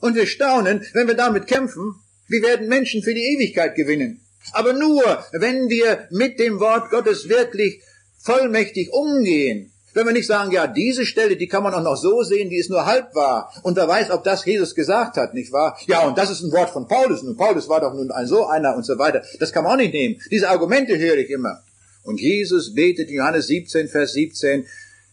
Und 0.00 0.14
wir 0.14 0.26
staunen, 0.26 0.84
wenn 0.92 1.06
wir 1.06 1.14
damit 1.14 1.46
kämpfen, 1.46 1.94
wir 2.28 2.42
werden 2.42 2.68
Menschen 2.68 3.02
für 3.02 3.14
die 3.14 3.34
Ewigkeit 3.34 3.74
gewinnen. 3.74 4.20
Aber 4.52 4.72
nur, 4.72 5.24
wenn 5.32 5.68
wir 5.68 6.08
mit 6.10 6.38
dem 6.38 6.60
Wort 6.60 6.90
Gottes 6.90 7.28
wirklich 7.28 7.82
vollmächtig 8.18 8.92
umgehen. 8.92 9.72
Wenn 9.96 10.04
wir 10.04 10.12
nicht 10.12 10.26
sagen, 10.26 10.50
ja, 10.50 10.66
diese 10.66 11.06
Stelle, 11.06 11.38
die 11.38 11.48
kann 11.48 11.62
man 11.62 11.72
auch 11.72 11.82
noch 11.82 11.96
so 11.96 12.22
sehen, 12.22 12.50
die 12.50 12.58
ist 12.58 12.68
nur 12.68 12.84
halb 12.84 13.14
wahr. 13.14 13.50
Und 13.62 13.78
wer 13.78 13.88
weiß, 13.88 14.10
ob 14.10 14.24
das 14.24 14.44
Jesus 14.44 14.74
gesagt 14.74 15.16
hat, 15.16 15.32
nicht 15.32 15.52
wahr? 15.52 15.78
Ja, 15.86 16.06
und 16.06 16.18
das 16.18 16.28
ist 16.28 16.42
ein 16.42 16.52
Wort 16.52 16.68
von 16.68 16.86
Paulus. 16.86 17.22
Und 17.22 17.38
Paulus 17.38 17.66
war 17.70 17.80
doch 17.80 17.94
nun 17.94 18.10
ein 18.10 18.26
so 18.26 18.44
einer 18.44 18.76
und 18.76 18.84
so 18.84 18.98
weiter. 18.98 19.22
Das 19.40 19.54
kann 19.54 19.64
man 19.64 19.72
auch 19.72 19.76
nicht 19.78 19.94
nehmen. 19.94 20.20
Diese 20.30 20.50
Argumente 20.50 20.98
höre 20.98 21.16
ich 21.16 21.30
immer. 21.30 21.62
Und 22.02 22.20
Jesus 22.20 22.74
betet 22.74 23.08
in 23.08 23.16
Johannes 23.16 23.46
17, 23.46 23.88
Vers 23.88 24.12
17, 24.12 24.66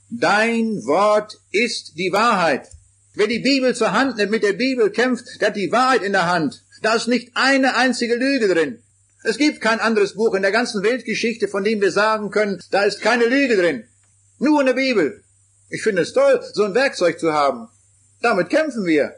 Dein 0.10 0.86
Wort 0.86 1.40
ist 1.52 1.98
die 1.98 2.12
Wahrheit. 2.12 2.68
Wer 3.16 3.28
die 3.28 3.40
Bibel 3.40 3.74
zur 3.74 3.94
Hand 3.94 4.18
nimmt, 4.18 4.32
mit 4.32 4.44
der 4.44 4.52
Bibel 4.52 4.92
kämpft, 4.92 5.40
der 5.40 5.48
hat 5.48 5.56
die 5.56 5.72
Wahrheit 5.72 6.04
in 6.04 6.12
der 6.12 6.30
Hand. 6.30 6.62
Da 6.82 6.94
ist 6.94 7.08
nicht 7.08 7.32
eine 7.36 7.78
einzige 7.78 8.16
Lüge 8.16 8.54
drin. 8.54 8.80
Es 9.24 9.38
gibt 9.38 9.62
kein 9.62 9.80
anderes 9.80 10.16
Buch 10.16 10.34
in 10.34 10.42
der 10.42 10.52
ganzen 10.52 10.84
Weltgeschichte, 10.84 11.48
von 11.48 11.64
dem 11.64 11.80
wir 11.80 11.94
sagen 11.94 12.32
können, 12.32 12.60
da 12.70 12.84
ist 12.84 13.00
keine 13.00 13.28
Lüge 13.28 13.56
drin. 13.56 13.86
Nur 14.40 14.62
in 14.62 14.68
der 14.68 14.74
Bibel. 14.74 15.24
Ich 15.70 15.84
finde 15.84 16.04
es 16.04 16.14
toll, 16.14 16.44
so 16.54 16.64
ein 16.64 16.76
Werkzeug 16.76 17.20
zu 17.20 17.34
haben. 17.34 17.68
Damit 18.22 18.50
kämpfen 18.50 18.86
wir. 18.86 19.16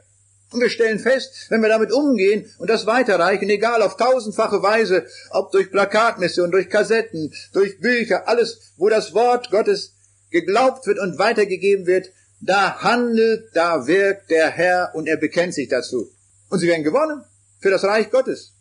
Und 0.52 0.62
wir 0.62 0.70
stellen 0.70 1.00
fest, 1.00 1.48
wenn 1.50 1.62
wir 1.62 1.70
damit 1.70 1.92
umgehen 1.92 2.50
und 2.60 2.70
das 2.70 2.86
weiterreichen, 2.86 3.50
egal 3.50 3.82
auf 3.82 3.98
tausendfache 3.98 4.62
Weise, 4.62 5.06
ob 5.32 5.52
durch 5.52 5.72
Plakatmission, 5.72 6.52
durch 6.52 6.70
Kassetten, 6.70 7.34
durch 7.52 7.80
Bücher, 7.80 8.28
alles, 8.28 8.74
wo 8.78 8.88
das 8.88 9.14
Wort 9.14 9.52
Gottes 9.52 9.94
geglaubt 10.30 10.88
wird 10.88 11.00
und 11.00 11.18
weitergegeben 11.18 11.88
wird, 11.88 12.12
da 12.40 12.82
handelt, 12.82 13.50
da 13.54 13.88
wirkt 13.88 14.30
der 14.30 14.50
Herr 14.50 14.92
und 14.94 15.08
er 15.08 15.18
bekennt 15.18 15.54
sich 15.54 15.68
dazu. 15.68 16.12
Und 16.50 16.60
sie 16.60 16.68
werden 16.68 16.84
gewonnen 16.84 17.24
für 17.60 17.72
das 17.72 17.84
Reich 17.84 18.12
Gottes. 18.12 18.54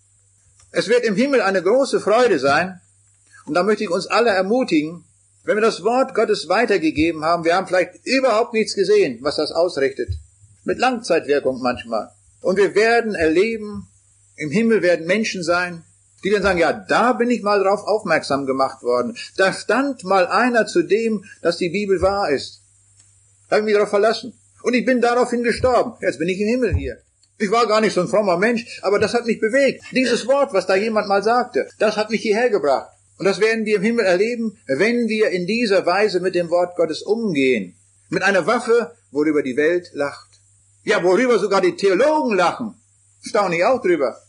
Es 0.70 0.88
wird 0.88 1.05
im 1.05 1.14
Himmel 1.14 1.40
eine 1.40 1.62
große 1.62 2.00
Freude 2.00 2.38
sein. 2.38 2.80
Und 3.46 3.55
da 3.55 3.62
möchte 3.62 3.84
ich 3.84 3.90
uns 3.90 4.07
alle 4.07 4.30
ermutigen, 4.30 5.05
wenn 5.45 5.57
wir 5.57 5.62
das 5.62 5.84
Wort 5.84 6.14
Gottes 6.14 6.49
weitergegeben 6.49 7.24
haben, 7.24 7.45
wir 7.45 7.55
haben 7.55 7.66
vielleicht 7.66 8.05
überhaupt 8.05 8.55
nichts 8.55 8.74
gesehen, 8.74 9.18
was 9.20 9.36
das 9.36 9.53
ausrichtet. 9.53 10.09
Mit 10.64 10.78
Langzeitwirkung 10.78 11.61
manchmal. 11.61 12.11
Und 12.40 12.57
wir 12.57 12.74
werden 12.74 13.14
erleben, 13.14 13.86
im 14.36 14.51
Himmel 14.51 14.82
werden 14.82 15.07
Menschen 15.07 15.42
sein, 15.42 15.84
die 16.24 16.30
dann 16.30 16.42
sagen, 16.42 16.59
ja, 16.59 16.72
da 16.72 17.12
bin 17.12 17.30
ich 17.30 17.42
mal 17.42 17.62
drauf 17.62 17.82
aufmerksam 17.84 18.47
gemacht 18.47 18.82
worden. 18.82 19.16
Da 19.36 19.53
stand 19.53 20.05
mal 20.05 20.26
einer 20.26 20.66
zu 20.66 20.82
dem, 20.82 21.24
dass 21.42 21.59
die 21.59 21.68
Bibel 21.68 22.01
wahr 22.01 22.30
ist. 22.30 22.62
Da 23.49 23.57
habe 23.57 23.61
ich 23.61 23.66
mich 23.66 23.74
darauf 23.74 23.90
verlassen. 23.90 24.32
Und 24.62 24.72
ich 24.72 24.86
bin 24.86 25.03
daraufhin 25.03 25.42
gestorben. 25.42 25.92
Jetzt 26.01 26.18
bin 26.18 26.28
ich 26.28 26.40
im 26.40 26.49
Himmel 26.49 26.74
hier. 26.74 26.99
Ich 27.36 27.51
war 27.51 27.66
gar 27.66 27.82
nicht 27.82 27.92
so 27.92 28.01
ein 28.01 28.09
frommer 28.09 28.38
Mensch, 28.38 28.80
aber 28.82 28.99
das 28.99 29.12
hat 29.12 29.26
mich 29.26 29.40
bewegt. 29.40 29.84
Dieses 29.92 30.26
Wort, 30.26 30.55
was 30.55 30.66
da 30.66 30.76
jemand 30.76 31.09
mal 31.09 31.22
sagte, 31.22 31.68
das 31.78 31.99
hat 31.99 32.11
mich 32.11 32.22
hierher 32.22 32.49
gebracht. 32.49 32.88
Und 33.18 33.26
das 33.26 33.40
werden 33.40 33.64
wir 33.64 33.76
im 33.76 33.82
Himmel 33.82 34.04
erleben, 34.04 34.58
wenn 34.66 35.08
wir 35.08 35.30
in 35.30 35.46
dieser 35.46 35.86
Weise 35.86 36.20
mit 36.20 36.34
dem 36.34 36.50
Wort 36.50 36.76
Gottes 36.76 37.02
umgehen. 37.02 37.76
Mit 38.08 38.22
einer 38.22 38.46
Waffe, 38.46 38.92
worüber 39.12 39.42
die 39.42 39.56
Welt 39.56 39.90
lacht. 39.92 40.28
Ja, 40.82 41.02
worüber 41.02 41.38
sogar 41.38 41.60
die 41.60 41.76
Theologen 41.76 42.36
lachen. 42.36 42.74
Staune 43.22 43.56
ich 43.56 43.64
auch 43.64 43.80
drüber. 43.80 44.20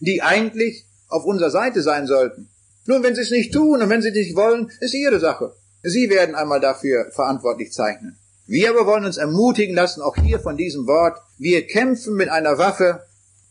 Die 0.00 0.22
eigentlich 0.22 0.86
auf 1.08 1.24
unserer 1.24 1.50
Seite 1.50 1.82
sein 1.82 2.06
sollten. 2.06 2.48
Nun, 2.86 3.02
wenn 3.02 3.14
sie 3.14 3.20
es 3.20 3.30
nicht 3.30 3.52
tun 3.52 3.82
und 3.82 3.90
wenn 3.90 4.00
sie 4.00 4.08
es 4.08 4.14
nicht 4.14 4.36
wollen, 4.36 4.70
ist 4.80 4.94
ihre 4.94 5.20
Sache. 5.20 5.52
Sie 5.82 6.08
werden 6.08 6.34
einmal 6.34 6.60
dafür 6.60 7.10
verantwortlich 7.12 7.72
zeichnen. 7.72 8.18
Wir 8.46 8.70
aber 8.70 8.86
wollen 8.86 9.04
uns 9.04 9.16
ermutigen 9.16 9.74
lassen, 9.74 10.02
auch 10.02 10.16
hier 10.16 10.40
von 10.40 10.56
diesem 10.56 10.86
Wort. 10.86 11.18
Wir 11.38 11.66
kämpfen 11.66 12.14
mit 12.14 12.28
einer 12.28 12.58
Waffe, 12.58 13.04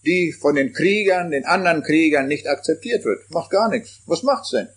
die 0.05 0.31
von 0.31 0.55
den 0.55 0.73
Kriegern, 0.73 1.31
den 1.31 1.45
anderen 1.45 1.83
Kriegern 1.83 2.27
nicht 2.27 2.47
akzeptiert 2.47 3.05
wird. 3.05 3.29
Macht 3.31 3.51
gar 3.51 3.69
nichts. 3.69 3.99
Was 4.05 4.23
macht's 4.23 4.51
denn? 4.51 4.67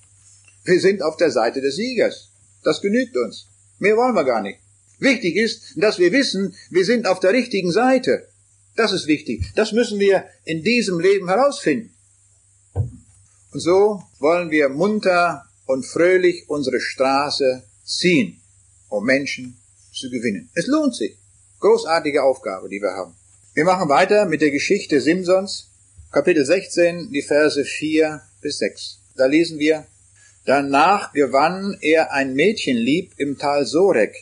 Wir 0.64 0.80
sind 0.80 1.02
auf 1.02 1.16
der 1.16 1.30
Seite 1.30 1.60
des 1.60 1.76
Siegers. 1.76 2.30
Das 2.62 2.80
genügt 2.80 3.16
uns. 3.16 3.48
Mehr 3.78 3.96
wollen 3.96 4.14
wir 4.14 4.24
gar 4.24 4.42
nicht. 4.42 4.60
Wichtig 4.98 5.36
ist, 5.36 5.74
dass 5.76 5.98
wir 5.98 6.12
wissen, 6.12 6.54
wir 6.70 6.84
sind 6.84 7.06
auf 7.06 7.18
der 7.18 7.32
richtigen 7.32 7.72
Seite. 7.72 8.28
Das 8.76 8.92
ist 8.92 9.06
wichtig. 9.06 9.44
Das 9.56 9.72
müssen 9.72 9.98
wir 9.98 10.24
in 10.44 10.62
diesem 10.62 11.00
Leben 11.00 11.28
herausfinden. 11.28 11.92
Und 12.74 13.60
so 13.60 14.02
wollen 14.18 14.50
wir 14.50 14.68
munter 14.68 15.44
und 15.66 15.84
fröhlich 15.84 16.48
unsere 16.48 16.80
Straße 16.80 17.64
ziehen, 17.84 18.40
um 18.88 19.04
Menschen 19.04 19.58
zu 19.92 20.08
gewinnen. 20.08 20.50
Es 20.54 20.66
lohnt 20.66 20.94
sich. 20.94 21.18
Großartige 21.60 22.22
Aufgabe, 22.22 22.68
die 22.68 22.80
wir 22.80 22.92
haben. 22.92 23.14
Wir 23.54 23.64
machen 23.64 23.90
weiter 23.90 24.24
mit 24.24 24.40
der 24.40 24.50
Geschichte 24.50 24.98
Simsons, 25.02 25.68
Kapitel 26.10 26.42
16, 26.42 27.10
die 27.12 27.20
Verse 27.20 27.62
4 27.62 28.22
bis 28.40 28.56
6. 28.56 29.00
Da 29.14 29.26
lesen 29.26 29.58
wir, 29.58 29.84
Danach 30.46 31.12
gewann 31.12 31.76
er 31.82 32.14
ein 32.14 32.32
Mädchen 32.32 32.78
lieb 32.78 33.12
im 33.18 33.36
Tal 33.36 33.66
Sorek, 33.66 34.14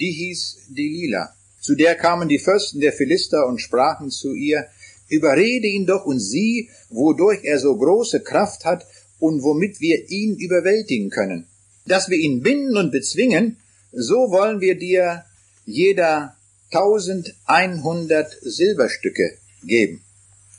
die 0.00 0.10
hieß 0.10 0.62
Delila. 0.70 1.32
Zu 1.60 1.76
der 1.76 1.94
kamen 1.94 2.28
die 2.28 2.40
Fürsten 2.40 2.80
der 2.80 2.92
Philister 2.92 3.46
und 3.46 3.60
sprachen 3.60 4.10
zu 4.10 4.34
ihr, 4.34 4.66
Überrede 5.08 5.68
ihn 5.68 5.86
doch 5.86 6.04
und 6.04 6.18
sieh, 6.18 6.68
wodurch 6.90 7.44
er 7.44 7.60
so 7.60 7.76
große 7.76 8.18
Kraft 8.24 8.64
hat 8.64 8.84
und 9.20 9.44
womit 9.44 9.80
wir 9.80 10.10
ihn 10.10 10.34
überwältigen 10.34 11.08
können. 11.08 11.46
Dass 11.86 12.08
wir 12.08 12.18
ihn 12.18 12.42
binden 12.42 12.76
und 12.76 12.90
bezwingen, 12.90 13.58
so 13.92 14.32
wollen 14.32 14.60
wir 14.60 14.76
dir 14.76 15.24
jeder 15.66 16.36
1100 16.74 18.38
Silberstücke 18.40 19.38
geben. 19.64 20.02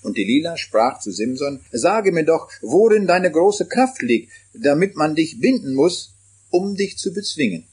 Und 0.01 0.17
Delila 0.17 0.57
sprach 0.57 0.99
zu 0.99 1.11
Simson, 1.11 1.61
sage 1.71 2.11
mir 2.11 2.25
doch, 2.25 2.49
worin 2.61 3.07
deine 3.07 3.31
große 3.31 3.67
Kraft 3.67 4.01
liegt, 4.01 4.31
damit 4.53 4.95
man 4.95 5.15
dich 5.15 5.39
binden 5.39 5.73
muss, 5.73 6.13
um 6.49 6.75
dich 6.75 6.97
zu 6.97 7.13
bezwingen. 7.13 7.65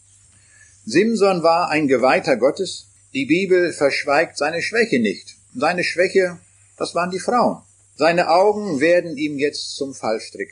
Simson 0.87 1.43
war 1.43 1.71
ein 1.71 1.89
Geweihter 1.89 2.37
Gottes. 2.37 2.87
Die 3.13 3.27
Bibel 3.27 3.73
verschweigt 3.73 4.39
seine 4.39 4.63
Schwäche 4.63 5.01
nicht. 5.01 5.37
Seine 5.55 5.85
Schwäche, 5.85 6.39
das 6.77 6.95
waren 6.95 7.11
die 7.11 7.19
Frauen. 7.19 7.63
Seine 7.97 8.31
Augen 8.31 8.81
werden 8.81 9.17
ihm 9.17 9.39
jetzt 9.39 9.77
zum 9.77 9.95
Fallstrick. 9.95 10.51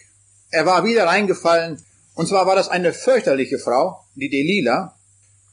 Er 0.51 0.67
war 0.67 0.85
wieder 0.85 1.07
reingefallen, 1.07 1.83
und 2.15 2.27
zwar 2.27 2.47
war 2.47 2.57
das 2.57 2.69
eine 2.69 2.93
fürchterliche 2.93 3.59
Frau, 3.59 4.05
die 4.17 4.29
Delila. 4.29 4.97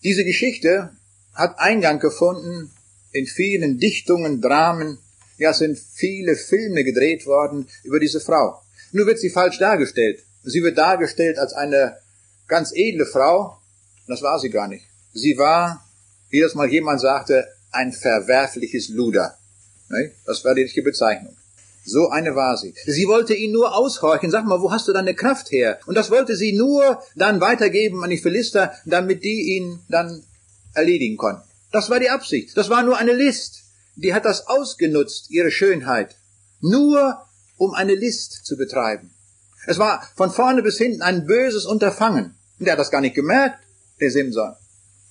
Diese 0.03 0.25
Geschichte 0.25 0.89
hat 1.35 1.59
Eingang 1.59 1.99
gefunden 1.99 2.71
in 3.11 3.27
vielen 3.27 3.77
Dichtungen, 3.77 4.41
Dramen, 4.41 4.97
ja, 5.37 5.53
sind 5.53 5.77
viele 5.77 6.35
Filme 6.35 6.83
gedreht 6.83 7.25
worden 7.25 7.67
über 7.83 7.99
diese 7.99 8.19
Frau. 8.19 8.61
Nur 8.91 9.05
wird 9.05 9.19
sie 9.19 9.29
falsch 9.29 9.59
dargestellt. 9.59 10.23
Sie 10.43 10.63
wird 10.63 10.77
dargestellt 10.77 11.37
als 11.37 11.53
eine 11.53 11.97
ganz 12.47 12.71
edle 12.73 13.05
Frau. 13.05 13.57
Das 14.07 14.21
war 14.21 14.39
sie 14.39 14.49
gar 14.49 14.67
nicht. 14.67 14.85
Sie 15.13 15.37
war, 15.37 15.85
wie 16.29 16.41
das 16.41 16.55
mal 16.55 16.69
jemand 16.69 17.01
sagte, 17.01 17.47
ein 17.71 17.91
verwerfliches 17.91 18.89
Luder. 18.89 19.37
Das 20.25 20.43
war 20.45 20.55
die 20.55 20.63
richtige 20.63 20.83
Bezeichnung. 20.83 21.35
So 21.83 22.09
eine 22.09 22.35
war 22.35 22.57
sie. 22.57 22.73
Sie 22.85 23.07
wollte 23.07 23.35
ihn 23.35 23.51
nur 23.51 23.75
aushorchen. 23.75 24.31
Sag 24.31 24.45
mal, 24.45 24.61
wo 24.61 24.71
hast 24.71 24.87
du 24.87 24.93
deine 24.93 25.13
Kraft 25.13 25.51
her? 25.51 25.79
Und 25.85 25.95
das 25.95 26.09
wollte 26.09 26.35
sie 26.35 26.53
nur 26.53 27.01
dann 27.15 27.41
weitergeben 27.41 28.03
an 28.03 28.09
die 28.09 28.17
Philister, 28.17 28.73
damit 28.85 29.23
die 29.23 29.55
ihn 29.55 29.79
dann 29.87 30.23
erledigen 30.75 31.17
konnten. 31.17 31.47
Das 31.71 31.89
war 31.89 31.99
die 31.99 32.09
Absicht. 32.09 32.55
Das 32.55 32.69
war 32.69 32.83
nur 32.83 32.97
eine 32.97 33.13
List 33.13 33.65
die 33.95 34.13
hat 34.13 34.25
das 34.25 34.47
ausgenutzt, 34.47 35.31
ihre 35.31 35.51
Schönheit, 35.51 36.15
nur 36.59 37.25
um 37.57 37.73
eine 37.73 37.95
List 37.95 38.45
zu 38.45 38.57
betreiben. 38.57 39.11
Es 39.67 39.79
war 39.79 40.05
von 40.15 40.29
vorne 40.29 40.61
bis 40.61 40.77
hinten 40.77 41.01
ein 41.01 41.25
böses 41.25 41.65
Unterfangen. 41.65 42.35
Und 42.59 42.65
der 42.65 42.73
hat 42.73 42.79
das 42.79 42.91
gar 42.91 43.01
nicht 43.01 43.15
gemerkt, 43.15 43.59
der 43.99 44.11
Simson. 44.11 44.53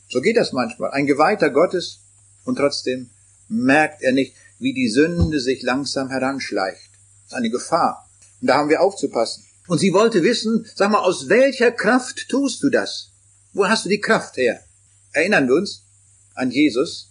So 0.09 0.21
geht 0.21 0.37
das 0.37 0.53
manchmal. 0.53 0.91
Ein 0.91 1.07
Geweihter 1.07 1.51
Gottes 1.51 2.01
und 2.45 2.57
trotzdem 2.57 3.11
merkt 3.49 4.03
er 4.03 4.13
nicht, 4.13 4.35
wie 4.59 4.75
die 4.75 4.89
Sünde 4.89 5.41
sich 5.41 5.63
langsam 5.63 6.11
heranschleicht. 6.11 6.91
Das 7.25 7.33
ist 7.33 7.35
eine 7.35 7.51
Gefahr. 7.51 8.09
Und 8.41 8.49
da 8.49 8.57
haben 8.57 8.69
wir 8.69 8.83
aufzupassen. 8.83 9.45
Und 9.67 9.79
sie 9.79 9.95
wollte 9.95 10.23
wissen, 10.23 10.67
sag 10.75 10.91
mal, 10.91 11.01
aus 11.01 11.29
welcher 11.29 11.73
Kraft 11.73 12.29
tust 12.29 12.63
du 12.63 12.69
das? 12.69 13.11
Wo 13.55 13.67
hast 13.67 13.87
du 13.87 13.89
die 13.89 14.01
Kraft 14.01 14.37
her? 14.37 14.63
Erinnern 15.15 15.47
wir 15.47 15.55
uns 15.55 15.85
an 16.35 16.51
Jesus, 16.51 17.09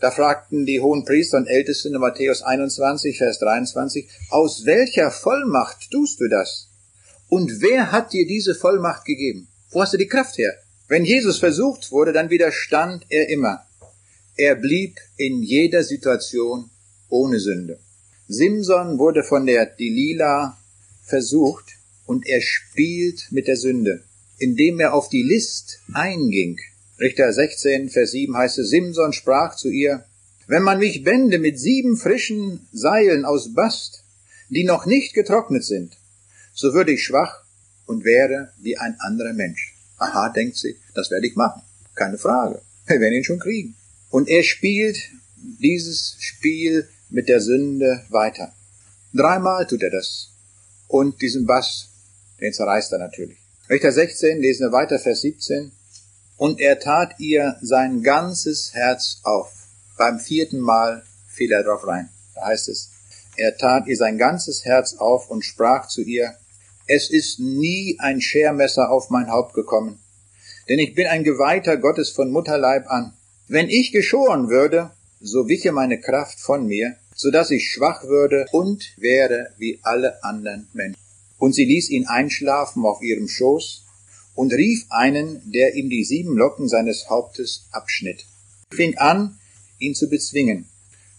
da 0.00 0.10
fragten 0.10 0.66
die 0.66 0.80
hohen 0.80 1.06
Priester 1.06 1.38
und 1.38 1.46
Ältesten 1.46 1.94
in 1.94 2.00
Matthäus 2.00 2.42
21, 2.42 3.16
Vers 3.16 3.38
23, 3.38 4.06
aus 4.28 4.66
welcher 4.66 5.10
Vollmacht 5.10 5.90
tust 5.90 6.20
du 6.20 6.28
das? 6.28 6.68
Und 7.30 7.62
wer 7.62 7.92
hat 7.92 8.12
dir 8.12 8.26
diese 8.26 8.54
Vollmacht 8.54 9.06
gegeben? 9.06 9.48
Wo 9.70 9.80
hast 9.80 9.94
du 9.94 9.96
die 9.96 10.06
Kraft 10.06 10.36
her? 10.36 10.52
Wenn 10.86 11.06
Jesus 11.06 11.38
versucht 11.38 11.90
wurde, 11.92 12.12
dann 12.12 12.28
widerstand 12.28 13.06
er 13.08 13.30
immer. 13.30 13.66
Er 14.36 14.54
blieb 14.54 14.98
in 15.16 15.42
jeder 15.42 15.82
Situation 15.82 16.68
ohne 17.08 17.40
Sünde. 17.40 17.80
Simson 18.28 18.98
wurde 18.98 19.24
von 19.24 19.46
der 19.46 19.64
Delila 19.64 20.58
versucht 21.02 21.78
und 22.04 22.26
er 22.26 22.42
spielt 22.42 23.28
mit 23.30 23.48
der 23.48 23.56
Sünde, 23.56 24.04
indem 24.38 24.78
er 24.78 24.92
auf 24.92 25.08
die 25.08 25.22
List 25.22 25.80
einging. 25.94 26.58
Richter 26.98 27.30
16, 27.30 27.90
Vers 27.90 28.12
7 28.12 28.36
heißt 28.36 28.58
es, 28.58 28.70
Simson 28.70 29.12
sprach 29.12 29.54
zu 29.54 29.68
ihr, 29.68 30.04
wenn 30.46 30.62
man 30.62 30.78
mich 30.78 31.04
bände 31.04 31.38
mit 31.38 31.58
sieben 31.58 31.96
frischen 31.96 32.66
Seilen 32.72 33.24
aus 33.24 33.52
Bast, 33.52 34.02
die 34.48 34.64
noch 34.64 34.86
nicht 34.86 35.12
getrocknet 35.12 35.64
sind, 35.64 35.96
so 36.54 36.72
würde 36.72 36.92
ich 36.92 37.04
schwach 37.04 37.42
und 37.84 38.04
wäre 38.04 38.52
wie 38.58 38.78
ein 38.78 38.96
anderer 38.98 39.34
Mensch. 39.34 39.74
Aha, 39.98 40.30
denkt 40.30 40.56
sie, 40.56 40.76
das 40.94 41.10
werde 41.10 41.26
ich 41.26 41.36
machen. 41.36 41.62
Keine 41.94 42.16
Frage. 42.16 42.62
Wir 42.86 43.00
werden 43.00 43.14
ihn 43.14 43.24
schon 43.24 43.40
kriegen. 43.40 43.74
Und 44.08 44.28
er 44.28 44.42
spielt 44.42 44.98
dieses 45.36 46.16
Spiel 46.18 46.88
mit 47.10 47.28
der 47.28 47.40
Sünde 47.40 48.04
weiter. 48.08 48.52
Dreimal 49.12 49.66
tut 49.66 49.82
er 49.82 49.90
das. 49.90 50.30
Und 50.88 51.20
diesen 51.20 51.46
Bass, 51.46 51.88
den 52.40 52.52
zerreißt 52.52 52.92
er 52.92 52.98
natürlich. 52.98 53.38
Richter 53.68 53.92
16, 53.92 54.40
lesen 54.40 54.66
wir 54.68 54.72
weiter, 54.72 54.98
Vers 54.98 55.22
17 55.22 55.72
und 56.36 56.60
er 56.60 56.78
tat 56.78 57.18
ihr 57.18 57.56
sein 57.60 58.02
ganzes 58.02 58.74
Herz 58.74 59.20
auf. 59.22 59.52
Beim 59.96 60.18
vierten 60.18 60.58
Mal 60.58 61.02
fiel 61.28 61.52
er 61.52 61.62
drauf 61.62 61.86
rein. 61.86 62.10
Da 62.34 62.46
heißt 62.46 62.68
es, 62.68 62.90
er 63.36 63.56
tat 63.56 63.86
ihr 63.86 63.96
sein 63.96 64.18
ganzes 64.18 64.64
Herz 64.64 64.94
auf 64.94 65.30
und 65.30 65.44
sprach 65.44 65.88
zu 65.88 66.02
ihr, 66.02 66.34
es 66.86 67.10
ist 67.10 67.40
nie 67.40 67.96
ein 67.98 68.20
Schermesser 68.20 68.90
auf 68.90 69.10
mein 69.10 69.30
Haupt 69.30 69.54
gekommen, 69.54 69.98
denn 70.68 70.78
ich 70.78 70.94
bin 70.94 71.06
ein 71.06 71.24
Geweihter 71.24 71.76
Gottes 71.76 72.10
von 72.10 72.30
Mutterleib 72.30 72.88
an. 72.88 73.12
Wenn 73.48 73.68
ich 73.68 73.92
geschoren 73.92 74.48
würde, 74.48 74.90
so 75.20 75.48
wiche 75.48 75.72
meine 75.72 76.00
Kraft 76.00 76.40
von 76.40 76.66
mir, 76.66 76.96
so 77.14 77.30
dass 77.30 77.50
ich 77.50 77.70
schwach 77.70 78.04
würde 78.04 78.46
und 78.52 78.92
wäre 78.98 79.50
wie 79.56 79.80
alle 79.82 80.22
anderen 80.22 80.68
Menschen. 80.74 81.00
Und 81.38 81.54
sie 81.54 81.64
ließ 81.64 81.90
ihn 81.90 82.06
einschlafen 82.06 82.84
auf 82.84 83.02
ihrem 83.02 83.28
Schoß, 83.28 83.85
und 84.36 84.52
rief 84.52 84.86
einen, 84.90 85.40
der 85.50 85.74
ihm 85.74 85.90
die 85.90 86.04
sieben 86.04 86.36
Locken 86.36 86.68
seines 86.68 87.08
Hauptes 87.10 87.66
abschnitt. 87.72 88.24
Fing 88.72 88.96
an, 88.98 89.38
ihn 89.78 89.94
zu 89.94 90.08
bezwingen. 90.08 90.68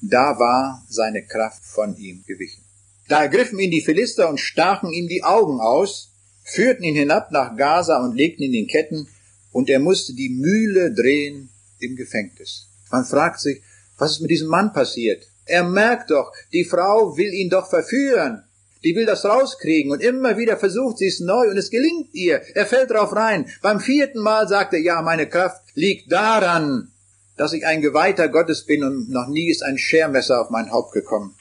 Da 0.02 0.40
war 0.40 0.86
seine 0.88 1.24
Kraft 1.24 1.66
von 1.66 1.98
ihm 1.98 2.24
gewichen. 2.26 2.64
Da 3.10 3.24
ergriffen 3.24 3.60
ihn 3.60 3.72
die 3.72 3.82
Philister 3.82 4.30
und 4.30 4.40
stachen 4.40 4.92
ihm 4.92 5.08
die 5.08 5.24
Augen 5.24 5.60
aus, 5.60 6.12
führten 6.44 6.84
ihn 6.84 6.96
hinab 6.96 7.32
nach 7.32 7.58
Gaza 7.58 8.04
und 8.04 8.16
legten 8.16 8.44
ihn 8.44 8.54
in 8.54 8.68
Ketten, 8.68 9.08
und 9.52 9.70
er 9.70 9.80
musste 9.80 10.14
die 10.14 10.30
Mühle 10.30 10.94
drehen 10.94 11.50
im 11.80 11.96
Gefängnis. 11.96 12.68
Man 12.92 13.06
fragt 13.06 13.40
sich, 13.40 13.62
was 13.98 14.12
ist 14.12 14.22
mit 14.22 14.30
diesem 14.30 14.50
Mann 14.50 14.72
passiert? 14.72 15.28
Er 15.46 15.64
merkt 15.64 16.12
doch, 16.12 16.32
die 16.54 16.66
Frau 16.66 17.18
will 17.18 17.34
ihn 17.34 17.50
doch 17.50 17.70
verführen. 17.70 18.44
Die 18.84 18.96
will 18.96 19.06
das 19.06 19.26
rauskriegen 19.26 19.92
und 19.92 20.02
immer 20.02 20.38
wieder 20.38 20.58
versucht 20.58 21.00
sie 21.00 21.08
es 21.08 21.20
neu 21.20 21.50
und 21.50 21.58
es 21.58 21.70
gelingt 21.70 22.14
ihr. 22.14 22.42
Er 22.56 22.66
fällt 22.66 22.92
drauf 22.92 23.16
rein. 23.16 23.48
Beim 23.62 23.80
vierten 23.80 24.20
Mal 24.20 24.48
sagt 24.48 24.74
er, 24.74 24.80
ja, 24.80 25.02
meine 25.02 25.28
Kraft 25.28 25.62
liegt 25.74 26.12
daran, 26.12 26.92
dass 27.38 27.54
ich 27.54 27.66
ein 27.66 27.82
Geweihter 27.82 28.30
Gottes 28.30 28.66
bin 28.66 28.84
und 28.84 29.10
noch 29.10 29.28
nie 29.28 29.50
ist 29.50 29.64
ein 29.64 29.78
Schermesser 29.78 30.42
auf 30.42 30.50
mein 30.50 30.72
Haupt 30.72 30.92
gekommen. 30.92 31.36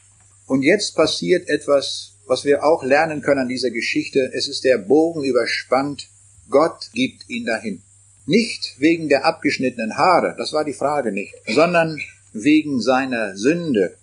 Und 0.46 0.62
jetzt 0.62 0.94
passiert 0.94 1.48
etwas, 1.48 2.12
was 2.26 2.44
wir 2.44 2.64
auch 2.64 2.84
lernen 2.84 3.22
können 3.22 3.40
an 3.40 3.48
dieser 3.48 3.70
Geschichte. 3.70 4.30
Es 4.32 4.48
ist 4.48 4.64
der 4.64 4.78
Bogen 4.78 5.24
überspannt. 5.24 6.08
Gott 6.48 6.90
gibt 6.92 7.28
ihn 7.28 7.46
dahin. 7.46 7.82
Nicht 8.26 8.74
wegen 8.78 9.08
der 9.08 9.24
abgeschnittenen 9.24 9.96
Haare, 9.96 10.34
das 10.36 10.52
war 10.52 10.64
die 10.64 10.72
Frage 10.72 11.12
nicht, 11.12 11.34
sondern 11.46 12.00
wegen 12.32 12.80
seiner 12.80 13.36
Sünde. 13.36 13.96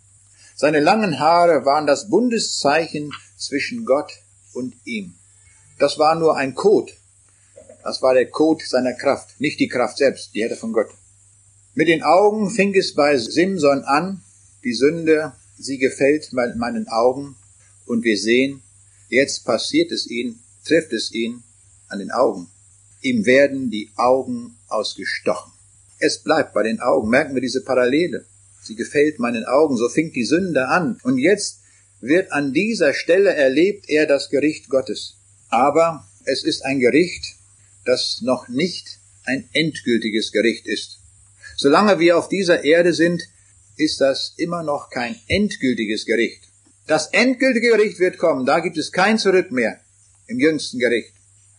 Seine 0.56 0.80
langen 0.80 1.20
Haare 1.20 1.66
waren 1.66 1.88
das 1.88 2.10
Bundeszeichen 2.10 3.12
zwischen 3.38 3.86
Gott 3.86 4.12
und 4.54 4.76
ihm. 4.86 5.16
Das 5.80 5.98
war 5.98 6.16
nur 6.16 6.38
ein 6.38 6.54
Code. 6.54 6.92
Das 7.84 8.02
war 8.02 8.14
der 8.14 8.30
Code 8.30 8.64
seiner 8.66 8.94
Kraft, 8.94 9.40
nicht 9.40 9.60
die 9.60 9.68
Kraft 9.68 9.98
selbst, 9.98 10.34
die 10.34 10.44
hätte 10.44 10.56
von 10.56 10.72
Gott. 10.72 10.90
Mit 11.74 11.88
den 11.88 12.04
Augen 12.04 12.50
fing 12.50 12.74
es 12.76 12.94
bei 12.94 13.18
Simson 13.18 13.84
an, 13.84 14.22
die 14.64 14.74
Sünde, 14.74 15.34
sie 15.58 15.80
gefällt 15.80 16.32
meinen 16.32 16.88
Augen, 16.88 17.36
und 17.86 18.04
wir 18.04 18.18
sehen, 18.18 18.62
jetzt 19.10 19.44
passiert 19.44 19.92
es 19.92 20.08
ihn, 20.08 20.40
trifft 20.66 20.94
es 20.94 21.12
ihn 21.14 21.44
an 21.90 22.00
den 22.00 22.12
Augen. 22.12 22.48
Ihm 23.02 23.26
werden 23.26 23.70
die 23.70 23.90
Augen 23.98 24.56
ausgestochen. 24.68 25.52
Es 26.00 26.20
bleibt 26.20 26.54
bei 26.54 26.64
den 26.64 26.80
Augen. 26.80 27.10
Merken 27.10 27.34
wir 27.34 27.42
diese 27.42 27.64
Parallele. 27.64 28.26
Sie 28.64 28.76
gefällt 28.76 29.20
meinen 29.20 29.46
Augen. 29.46 29.78
So 29.78 29.90
fing 29.90 30.12
die 30.12 30.26
Sünde 30.26 30.68
an. 30.68 31.00
Und 31.04 31.18
jetzt 31.18 31.60
wird 32.02 32.32
an 32.32 32.54
dieser 32.54 32.94
Stelle 32.94 33.34
erlebt 33.34 33.90
er 33.90 34.06
das 34.06 34.30
Gericht 34.30 34.70
Gottes. 34.70 35.18
Aber 35.50 36.08
es 36.26 36.44
ist 36.44 36.66
ein 36.66 36.80
Gericht, 36.80 37.36
das 37.86 38.22
noch 38.22 38.48
nicht 38.48 39.00
ein 39.26 39.48
endgültiges 39.54 40.32
Gericht 40.32 40.68
ist. 40.68 41.00
Solange 41.56 42.00
wir 42.00 42.18
auf 42.18 42.30
dieser 42.30 42.64
Erde 42.64 42.94
sind, 42.94 43.24
ist 43.78 44.02
das 44.02 44.34
immer 44.38 44.64
noch 44.64 44.90
kein 44.90 45.16
endgültiges 45.28 46.06
Gericht. 46.06 46.44
Das 46.88 47.08
endgültige 47.08 47.70
Gericht 47.70 48.00
wird 48.00 48.18
kommen, 48.18 48.46
da 48.46 48.60
gibt 48.60 48.78
es 48.78 48.92
kein 48.92 49.18
Zurück 49.18 49.52
mehr 49.52 49.80
im 50.28 50.40
jüngsten 50.40 50.80
Gericht. 50.80 51.14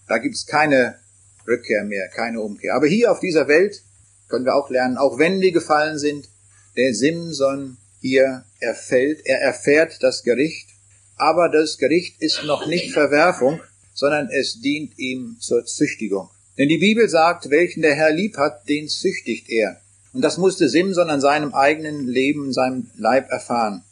Da 0.09 0.18
gibt 0.18 0.34
es 0.34 0.46
keine 0.46 0.98
Rückkehr 1.46 1.84
mehr, 1.84 2.09
keine 2.09 2.40
Umkehr. 2.40 2.74
Aber 2.74 2.86
hier 2.86 3.11
auf 3.11 3.20
dieser 3.20 3.48
Welt 3.48 3.82
können 4.28 4.44
wir 4.44 4.55
auch 4.55 4.70
lernen, 4.70 4.98
auch 4.98 5.18
wenn 5.18 5.40
wir 5.40 5.52
gefallen 5.52 5.98
sind, 5.98 6.28
der 6.77 6.95
Simson 6.95 7.77
hier 8.01 8.45
erfällt. 8.61 9.20
Er 9.25 9.41
erfährt 9.41 10.03
das 10.03 10.22
Gericht, 10.22 10.68
aber 11.16 11.49
das 11.49 11.79
Gericht 11.79 12.20
ist 12.20 12.45
noch 12.45 12.66
nicht 12.66 12.93
Verwerfung, 12.93 13.61
sondern 13.95 14.29
es 14.29 14.61
dient 14.61 14.99
ihm 14.99 15.37
zur 15.41 15.64
Züchtigung. 15.64 16.29
Denn 16.59 16.68
die 16.68 16.79
Bibel 16.79 17.09
sagt, 17.09 17.51
welchen 17.51 17.83
der 17.83 17.95
Herr 17.95 18.12
lieb 18.12 18.37
hat, 18.37 18.68
den 18.68 18.89
züchtigt 18.89 19.49
er. 19.49 19.81
Und 20.12 20.22
das 20.22 20.39
musste 20.39 20.68
Simson 20.68 21.11
an 21.11 21.20
seinem 21.20 21.55
eigenen 21.55 22.07
Leben, 22.07 22.53
seinem 22.53 22.91
Leib 22.97 23.31
erfahren. 23.31 23.83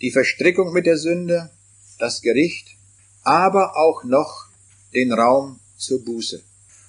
Die 0.00 0.10
Verstrickung 0.10 0.72
mit 0.72 0.86
der 0.86 0.96
Sünde, 0.96 1.50
das 1.98 2.22
Gericht, 2.22 2.68
aber 3.22 3.76
auch 3.76 4.04
noch 4.04 4.46
den 4.94 5.12
Raum 5.12 5.60
zur 5.76 6.04
Buße. 6.04 6.42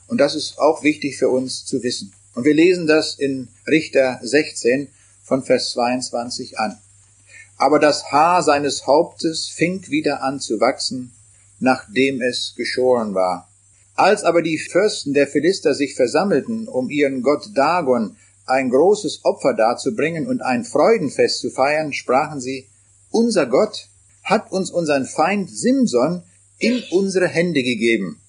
Und 0.07 0.19
das 0.19 0.35
ist 0.35 0.57
auch 0.57 0.83
wichtig 0.83 1.17
für 1.17 1.29
uns 1.29 1.65
zu 1.65 1.83
wissen. 1.83 2.13
Und 2.33 2.45
wir 2.45 2.53
lesen 2.53 2.87
das 2.87 3.15
in 3.15 3.49
Richter 3.67 4.19
16 4.21 4.89
von 5.27 5.43
Vers 5.43 5.71
22 5.71 6.57
an. 6.57 6.77
Aber 7.57 7.79
das 7.79 8.11
Haar 8.11 8.41
seines 8.41 8.87
Hauptes 8.87 9.49
fing 9.49 9.85
wieder 9.89 10.23
an 10.23 10.39
zu 10.39 10.61
wachsen, 10.61 11.11
nachdem 11.59 12.21
es 12.21 12.53
geschoren 12.55 13.13
war. 13.13 13.49
Als 13.95 14.23
aber 14.23 14.41
die 14.41 14.57
Fürsten 14.57 15.13
der 15.13 15.27
Philister 15.27 15.73
sich 15.73 15.95
versammelten, 15.95 16.67
um 16.67 16.89
ihren 16.89 17.23
Gott 17.23 17.49
Dagon 17.55 18.15
ein 18.45 18.69
großes 18.69 19.25
Opfer 19.25 19.53
darzubringen 19.53 20.27
und 20.27 20.41
ein 20.41 20.63
Freudenfest 20.63 21.41
zu 21.41 21.49
feiern, 21.49 21.91
sprachen 21.91 22.39
sie, 22.39 22.67
unser 23.11 23.47
Gott 23.47 23.89
hat 24.23 24.51
uns 24.51 24.71
unseren 24.71 25.05
Feind 25.05 25.49
Simson 25.49 26.23
in 26.59 26.83
unsere 26.91 27.27
Hände 27.27 27.63
gegeben. 27.63 28.21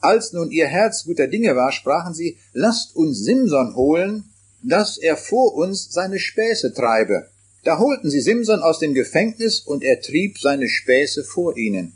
Als 0.00 0.32
nun 0.32 0.50
ihr 0.50 0.66
Herz 0.66 1.04
guter 1.04 1.26
Dinge 1.26 1.56
war, 1.56 1.72
sprachen 1.72 2.14
sie, 2.14 2.36
lasst 2.52 2.94
uns 2.94 3.24
Simson 3.24 3.74
holen, 3.74 4.33
dass 4.64 4.96
er 4.96 5.16
vor 5.16 5.54
uns 5.54 5.92
seine 5.92 6.18
Späße 6.18 6.72
treibe. 6.72 7.28
Da 7.64 7.78
holten 7.78 8.10
sie 8.10 8.20
Simson 8.20 8.60
aus 8.60 8.78
dem 8.78 8.94
Gefängnis 8.94 9.60
und 9.60 9.84
er 9.84 10.00
trieb 10.00 10.38
seine 10.38 10.68
Späße 10.68 11.22
vor 11.22 11.56
ihnen. 11.56 11.92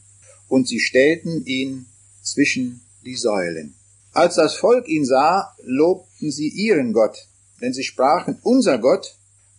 Und 0.49 0.69
sie 0.69 0.81
stellten 0.81 1.45
ihn 1.47 1.87
zwischen 2.23 2.83
die 3.05 3.17
Säulen. 3.17 3.75
Als 4.13 4.37
das 4.37 4.55
Volk 4.57 4.89
ihn 4.89 5.05
sah, 5.05 5.55
lobten 5.63 6.31
sie 6.31 6.49
ihren 6.49 6.93
Gott, 6.93 7.27
denn 7.61 7.73
sie 7.73 7.85
sprachen, 7.85 8.39
unser 8.43 8.79
Gott 8.79 9.17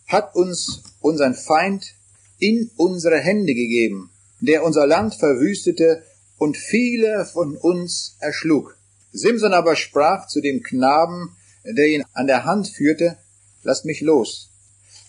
hat 0.08 0.36
uns 0.36 0.84
unseren 1.00 1.36
Feind 1.36 1.94
in 2.40 2.72
unsere 2.76 3.20
Hände 3.20 3.54
gegeben, 3.54 4.12
der 4.40 4.64
unser 4.64 4.88
Land 4.88 5.16
verwüstete 5.16 6.04
und 6.38 6.58
viele 6.58 7.26
von 7.26 7.56
uns 7.56 8.16
erschlug. 8.20 8.78
Simson 9.12 9.54
aber 9.54 9.76
sprach 9.76 10.28
zu 10.28 10.42
dem 10.42 10.64
Knaben, 10.64 11.36
der 11.64 11.88
ihn 11.88 12.04
an 12.14 12.28
der 12.28 12.46
Hand 12.46 12.68
führte, 12.68 13.18
lasst 13.64 13.86
mich 13.86 14.02
los, 14.02 14.50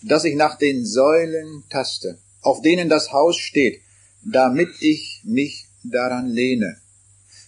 dass 0.03 0.23
ich 0.23 0.35
nach 0.35 0.57
den 0.57 0.85
Säulen 0.85 1.63
taste, 1.69 2.17
auf 2.41 2.61
denen 2.61 2.89
das 2.89 3.11
Haus 3.11 3.37
steht, 3.37 3.81
damit 4.23 4.69
ich 4.79 5.21
mich 5.23 5.67
daran 5.83 6.27
lehne. 6.27 6.77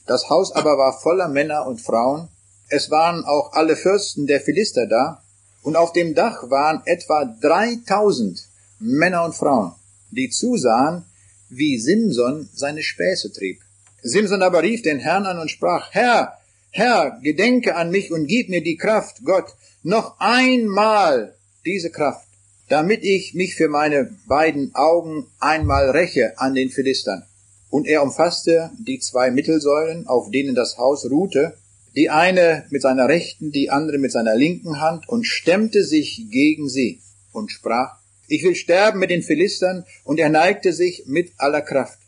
Das 0.06 0.30
Haus 0.30 0.51
aber 0.51 0.78
war 0.78 0.99
voller 0.99 1.28
Männer 1.28 1.66
und 1.66 1.82
Frauen, 1.82 2.30
es 2.70 2.89
waren 2.89 3.24
auch 3.24 3.54
alle 3.54 3.76
Fürsten 3.76 4.26
der 4.26 4.41
Philister 4.41 4.88
da, 4.88 5.22
und 5.62 5.76
auf 5.78 5.93
dem 5.93 6.14
Dach 6.14 6.49
waren 6.49 6.82
etwa 6.86 7.24
dreitausend 7.26 8.47
Männer 8.80 9.24
und 9.24 9.34
Frauen, 9.34 9.74
die 10.12 10.30
zusahen, 10.30 11.06
wie 11.49 11.80
Simson 11.80 12.49
seine 12.54 12.84
Späße 12.84 13.32
trieb. 13.32 13.62
Simson 14.01 14.41
aber 14.41 14.62
rief 14.62 14.82
den 14.82 14.99
Herrn 14.99 15.26
an 15.26 15.39
und 15.39 15.49
sprach, 15.49 15.91
Herr, 15.91 16.38
Herr, 16.76 17.19
gedenke 17.21 17.76
an 17.76 17.91
mich 17.91 18.11
und 18.11 18.26
gib 18.26 18.49
mir 18.49 18.63
die 18.63 18.78
Kraft, 18.78 19.17
Gott, 19.24 19.45
noch 19.84 20.19
einmal 20.19 21.36
diese 21.67 21.91
Kraft, 21.91 22.28
damit 22.67 23.03
ich 23.03 23.36
mich 23.36 23.53
für 23.53 23.69
meine 23.69 24.09
beiden 24.26 24.74
Augen 24.74 25.28
einmal 25.39 25.91
räche 25.91 26.34
an 26.39 26.55
den 26.55 26.71
Philistern. 26.71 27.28
Und 27.69 27.86
er 27.86 28.01
umfasste 28.01 28.71
die 28.80 28.97
zwei 28.97 29.30
Mittelsäulen, 29.30 30.07
auf 30.07 30.32
denen 30.32 30.55
das 30.55 30.80
Haus 30.80 31.07
ruhte, 31.07 31.55
die 31.95 32.09
eine 32.09 32.65
mit 32.71 32.82
seiner 32.82 33.07
rechten, 33.07 33.51
die 33.51 33.69
andere 33.69 33.99
mit 33.99 34.11
seiner 34.11 34.36
linken 34.36 34.82
Hand, 34.82 35.07
und 35.07 35.28
stemmte 35.28 35.84
sich 35.84 36.26
gegen 36.32 36.69
sie 36.69 37.01
und 37.34 37.51
sprach, 37.51 37.97
ich 38.28 38.43
will 38.43 38.55
sterben 38.55 38.97
mit 38.97 39.11
den 39.11 39.21
Philistern, 39.21 39.86
und 40.05 40.19
er 40.19 40.30
neigte 40.30 40.74
sich 40.74 41.03
mit 41.05 41.34
aller 41.38 41.61
Kraft. 41.61 41.99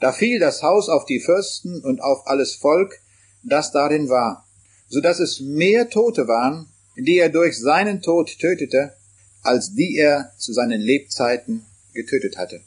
Da 0.00 0.12
fiel 0.12 0.38
das 0.38 0.62
Haus 0.62 0.90
auf 0.90 1.06
die 1.06 1.20
Fürsten 1.20 1.80
und 1.82 2.02
auf 2.02 2.26
alles 2.26 2.54
Volk, 2.56 3.00
das 3.42 3.72
darin 3.72 4.08
war, 4.08 4.46
so 4.88 5.00
dass 5.00 5.20
es 5.20 5.40
mehr 5.40 5.88
Tote 5.90 6.28
waren, 6.28 6.68
die 6.96 7.18
er 7.18 7.28
durch 7.28 7.58
seinen 7.58 8.02
Tod 8.02 8.38
tötete, 8.38 8.94
als 9.42 9.74
die 9.74 9.96
er 9.96 10.32
zu 10.36 10.52
seinen 10.52 10.80
Lebzeiten 10.80 11.64
getötet 11.94 12.36
hatte. 12.36 12.60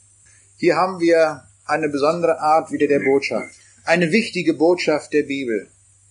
Hier 0.56 0.76
haben 0.76 1.00
wir 1.00 1.44
eine 1.64 1.88
besondere 1.88 2.40
Art 2.40 2.70
wieder 2.72 2.86
der 2.86 3.00
Botschaft. 3.00 3.54
Eine 3.84 4.12
wichtige 4.12 4.54
Botschaft 4.54 5.12
der 5.12 5.22
Bibel. 5.22 5.68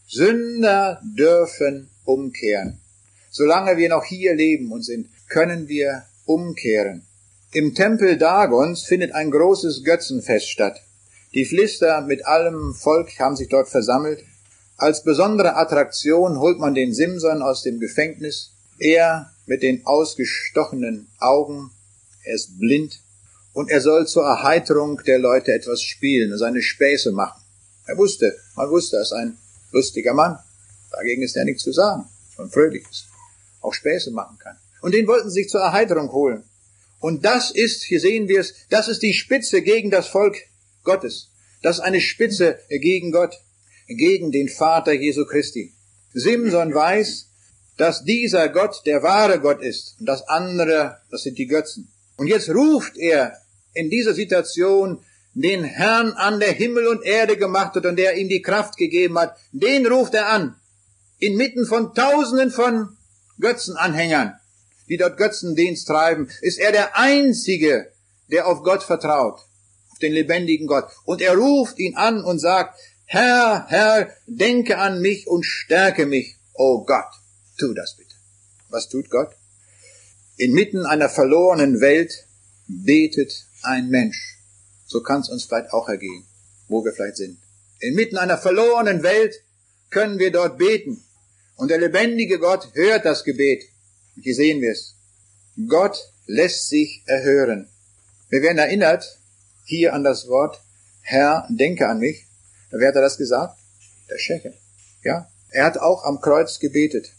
Sünder 0.07 1.01
dürfen 1.03 1.89
umkehren. 2.05 2.80
Solange 3.32 3.78
wir 3.78 3.89
noch 3.89 4.05
hier 4.05 4.36
leben 4.36 4.72
und 4.72 4.84
sind, 4.84 5.09
können 5.28 5.68
wir 5.68 6.05
umkehren. 6.26 7.03
Im 7.51 7.74
Tempel 7.74 8.18
Dagons 8.18 8.84
findet 8.84 9.13
ein 9.13 9.32
großes 9.32 9.84
Götzenfest 9.84 10.49
statt. 10.49 10.82
Die 11.34 11.45
Philister 11.45 12.01
mit 12.01 12.26
allem 12.26 12.74
Volk 12.74 13.18
haben 13.20 13.36
sich 13.36 13.49
dort 13.49 13.68
versammelt. 13.68 14.24
Als 14.78 15.03
besondere 15.03 15.55
Attraktion 15.55 16.39
holt 16.39 16.59
man 16.59 16.76
den 16.76 16.93
Simson 16.93 17.41
aus 17.41 17.63
dem 17.63 17.80
Gefängnis. 17.80 18.51
Er 18.78 19.32
mit 19.45 19.63
den 19.63 19.86
ausgestochenen 19.86 21.07
Augen, 21.19 21.71
er 22.23 22.36
ist 22.36 22.59
blind, 22.59 22.99
und 23.53 23.71
er 23.71 23.80
soll 23.80 24.05
zur 24.05 24.26
Erheiterung 24.26 25.01
der 25.07 25.17
Leute 25.17 25.53
etwas 25.53 25.82
spielen 25.82 26.34
und 26.34 26.39
seine 26.39 26.61
Späße 26.61 27.13
machen. 27.13 27.41
Er 27.86 27.97
wusste, 27.97 28.36
man 28.55 28.69
wusste, 28.69 28.97
er 28.97 29.03
ist 29.03 29.13
ein 29.13 29.38
lustiger 29.71 30.13
Mann. 30.13 30.38
Dagegen 30.91 31.21
ist 31.21 31.38
er 31.38 31.45
nichts 31.45 31.63
zu 31.63 31.71
sagen, 31.71 32.05
und 32.38 32.51
fröhlich 32.51 32.84
ist, 32.89 33.05
auch 33.61 33.73
Späße 33.73 34.11
machen 34.11 34.38
kann. 34.39 34.57
Und 34.82 34.93
den 34.93 35.07
wollten 35.07 35.30
sie 35.30 35.43
sich 35.43 35.49
zur 35.49 35.61
Erheiterung 35.61 36.11
holen. 36.11 36.43
Und 36.99 37.23
das 37.23 37.51
ist, 37.51 37.84
hier 37.84 38.01
sehen 38.01 38.28
wir 38.28 38.41
es, 38.41 38.53
das 38.69 38.89
ist 38.89 39.03
die 39.03 39.13
Spitze 39.13 39.61
gegen 39.61 39.89
das 39.89 40.07
Volk 40.07 40.36
Gottes. 40.84 41.30
Das 41.61 41.78
ist 41.78 41.84
eine 41.84 42.01
Spitze 42.01 42.59
gegen 42.69 43.11
Gott, 43.11 43.39
gegen 43.88 44.31
den 44.31 44.49
Vater 44.49 44.93
Jesu 44.93 45.25
Christi. 45.25 45.73
Simson 46.13 46.73
weiß, 46.73 47.27
dass 47.77 48.03
dieser 48.03 48.49
Gott 48.49 48.81
der 48.86 49.03
wahre 49.03 49.39
Gott 49.39 49.61
ist 49.61 49.95
und 49.99 50.05
das 50.05 50.27
andere, 50.27 50.97
das 51.11 51.23
sind 51.23 51.38
die 51.38 51.47
Götzen. 51.47 51.91
Und 52.17 52.27
jetzt 52.27 52.49
ruft 52.49 52.97
er 52.97 53.33
in 53.73 53.89
dieser 53.89 54.13
Situation 54.13 54.99
den 55.33 55.65
Herrn 55.65 56.13
an, 56.13 56.39
der 56.39 56.53
Himmel 56.53 56.88
und 56.88 57.03
Erde 57.03 57.36
gemacht 57.38 57.75
hat 57.75 57.86
und 57.86 57.97
der 57.97 58.15
ihm 58.15 58.29
die 58.29 58.41
Kraft 58.41 58.77
gegeben 58.77 59.19
hat, 59.19 59.36
den 59.51 59.86
ruft 59.86 60.13
er 60.13 60.29
an. 60.29 60.55
Inmitten 61.19 61.65
von 61.65 61.93
Tausenden 61.93 62.51
von 62.51 62.95
Götzenanhängern, 63.39 64.33
die 64.88 64.97
dort 64.97 65.17
Götzendienst 65.17 65.88
treiben, 65.88 66.29
ist 66.41 66.57
er 66.57 66.71
der 66.71 66.97
Einzige, 66.97 67.91
der 68.31 68.47
auf 68.47 68.63
Gott 68.63 68.83
vertraut, 68.83 69.39
auf 69.91 69.99
den 70.01 70.13
lebendigen 70.13 70.67
Gott. 70.67 70.86
Und 71.03 71.21
er 71.21 71.36
ruft 71.36 71.79
ihn 71.79 71.97
an 71.97 72.23
und 72.23 72.39
sagt, 72.39 72.79
Herr, 73.05 73.65
Herr, 73.67 74.09
denke 74.25 74.77
an 74.77 75.01
mich 75.01 75.27
und 75.27 75.43
stärke 75.43 76.05
mich. 76.05 76.37
Oh 76.53 76.83
Gott, 76.85 77.11
tu 77.57 77.73
das 77.73 77.95
bitte. 77.95 78.15
Was 78.69 78.89
tut 78.89 79.09
Gott? 79.09 79.29
Inmitten 80.37 80.85
einer 80.85 81.09
verlorenen 81.09 81.81
Welt 81.81 82.27
betet 82.67 83.31
ein 83.61 83.89
Mensch. 83.89 84.39
So 84.85 85.01
kann 85.01 85.21
es 85.21 85.29
uns 85.29 85.45
vielleicht 85.45 85.71
auch 85.71 85.87
ergehen, 85.87 86.25
wo 86.67 86.83
wir 86.83 86.93
vielleicht 86.93 87.17
sind. 87.17 87.37
Inmitten 87.79 88.17
einer 88.17 88.37
verlorenen 88.37 89.03
Welt 89.03 89.35
können 89.89 90.19
wir 90.19 90.31
dort 90.31 90.57
beten. 90.57 91.03
Und 91.57 91.69
der 91.69 91.77
lebendige 91.77 92.39
Gott 92.39 92.69
hört 92.73 93.05
das 93.05 93.23
Gebet. 93.23 93.63
Und 94.15 94.23
hier 94.23 94.35
sehen 94.35 94.61
wir 94.61 94.71
es. 94.71 94.95
Gott 95.67 95.97
lässt 96.25 96.69
sich 96.69 97.03
erhören. 97.05 97.69
Wir 98.29 98.41
werden 98.41 98.57
erinnert 98.57 99.19
hier 99.63 99.93
an 99.93 100.03
das 100.03 100.27
Wort, 100.27 100.59
Herr, 101.01 101.47
denke 101.49 101.87
an 101.87 101.99
mich. 101.99 102.25
Wer 102.72 102.89
hat 102.89 102.95
er 102.95 103.01
das 103.01 103.18
gesagt? 103.18 103.57
Der 104.09 104.18
Scheche. 104.18 104.53
Ja? 105.03 105.30
Er 105.49 105.66
hat 105.66 105.78
auch 105.78 106.03
am 106.03 106.20
Kreuz 106.20 106.59
gebetet. 106.59 107.13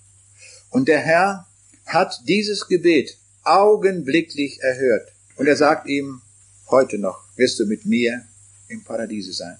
Und 0.70 0.88
der 0.88 1.00
Herr 1.00 1.46
hat 1.86 2.20
dieses 2.26 2.66
Gebet 2.68 3.16
augenblicklich 3.44 4.60
erhört. 4.60 5.12
Und 5.36 5.46
er 5.46 5.56
sagt 5.56 5.86
ihm, 5.86 6.22
heute 6.68 6.98
noch 6.98 7.22
wirst 7.36 7.58
du 7.60 7.66
mit 7.66 7.86
mir 7.86 8.24
im 8.68 8.84
Paradiese 8.84 9.32
sein. 9.32 9.56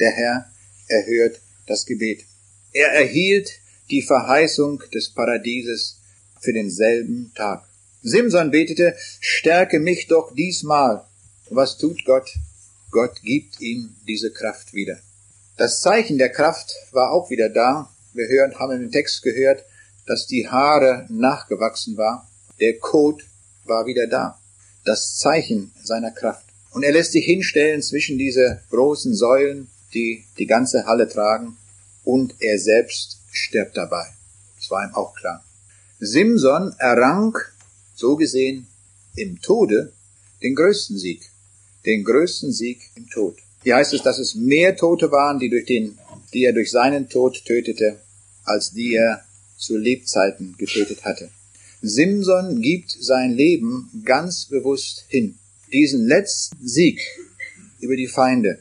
Der 0.00 0.10
Herr 0.10 0.50
erhört 0.88 1.40
das 1.66 1.86
Gebet. 1.86 2.24
Er 2.72 2.88
erhielt 2.92 3.50
die 3.90 4.02
Verheißung 4.02 4.82
des 4.92 5.10
Paradieses 5.10 6.00
für 6.40 6.52
denselben 6.52 7.32
Tag. 7.34 7.64
Simson 8.02 8.50
betete, 8.50 8.96
stärke 9.20 9.80
mich 9.80 10.06
doch 10.06 10.34
diesmal. 10.34 11.04
Was 11.50 11.78
tut 11.78 12.04
Gott? 12.04 12.30
Gott 12.90 13.20
gibt 13.22 13.60
ihm 13.60 13.96
diese 14.06 14.30
Kraft 14.30 14.72
wieder. 14.72 14.98
Das 15.58 15.80
Zeichen 15.80 16.18
der 16.18 16.28
Kraft 16.28 16.72
war 16.92 17.10
auch 17.10 17.30
wieder 17.30 17.48
da. 17.48 17.90
Wir 18.12 18.28
hören, 18.28 18.54
haben 18.60 18.80
im 18.80 18.92
Text 18.92 19.22
gehört, 19.22 19.64
dass 20.06 20.28
die 20.28 20.46
Haare 20.46 21.04
nachgewachsen 21.08 21.96
war. 21.96 22.30
Der 22.60 22.78
Kot 22.78 23.24
war 23.64 23.84
wieder 23.84 24.06
da. 24.06 24.38
das 24.84 25.16
Zeichen 25.16 25.72
seiner 25.82 26.12
Kraft. 26.12 26.46
Und 26.70 26.84
er 26.84 26.92
lässt 26.92 27.10
sich 27.10 27.24
hinstellen 27.24 27.82
zwischen 27.82 28.18
diese 28.18 28.62
großen 28.70 29.14
Säulen, 29.14 29.68
die 29.94 30.24
die 30.38 30.46
ganze 30.46 30.86
Halle 30.86 31.08
tragen, 31.08 31.56
und 32.04 32.36
er 32.38 32.60
selbst 32.60 33.18
stirbt 33.32 33.76
dabei. 33.76 34.06
Das 34.56 34.70
war 34.70 34.84
ihm 34.84 34.94
auch 34.94 35.14
klar. 35.16 35.44
Simson 35.98 36.72
errang, 36.78 37.36
so 37.96 38.14
gesehen, 38.14 38.68
im 39.16 39.42
Tode 39.42 39.92
den 40.40 40.54
größten 40.54 40.96
Sieg. 40.96 41.28
Den 41.84 42.04
größten 42.04 42.52
Sieg 42.52 42.80
im 42.94 43.10
Tod. 43.10 43.36
Hier 43.68 43.76
heißt 43.76 43.92
es, 43.92 44.02
dass 44.02 44.18
es 44.18 44.34
mehr 44.34 44.76
Tote 44.76 45.10
waren, 45.10 45.38
die 45.38 45.50
durch 45.50 45.66
den, 45.66 45.98
die 46.32 46.44
er 46.44 46.54
durch 46.54 46.70
seinen 46.70 47.10
Tod 47.10 47.44
tötete, 47.44 48.00
als 48.44 48.72
die 48.72 48.94
er 48.94 49.26
zu 49.58 49.76
Lebzeiten 49.76 50.54
getötet 50.56 51.04
hatte. 51.04 51.28
Simson 51.82 52.62
gibt 52.62 52.96
sein 52.98 53.34
Leben 53.34 53.90
ganz 54.06 54.46
bewusst 54.46 55.04
hin. 55.08 55.34
Diesen 55.70 56.06
letzten 56.06 56.66
Sieg 56.66 56.98
über 57.78 57.94
die 57.94 58.06
Feinde. 58.06 58.60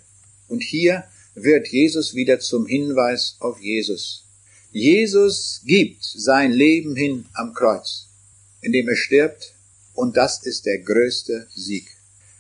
Und 0.50 0.62
hier 0.62 1.06
wird 1.36 1.70
Jesus 1.70 2.14
wieder 2.14 2.42
zum 2.42 2.68
Hinweis 2.68 3.38
auf 3.40 3.62
Jesus. 3.62 4.26
Jesus 4.74 5.62
gibt 5.64 6.04
sein 6.04 6.52
Leben 6.52 6.98
hin 6.98 7.28
am 7.34 7.54
Kreuz, 7.54 8.10
indem 8.60 8.90
er 8.90 8.98
stirbt, 8.98 9.54
und 9.94 10.18
das 10.18 10.46
ist 10.46 10.66
der 10.66 10.80
größte 10.80 11.48
Sieg. 11.56 11.88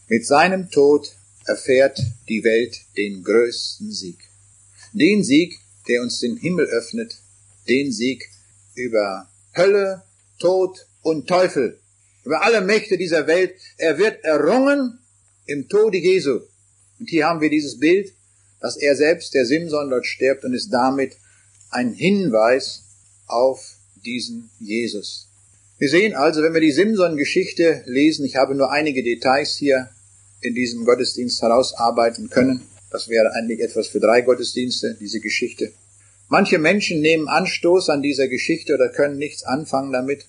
Mit 0.09 0.25
seinem 0.25 0.69
Tod 0.69 1.15
erfährt 1.47 1.99
die 2.27 2.43
Welt 2.43 2.77
den 2.97 3.23
größten 3.23 3.91
Sieg. 3.91 4.17
Den 4.93 5.23
Sieg, 5.23 5.59
der 5.87 6.01
uns 6.01 6.19
den 6.19 6.37
Himmel 6.37 6.65
öffnet, 6.65 7.15
den 7.67 7.91
Sieg 7.91 8.29
über 8.75 9.29
Hölle, 9.55 10.03
Tod 10.39 10.85
und 11.01 11.27
Teufel, 11.27 11.79
über 12.23 12.43
alle 12.43 12.61
Mächte 12.61 12.97
dieser 12.97 13.27
Welt. 13.27 13.55
Er 13.77 13.97
wird 13.97 14.23
errungen 14.23 14.99
im 15.45 15.67
Tode 15.69 15.97
Jesu. 15.97 16.41
Und 16.99 17.09
hier 17.09 17.25
haben 17.25 17.41
wir 17.41 17.49
dieses 17.49 17.79
Bild, 17.79 18.13
dass 18.59 18.77
er 18.77 18.95
selbst, 18.95 19.33
der 19.33 19.45
Simson, 19.45 19.89
dort 19.89 20.05
stirbt 20.05 20.43
und 20.43 20.53
ist 20.53 20.69
damit 20.69 21.15
ein 21.69 21.93
Hinweis 21.93 22.83
auf 23.27 23.75
diesen 24.05 24.49
Jesus. 24.59 25.27
Wir 25.77 25.89
sehen 25.89 26.15
also, 26.15 26.41
wenn 26.41 26.53
wir 26.53 26.61
die 26.61 26.71
Simson-Geschichte 26.71 27.83
lesen, 27.85 28.25
ich 28.25 28.35
habe 28.35 28.55
nur 28.55 28.71
einige 28.71 29.03
Details 29.03 29.55
hier 29.55 29.89
in 30.41 30.55
diesem 30.55 30.85
Gottesdienst 30.85 31.41
herausarbeiten 31.41 32.29
können. 32.29 32.63
Das 32.89 33.09
wäre 33.09 33.33
eigentlich 33.33 33.59
etwas 33.59 33.87
für 33.87 33.99
drei 33.99 34.21
Gottesdienste, 34.21 34.95
diese 34.99 35.19
Geschichte. 35.19 35.71
Manche 36.29 36.57
Menschen 36.57 37.01
nehmen 37.01 37.27
Anstoß 37.27 37.89
an 37.89 38.01
dieser 38.01 38.27
Geschichte 38.27 38.73
oder 38.73 38.89
können 38.89 39.17
nichts 39.17 39.43
anfangen 39.43 39.91
damit. 39.91 40.25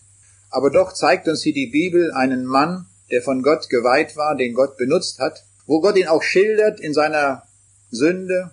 Aber 0.51 0.71
doch 0.71 0.93
zeigt 0.93 1.29
uns 1.29 1.43
hier 1.43 1.53
die 1.53 1.67
Bibel 1.67 2.13
einen 2.13 2.47
Mann, 2.47 2.87
der 3.11 3.23
von 3.23 3.43
Gott 3.43 3.69
geweiht 3.69 4.17
war, 4.17 4.37
den 4.37 4.55
Gott 4.55 4.77
benutzt 4.77 5.19
hat, 5.19 5.45
wo 5.67 5.81
Gott 5.81 5.97
ihn 5.97 6.09
auch 6.09 6.23
schildert 6.23 6.81
in 6.81 6.95
seiner 6.95 7.43
Sünde, 7.91 8.51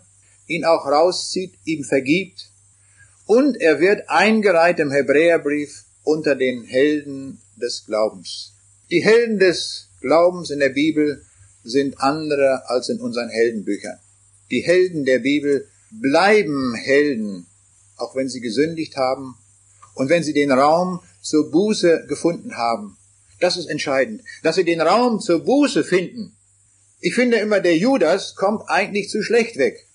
ihn 0.47 0.65
auch 0.65 0.85
rauszieht, 0.85 1.53
ihm 1.65 1.83
vergibt 1.83 2.49
und 3.25 3.59
er 3.59 3.79
wird 3.79 4.09
eingereiht 4.09 4.79
im 4.79 4.91
Hebräerbrief 4.91 5.85
unter 6.03 6.35
den 6.35 6.63
Helden 6.63 7.41
des 7.55 7.85
Glaubens. 7.85 8.53
Die 8.91 9.03
Helden 9.03 9.39
des 9.39 9.89
Glaubens 10.01 10.51
in 10.51 10.59
der 10.59 10.69
Bibel 10.69 11.23
sind 11.65 11.99
andere 11.99 12.69
als 12.69 12.89
in 12.89 13.01
unseren 13.01 13.29
Heldenbüchern. 13.29 13.99
Die 14.51 14.61
Helden 14.61 15.03
der 15.03 15.19
Bibel 15.19 15.67
bleiben 15.91 16.75
Helden, 16.75 17.47
auch 17.97 18.15
wenn 18.15 18.29
sie 18.29 18.41
gesündigt 18.41 18.95
haben 18.95 19.35
und 19.95 20.09
wenn 20.09 20.23
sie 20.23 20.33
den 20.33 20.51
Raum 20.51 21.01
zur 21.21 21.51
Buße 21.51 22.05
gefunden 22.07 22.55
haben. 22.55 22.97
Das 23.39 23.57
ist 23.57 23.67
entscheidend, 23.67 24.21
dass 24.43 24.55
sie 24.55 24.63
den 24.63 24.81
Raum 24.81 25.19
zur 25.19 25.43
Buße 25.43 25.83
finden. 25.83 26.35
Ich 27.01 27.15
finde 27.15 27.37
immer, 27.37 27.59
der 27.59 27.77
Judas 27.77 28.35
kommt 28.35 28.63
eigentlich 28.67 29.09
zu 29.09 29.21
schlecht 29.21 29.57
weg 29.57 29.87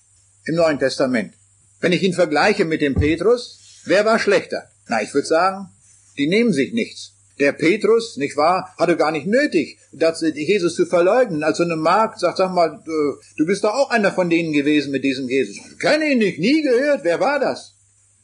im 0.45 0.55
Neuen 0.55 0.79
Testament. 0.79 1.33
Wenn 1.79 1.93
ich 1.93 2.03
ihn 2.03 2.13
vergleiche 2.13 2.65
mit 2.65 2.81
dem 2.81 2.95
Petrus, 2.95 3.81
wer 3.85 4.05
war 4.05 4.19
schlechter? 4.19 4.69
Na, 4.87 5.01
ich 5.01 5.13
würde 5.13 5.27
sagen, 5.27 5.69
die 6.17 6.27
nehmen 6.27 6.53
sich 6.53 6.73
nichts. 6.73 7.13
Der 7.41 7.53
Petrus, 7.53 8.17
nicht 8.17 8.37
wahr, 8.37 8.71
hatte 8.77 8.95
gar 8.97 9.11
nicht 9.11 9.25
nötig, 9.25 9.79
das, 9.91 10.21
Jesus 10.21 10.75
zu 10.75 10.85
verleugnen. 10.85 11.43
Als 11.43 11.57
so 11.57 11.63
eine 11.63 11.75
Magd 11.75 12.19
sagt, 12.19 12.37
sag 12.37 12.53
mal, 12.53 12.83
du 12.85 13.45
bist 13.47 13.63
doch 13.63 13.73
auch 13.73 13.89
einer 13.89 14.11
von 14.11 14.29
denen 14.29 14.53
gewesen 14.53 14.91
mit 14.91 15.03
diesem 15.03 15.27
Jesus. 15.27 15.57
Ich 15.57 15.79
kenne 15.79 16.11
ihn 16.11 16.19
nicht, 16.19 16.37
nie 16.37 16.61
gehört. 16.61 17.03
Wer 17.03 17.19
war 17.19 17.39
das? 17.39 17.73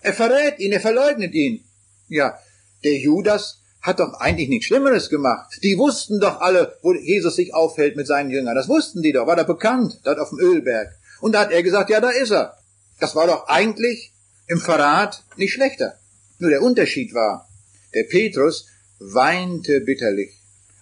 Er 0.01 0.13
verrät 0.13 0.59
ihn, 0.59 0.72
er 0.72 0.82
verleugnet 0.82 1.34
ihn. 1.34 1.63
Ja, 2.09 2.38
der 2.84 2.93
Judas 2.99 3.63
hat 3.82 3.99
doch 3.99 4.13
eigentlich 4.20 4.49
nichts 4.49 4.68
Schlimmeres 4.68 5.09
gemacht. 5.09 5.51
Die 5.63 5.80
wussten 5.80 6.20
doch 6.20 6.39
alle, 6.39 6.78
wo 6.84 6.93
Jesus 6.93 7.38
sich 7.38 7.55
aufhält 7.55 7.95
mit 7.95 8.05
seinen 8.05 8.30
Jüngern. 8.30 8.53
Das 8.53 8.70
wussten 8.70 9.01
die 9.01 9.13
doch, 9.13 9.26
war 9.26 9.36
da 9.36 9.43
bekannt, 9.43 9.99
dort 10.03 10.20
auf 10.20 10.30
dem 10.30 10.39
Ölberg. 10.39 10.89
Und 11.22 11.34
da 11.34 11.39
hat 11.39 11.51
er 11.51 11.63
gesagt, 11.63 11.89
ja, 11.89 11.99
da 11.99 12.11
ist 12.11 12.30
er. 12.30 12.55
Das 12.99 13.15
war 13.15 13.26
doch 13.26 13.47
eigentlich 13.47 14.13
im 14.45 14.59
Verrat 14.59 15.24
nicht 15.38 15.53
schlechter. 15.53 15.97
Nur 16.38 16.51
der 16.51 16.61
Unterschied 16.61 17.15
war, 17.15 17.49
der 17.95 18.03
Petrus 18.03 18.68
weinte 19.00 19.82
bitterlich, 19.82 20.34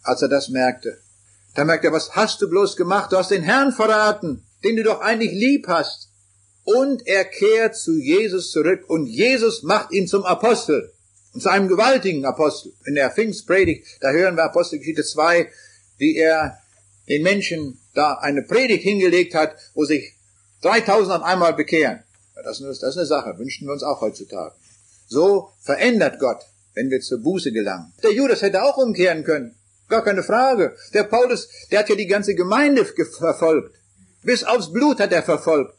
als 0.04 0.22
er 0.22 0.30
das 0.30 0.50
merkte. 0.50 0.98
Da 1.54 1.64
merkte 1.64 1.88
er, 1.88 1.94
was 1.94 2.16
hast 2.16 2.42
du 2.42 2.50
bloß 2.50 2.76
gemacht? 2.76 3.12
Du 3.12 3.18
hast 3.18 3.32
den 3.32 3.44
Herrn 3.44 3.72
verraten, 3.72 4.46
den 4.64 4.76
du 4.76 4.84
doch 4.84 5.02
eigentlich 5.02 5.32
lieb 5.32 5.68
hast. 5.68 6.10
Und 6.64 7.08
er 7.08 7.26
kehrt 7.26 7.76
zu 7.76 7.98
Jesus 7.98 8.52
zurück 8.52 8.90
und 8.90 9.06
Jesus 9.06 9.64
macht 9.64 9.92
ihn 9.92 10.08
zum 10.08 10.26
Apostel. 10.26 10.92
Und 11.34 11.42
zu 11.42 11.50
einem 11.50 11.68
gewaltigen 11.68 12.26
Apostel. 12.26 12.74
In 12.86 12.96
der 12.96 13.12
Pfingstpredigt, 13.12 13.86
da 14.02 14.12
hören 14.12 14.36
wir 14.36 14.44
Apostelgeschichte 14.44 15.04
2, 15.04 15.50
wie 15.98 16.18
er 16.18 16.58
den 17.08 17.24
Menschen 17.24 17.80
da 17.94 18.16
eine 18.16 18.42
Predigt 18.42 18.84
hingelegt 18.84 19.36
hat, 19.36 19.56
wo 19.74 19.86
sich 19.86 20.14
3000 20.62 21.18
auf 21.18 21.24
einmal 21.24 21.54
bekehren. 21.54 22.04
Das 22.44 22.60
ist, 22.60 22.82
das 22.82 22.92
ist 22.92 22.98
eine 22.98 23.06
Sache, 23.06 23.38
wünschen 23.38 23.68
wir 23.68 23.74
uns 23.74 23.84
auch 23.84 24.02
heutzutage. 24.02 24.56
So 25.08 25.52
verändert 25.62 26.20
Gott, 26.20 26.42
wenn 26.76 26.92
wir 26.92 27.02
zur 27.02 27.22
Buße 27.22 27.52
gelangen. 27.52 27.94
Der 28.04 28.14
Judas 28.14 28.42
hätte 28.42 28.64
auch 28.64 28.78
umkehren 28.78 29.24
können. 29.24 29.56
Gar 29.88 30.04
keine 30.04 30.24
Frage. 30.24 30.76
Der 30.94 31.04
Paulus, 31.04 31.48
der 31.72 31.80
hat 31.80 31.90
ja 31.90 31.96
die 31.96 32.08
ganze 32.08 32.36
Gemeinde 32.36 32.86
verfolgt. 32.86 33.76
Bis 34.24 34.44
aufs 34.44 34.72
Blut 34.72 35.00
hat 35.00 35.12
er 35.12 35.24
verfolgt. 35.24 35.76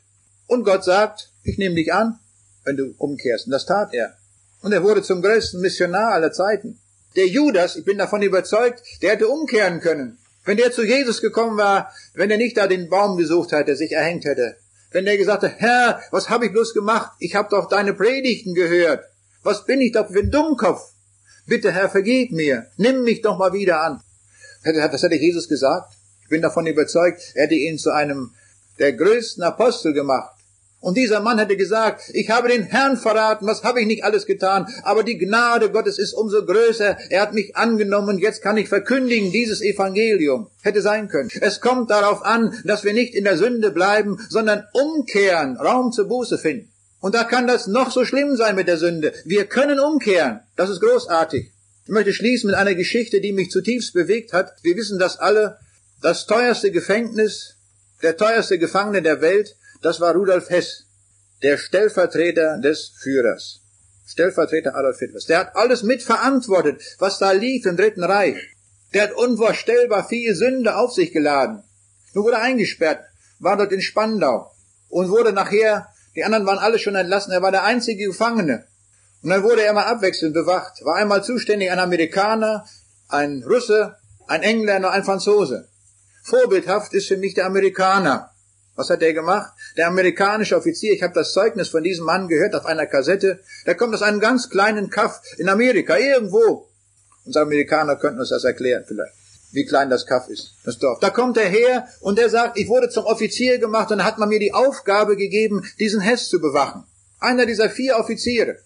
Und 0.46 0.64
Gott 0.64 0.84
sagt, 0.84 1.30
ich 1.42 1.58
nehme 1.58 1.74
dich 1.74 1.92
an, 1.92 2.18
wenn 2.64 2.76
du 2.76 2.94
umkehrst. 2.98 3.46
Und 3.46 3.52
das 3.52 3.66
tat 3.66 3.92
er. 3.92 4.16
Und 4.62 4.72
er 4.72 4.82
wurde 4.82 5.02
zum 5.02 5.22
größten 5.22 5.60
Missionar 5.60 6.12
aller 6.12 6.32
Zeiten. 6.32 6.78
Der 7.16 7.26
Judas, 7.26 7.76
ich 7.76 7.84
bin 7.84 7.98
davon 7.98 8.22
überzeugt, 8.22 8.82
der 9.02 9.12
hätte 9.12 9.28
umkehren 9.28 9.80
können. 9.80 10.18
Wenn 10.44 10.56
der 10.56 10.70
zu 10.70 10.84
Jesus 10.84 11.20
gekommen 11.20 11.56
war, 11.56 11.92
wenn 12.14 12.30
er 12.30 12.36
nicht 12.36 12.56
da 12.56 12.68
den 12.68 12.88
Baum 12.88 13.16
gesucht 13.16 13.52
hätte, 13.52 13.74
sich 13.74 13.92
erhängt 13.92 14.24
hätte, 14.24 14.56
wenn 14.92 15.06
er 15.06 15.16
gesagt 15.16 15.42
hat, 15.42 15.54
Herr, 15.58 16.00
was 16.12 16.30
habe 16.30 16.46
ich 16.46 16.52
bloß 16.52 16.72
gemacht? 16.72 17.12
Ich 17.18 17.34
habe 17.34 17.48
doch 17.50 17.68
deine 17.68 17.94
Predigten 17.94 18.54
gehört. 18.54 19.04
Was 19.46 19.64
bin 19.64 19.80
ich 19.80 19.92
doch 19.92 20.08
für 20.08 20.18
ein 20.18 20.30
Dummkopf? 20.32 20.80
Bitte, 21.46 21.70
Herr, 21.70 21.88
vergib 21.88 22.32
mir. 22.32 22.66
Nimm 22.78 23.04
mich 23.04 23.22
doch 23.22 23.38
mal 23.38 23.52
wieder 23.52 23.80
an. 23.80 24.00
Das 24.64 25.02
hätte 25.04 25.14
Jesus 25.14 25.48
gesagt. 25.48 25.94
Ich 26.24 26.28
bin 26.28 26.42
davon 26.42 26.66
überzeugt, 26.66 27.22
er 27.36 27.44
hätte 27.44 27.54
ihn 27.54 27.78
zu 27.78 27.90
einem 27.90 28.32
der 28.80 28.92
größten 28.94 29.44
Apostel 29.44 29.92
gemacht. 29.92 30.32
Und 30.80 30.96
dieser 30.96 31.20
Mann 31.20 31.38
hätte 31.38 31.56
gesagt, 31.56 32.10
ich 32.12 32.28
habe 32.28 32.48
den 32.48 32.64
Herrn 32.64 32.96
verraten, 32.96 33.46
was 33.46 33.62
habe 33.62 33.80
ich 33.80 33.86
nicht 33.86 34.02
alles 34.02 34.26
getan, 34.26 34.66
aber 34.82 35.04
die 35.04 35.16
Gnade 35.16 35.70
Gottes 35.70 36.00
ist 36.00 36.14
umso 36.14 36.44
größer, 36.44 36.96
er 37.10 37.22
hat 37.22 37.32
mich 37.32 37.56
angenommen, 37.56 38.18
jetzt 38.18 38.42
kann 38.42 38.56
ich 38.56 38.68
verkündigen 38.68 39.30
dieses 39.30 39.62
Evangelium. 39.62 40.50
Hätte 40.62 40.82
sein 40.82 41.06
können. 41.08 41.30
Es 41.40 41.60
kommt 41.60 41.90
darauf 41.90 42.24
an, 42.24 42.52
dass 42.64 42.82
wir 42.82 42.94
nicht 42.94 43.14
in 43.14 43.22
der 43.22 43.38
Sünde 43.38 43.70
bleiben, 43.70 44.18
sondern 44.28 44.64
umkehren, 44.72 45.56
Raum 45.56 45.92
zur 45.92 46.08
Buße 46.08 46.36
finden. 46.36 46.72
Und 47.06 47.14
da 47.14 47.22
kann 47.22 47.46
das 47.46 47.68
noch 47.68 47.92
so 47.92 48.04
schlimm 48.04 48.34
sein 48.36 48.56
mit 48.56 48.66
der 48.66 48.78
Sünde. 48.78 49.12
Wir 49.24 49.46
können 49.46 49.78
umkehren. 49.78 50.40
Das 50.56 50.70
ist 50.70 50.80
großartig. 50.80 51.52
Ich 51.84 51.90
möchte 51.90 52.12
schließen 52.12 52.48
mit 52.48 52.56
einer 52.56 52.74
Geschichte, 52.74 53.20
die 53.20 53.32
mich 53.32 53.50
zutiefst 53.50 53.92
bewegt 53.94 54.32
hat. 54.32 54.56
Wir 54.62 54.74
wissen 54.74 54.98
das 54.98 55.16
alle. 55.18 55.58
Das 56.02 56.26
teuerste 56.26 56.72
Gefängnis, 56.72 57.54
der 58.02 58.16
teuerste 58.16 58.58
Gefangene 58.58 59.02
der 59.02 59.20
Welt 59.20 59.54
das 59.82 60.00
war 60.00 60.14
Rudolf 60.14 60.50
Hess, 60.50 60.84
der 61.44 61.58
Stellvertreter 61.58 62.58
des 62.58 62.92
Führers. 62.98 63.60
Stellvertreter 64.08 64.74
Adolf 64.74 64.98
Hitlers. 64.98 65.26
Der 65.26 65.38
hat 65.38 65.54
alles 65.54 65.84
mitverantwortet, 65.84 66.82
was 66.98 67.18
da 67.20 67.30
lief 67.30 67.66
im 67.66 67.76
Dritten 67.76 68.02
Reich. 68.02 68.36
Der 68.94 69.04
hat 69.04 69.12
unvorstellbar 69.12 70.08
viel 70.08 70.34
Sünde 70.34 70.74
auf 70.74 70.92
sich 70.92 71.12
geladen. 71.12 71.62
Nun 72.14 72.24
wurde 72.24 72.38
er 72.38 72.42
eingesperrt, 72.42 73.04
war 73.38 73.56
dort 73.56 73.70
in 73.70 73.80
Spandau 73.80 74.50
und 74.88 75.10
wurde 75.10 75.32
nachher, 75.32 75.86
die 76.16 76.24
anderen 76.24 76.46
waren 76.46 76.58
alle 76.58 76.78
schon 76.78 76.94
entlassen, 76.94 77.32
er 77.32 77.42
war 77.42 77.52
der 77.52 77.64
einzige 77.64 78.06
Gefangene. 78.06 78.64
Und 79.22 79.30
dann 79.30 79.42
wurde 79.42 79.62
er 79.62 79.72
mal 79.72 79.84
abwechselnd 79.84 80.34
bewacht. 80.34 80.84
War 80.84 80.96
einmal 80.96 81.22
zuständig 81.22 81.70
ein 81.70 81.78
Amerikaner, 81.78 82.64
ein 83.08 83.44
Russe, 83.46 83.96
ein 84.26 84.42
Engländer, 84.42 84.90
ein 84.90 85.04
Franzose. 85.04 85.68
Vorbildhaft 86.22 86.92
ist 86.94 87.08
für 87.08 87.16
mich 87.16 87.34
der 87.34 87.46
Amerikaner. 87.46 88.30
Was 88.76 88.90
hat 88.90 89.02
er 89.02 89.14
gemacht? 89.14 89.52
Der 89.76 89.86
amerikanische 89.88 90.56
Offizier, 90.56 90.92
ich 90.92 91.02
habe 91.02 91.14
das 91.14 91.32
Zeugnis 91.32 91.68
von 91.68 91.82
diesem 91.82 92.04
Mann 92.04 92.28
gehört 92.28 92.54
auf 92.54 92.66
einer 92.66 92.86
Kassette, 92.86 93.40
der 93.64 93.74
kommt 93.74 93.94
aus 93.94 94.02
einem 94.02 94.20
ganz 94.20 94.50
kleinen 94.50 94.90
Kaff 94.90 95.20
in 95.38 95.48
Amerika, 95.48 95.96
irgendwo. 95.96 96.68
Unsere 97.24 97.44
Amerikaner 97.44 97.96
könnten 97.96 98.20
uns 98.20 98.28
das 98.28 98.44
erklären 98.44 98.84
vielleicht. 98.86 99.15
Wie 99.56 99.64
klein 99.64 99.88
das 99.88 100.04
Kaff 100.04 100.28
ist, 100.28 100.54
das 100.64 100.78
Dorf. 100.78 101.00
Da 101.00 101.08
kommt 101.08 101.38
er 101.38 101.48
her 101.48 101.88
und 102.00 102.18
er 102.18 102.28
sagt, 102.28 102.58
ich 102.58 102.68
wurde 102.68 102.90
zum 102.90 103.06
Offizier 103.06 103.58
gemacht 103.58 103.90
und 103.90 104.04
hat 104.04 104.18
man 104.18 104.28
mir 104.28 104.38
die 104.38 104.52
Aufgabe 104.52 105.16
gegeben, 105.16 105.64
diesen 105.78 106.02
Hess 106.02 106.28
zu 106.28 106.40
bewachen. 106.40 106.84
Einer 107.20 107.46
dieser 107.46 107.70
vier 107.70 107.96
Offiziere. 107.96 108.58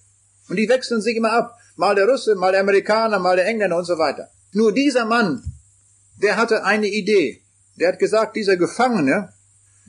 Und 0.48 0.56
die 0.56 0.68
wechseln 0.68 1.00
sich 1.00 1.16
immer 1.16 1.32
ab. 1.32 1.56
Mal 1.76 1.94
der 1.94 2.08
Russe, 2.08 2.34
mal 2.34 2.50
der 2.50 2.62
Amerikaner, 2.62 3.20
mal 3.20 3.36
der 3.36 3.46
Engländer 3.46 3.76
und 3.76 3.84
so 3.84 3.98
weiter. 3.98 4.30
Nur 4.52 4.74
dieser 4.74 5.04
Mann, 5.04 5.44
der 6.20 6.36
hatte 6.36 6.64
eine 6.64 6.88
Idee. 6.88 7.40
Der 7.78 7.92
hat 7.92 8.00
gesagt, 8.00 8.34
dieser 8.34 8.56
Gefangene 8.56 9.32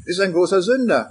ist 0.05 0.19
ein 0.19 0.33
großer 0.33 0.61
Sünder. 0.61 1.09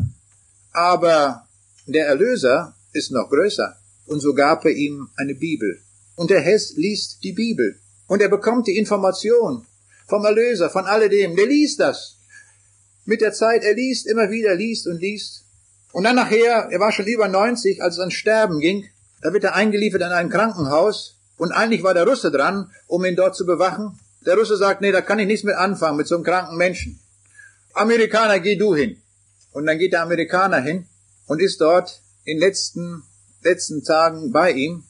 Aber 0.73 1.49
der 1.87 2.07
Erlöser 2.07 2.77
ist 2.93 3.11
noch 3.11 3.29
größer. 3.29 3.77
Und 4.07 4.21
so 4.21 4.35
gab 4.35 4.65
er 4.65 4.71
ihm 4.71 5.09
eine 5.17 5.35
Bibel. 5.35 5.83
Und 6.15 6.31
der 6.31 6.43
Hess 6.43 6.75
liest 6.77 7.25
die 7.25 7.33
Bibel. 7.33 7.81
Und 8.07 8.23
er 8.23 8.29
bekommt 8.29 8.69
die 8.69 8.77
Information 8.77 9.67
vom 10.11 10.25
Erlöser, 10.25 10.69
von 10.69 10.85
alledem. 10.85 11.37
Der 11.37 11.47
liest 11.47 11.81
das. 11.81 12.19
Mit 13.07 13.23
der 13.23 13.33
Zeit, 13.33 13.65
er 13.65 13.75
liest 13.75 14.07
immer 14.07 14.31
wieder, 14.31 14.55
liest 14.55 14.87
und 14.87 15.01
liest. 15.01 15.45
Und 15.93 16.05
dann 16.05 16.17
nachher, 16.17 16.69
er 16.71 16.81
war 16.81 16.93
schon 16.93 17.07
über 17.07 17.29
90, 17.29 17.83
als 17.83 17.95
es 17.95 18.01
ans 18.01 18.15
Sterben 18.15 18.61
ging, 18.61 18.87
da 19.23 19.33
wird 19.33 19.45
er 19.45 19.55
eingeliefert 19.55 20.03
in 20.03 20.09
ein 20.09 20.31
Krankenhaus 20.31 21.17
und 21.37 21.53
eigentlich 21.53 21.83
war 21.83 21.95
der 21.95 22.07
Russe 22.07 22.31
dran, 22.31 22.71
um 22.87 23.05
ihn 23.05 23.17
dort 23.17 23.37
zu 23.37 23.47
bewachen. 23.47 23.99
Der 24.27 24.37
Russe 24.37 24.57
sagt, 24.57 24.83
nee, 24.83 24.93
da 24.93 25.01
kann 25.01 25.19
ich 25.19 25.27
nichts 25.27 25.45
mit 25.45 25.55
anfangen, 25.55 25.97
mit 25.97 26.07
so 26.07 26.15
einem 26.15 26.25
kranken 26.25 26.57
Menschen. 26.57 27.01
Amerikaner, 27.73 28.41
geh 28.41 28.57
du 28.57 28.75
hin. 28.75 29.01
Und 29.53 29.67
dann 29.67 29.79
geht 29.79 29.93
der 29.93 30.03
Amerikaner 30.03 30.61
hin 30.61 30.87
und 31.27 31.41
ist 31.41 31.61
dort 31.61 32.03
in 32.25 32.39
letzten, 32.39 33.03
letzten 33.43 33.83
Tagen 33.83 34.33
bei 34.33 34.53
ihm, 34.53 34.85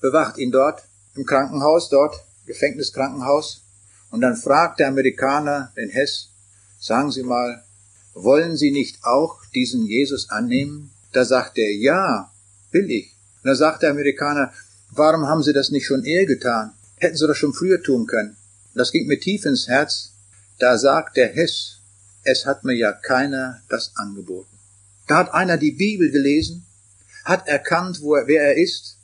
bewacht 0.00 0.38
ihn 0.38 0.50
dort 0.50 0.82
im 1.14 1.24
Krankenhaus, 1.24 1.88
dort, 1.88 2.14
Gefängniskrankenhaus. 2.46 3.62
Und 4.10 4.20
dann 4.20 4.36
fragt 4.36 4.80
der 4.80 4.88
Amerikaner 4.88 5.72
den 5.76 5.90
Hess, 5.90 6.30
sagen 6.78 7.10
Sie 7.10 7.22
mal, 7.22 7.64
wollen 8.14 8.56
Sie 8.56 8.70
nicht 8.70 9.04
auch 9.04 9.44
diesen 9.54 9.86
Jesus 9.86 10.30
annehmen? 10.30 10.90
Da 11.12 11.24
sagt 11.24 11.58
er, 11.58 11.74
ja, 11.74 12.32
will 12.70 12.90
ich. 12.90 13.14
Und 13.42 13.48
da 13.48 13.54
sagt 13.54 13.82
der 13.82 13.90
Amerikaner, 13.90 14.52
warum 14.90 15.26
haben 15.26 15.42
Sie 15.42 15.52
das 15.52 15.70
nicht 15.70 15.86
schon 15.86 16.04
eher 16.04 16.26
getan? 16.26 16.72
Hätten 16.96 17.16
Sie 17.16 17.26
das 17.26 17.36
schon 17.36 17.52
früher 17.52 17.82
tun 17.82 18.06
können. 18.06 18.36
Das 18.74 18.92
ging 18.92 19.06
mir 19.06 19.20
tief 19.20 19.44
ins 19.44 19.68
Herz. 19.68 20.12
Da 20.58 20.78
sagt 20.78 21.16
der 21.16 21.28
Hess, 21.28 21.78
es 22.24 22.46
hat 22.46 22.64
mir 22.64 22.74
ja 22.74 22.92
keiner 22.92 23.62
das 23.68 23.92
angeboten. 23.96 24.56
Da 25.06 25.18
hat 25.18 25.34
einer 25.34 25.56
die 25.56 25.72
Bibel 25.72 26.10
gelesen, 26.10 26.66
hat 27.24 27.46
erkannt, 27.46 28.00
wo 28.00 28.14
er, 28.14 28.26
wer 28.26 28.42
er 28.42 28.56
ist, 28.56 28.96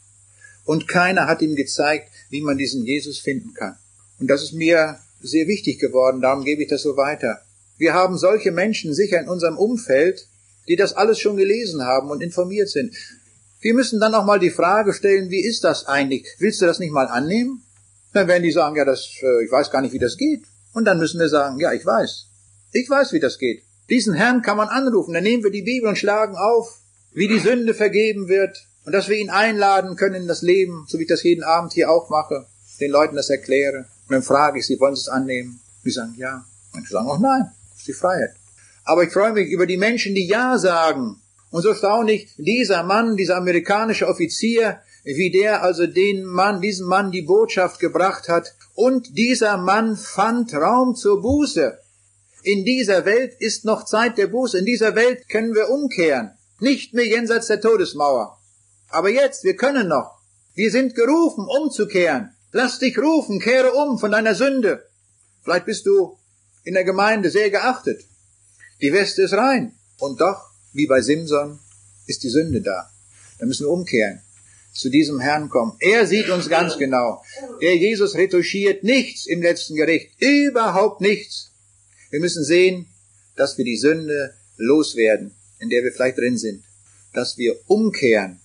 und 0.64 0.88
keiner 0.88 1.26
hat 1.26 1.42
ihm 1.42 1.56
gezeigt, 1.56 2.10
wie 2.30 2.40
man 2.40 2.58
diesen 2.58 2.84
Jesus 2.84 3.18
finden 3.18 3.54
kann. 3.54 3.76
Und 4.22 4.28
das 4.28 4.44
ist 4.44 4.52
mir 4.52 5.00
sehr 5.20 5.48
wichtig 5.48 5.80
geworden, 5.80 6.20
darum 6.20 6.44
gebe 6.44 6.62
ich 6.62 6.68
das 6.68 6.82
so 6.82 6.96
weiter. 6.96 7.40
Wir 7.76 7.92
haben 7.92 8.16
solche 8.16 8.52
Menschen 8.52 8.94
sicher 8.94 9.20
in 9.20 9.28
unserem 9.28 9.58
Umfeld, 9.58 10.28
die 10.68 10.76
das 10.76 10.92
alles 10.92 11.18
schon 11.18 11.36
gelesen 11.36 11.82
haben 11.82 12.08
und 12.08 12.22
informiert 12.22 12.68
sind. 12.68 12.94
Wir 13.60 13.74
müssen 13.74 13.98
dann 13.98 14.14
auch 14.14 14.24
mal 14.24 14.38
die 14.38 14.50
Frage 14.52 14.92
stellen, 14.92 15.30
wie 15.30 15.44
ist 15.44 15.64
das 15.64 15.86
eigentlich? 15.86 16.24
Willst 16.38 16.62
du 16.62 16.66
das 16.66 16.78
nicht 16.78 16.92
mal 16.92 17.08
annehmen? 17.08 17.64
Dann 18.12 18.28
werden 18.28 18.44
die 18.44 18.52
sagen, 18.52 18.76
ja, 18.76 18.84
das, 18.84 19.08
äh, 19.22 19.44
ich 19.44 19.50
weiß 19.50 19.72
gar 19.72 19.82
nicht, 19.82 19.92
wie 19.92 19.98
das 19.98 20.16
geht. 20.16 20.44
Und 20.72 20.84
dann 20.84 21.00
müssen 21.00 21.18
wir 21.18 21.28
sagen, 21.28 21.58
ja, 21.58 21.72
ich 21.72 21.84
weiß. 21.84 22.26
Ich 22.70 22.88
weiß, 22.88 23.12
wie 23.12 23.20
das 23.20 23.38
geht. 23.38 23.64
Diesen 23.90 24.14
Herrn 24.14 24.42
kann 24.42 24.56
man 24.56 24.68
anrufen. 24.68 25.14
Dann 25.14 25.24
nehmen 25.24 25.42
wir 25.42 25.50
die 25.50 25.62
Bibel 25.62 25.88
und 25.88 25.98
schlagen 25.98 26.36
auf, 26.36 26.78
wie 27.12 27.26
die 27.26 27.40
Sünde 27.40 27.74
vergeben 27.74 28.28
wird 28.28 28.68
und 28.84 28.92
dass 28.92 29.08
wir 29.08 29.16
ihn 29.16 29.30
einladen 29.30 29.96
können 29.96 30.14
in 30.14 30.28
das 30.28 30.42
Leben, 30.42 30.84
so 30.86 31.00
wie 31.00 31.02
ich 31.02 31.08
das 31.08 31.24
jeden 31.24 31.42
Abend 31.42 31.72
hier 31.72 31.90
auch 31.90 32.08
mache, 32.08 32.46
den 32.78 32.92
Leuten 32.92 33.16
das 33.16 33.28
erkläre. 33.28 33.86
Und 34.08 34.12
dann 34.12 34.22
frage 34.22 34.58
ich 34.58 34.66
sie, 34.66 34.78
wollen 34.78 34.94
sie 34.94 35.02
es 35.02 35.08
annehmen? 35.08 35.60
Die 35.84 35.90
sagen 35.90 36.14
ja. 36.16 36.44
Und 36.72 36.86
sie 36.86 36.92
sagen 36.92 37.08
auch 37.08 37.18
nein 37.18 37.50
ist 37.82 37.88
die 37.88 37.92
Freiheit. 37.92 38.34
Aber 38.84 39.04
ich 39.04 39.12
freue 39.12 39.32
mich 39.32 39.48
über 39.48 39.66
die 39.66 39.76
Menschen, 39.76 40.14
die 40.14 40.26
Ja 40.26 40.58
sagen. 40.58 41.20
Und 41.50 41.62
so 41.62 41.74
staune 41.74 42.12
ich, 42.12 42.28
dieser 42.36 42.82
Mann, 42.82 43.16
dieser 43.16 43.36
amerikanische 43.36 44.08
Offizier, 44.08 44.80
wie 45.04 45.30
der 45.30 45.62
also 45.62 45.86
den 45.86 46.24
Mann, 46.24 46.60
diesen 46.60 46.86
Mann 46.86 47.10
die 47.10 47.22
Botschaft 47.22 47.80
gebracht 47.80 48.28
hat. 48.28 48.54
Und 48.74 49.18
dieser 49.18 49.58
Mann 49.58 49.96
fand 49.96 50.54
Raum 50.54 50.94
zur 50.94 51.20
Buße. 51.20 51.78
In 52.44 52.64
dieser 52.64 53.04
Welt 53.04 53.34
ist 53.38 53.64
noch 53.64 53.84
Zeit 53.84 54.18
der 54.18 54.28
Buße. 54.28 54.58
In 54.58 54.64
dieser 54.64 54.94
Welt 54.94 55.28
können 55.28 55.54
wir 55.54 55.68
umkehren. 55.68 56.30
Nicht 56.60 56.94
mehr 56.94 57.06
jenseits 57.06 57.48
der 57.48 57.60
Todesmauer. 57.60 58.38
Aber 58.88 59.10
jetzt, 59.10 59.44
wir 59.44 59.56
können 59.56 59.88
noch. 59.88 60.18
Wir 60.54 60.70
sind 60.70 60.94
gerufen, 60.94 61.46
umzukehren. 61.46 62.30
Lass 62.52 62.78
dich 62.78 62.98
rufen, 62.98 63.40
kehre 63.40 63.72
um 63.72 63.98
von 63.98 64.12
deiner 64.12 64.34
Sünde. 64.34 64.86
Vielleicht 65.42 65.66
bist 65.66 65.86
du 65.86 66.18
in 66.64 66.74
der 66.74 66.84
Gemeinde 66.84 67.30
sehr 67.30 67.50
geachtet. 67.50 68.04
Die 68.82 68.92
Weste 68.92 69.22
ist 69.22 69.32
rein. 69.32 69.74
Und 69.98 70.20
doch, 70.20 70.50
wie 70.72 70.86
bei 70.86 71.00
Simson, 71.00 71.58
ist 72.06 72.22
die 72.22 72.28
Sünde 72.28 72.60
da. 72.60 72.90
Da 73.38 73.46
müssen 73.46 73.64
wir 73.66 73.70
umkehren. 73.70 74.20
Zu 74.74 74.90
diesem 74.90 75.20
Herrn 75.20 75.48
kommen. 75.48 75.76
Er 75.80 76.06
sieht 76.06 76.28
uns 76.28 76.48
ganz 76.48 76.78
genau. 76.78 77.22
Der 77.60 77.76
Jesus 77.76 78.14
retuschiert 78.14 78.84
nichts 78.84 79.26
im 79.26 79.42
letzten 79.42 79.74
Gericht. 79.74 80.10
Überhaupt 80.20 81.00
nichts. 81.00 81.52
Wir 82.10 82.20
müssen 82.20 82.44
sehen, 82.44 82.86
dass 83.36 83.56
wir 83.56 83.64
die 83.64 83.76
Sünde 83.76 84.34
loswerden, 84.56 85.34
in 85.58 85.70
der 85.70 85.82
wir 85.82 85.92
vielleicht 85.92 86.18
drin 86.18 86.38
sind. 86.38 86.64
Dass 87.14 87.38
wir 87.38 87.56
umkehren, 87.66 88.40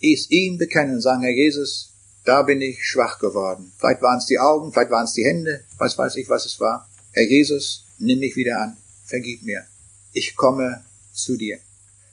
es 0.00 0.30
ihm 0.30 0.58
bekennen 0.58 0.96
und 0.96 1.00
sagen, 1.00 1.22
Herr 1.22 1.32
Jesus, 1.32 1.93
da 2.24 2.42
bin 2.42 2.60
ich 2.60 2.84
schwach 2.84 3.18
geworden. 3.18 3.72
Vielleicht 3.78 4.02
waren 4.02 4.18
es 4.18 4.26
die 4.26 4.38
Augen, 4.38 4.72
vielleicht 4.72 4.90
waren 4.90 5.04
es 5.04 5.12
die 5.12 5.24
Hände, 5.24 5.64
was 5.78 5.96
weiß 5.98 6.16
ich, 6.16 6.28
was 6.28 6.46
es 6.46 6.58
war. 6.58 6.88
Herr 7.12 7.24
Jesus, 7.24 7.84
nimm 7.98 8.18
mich 8.18 8.34
wieder 8.36 8.60
an, 8.60 8.76
vergib 9.04 9.42
mir. 9.42 9.64
Ich 10.12 10.34
komme 10.36 10.84
zu 11.12 11.36
dir. 11.36 11.58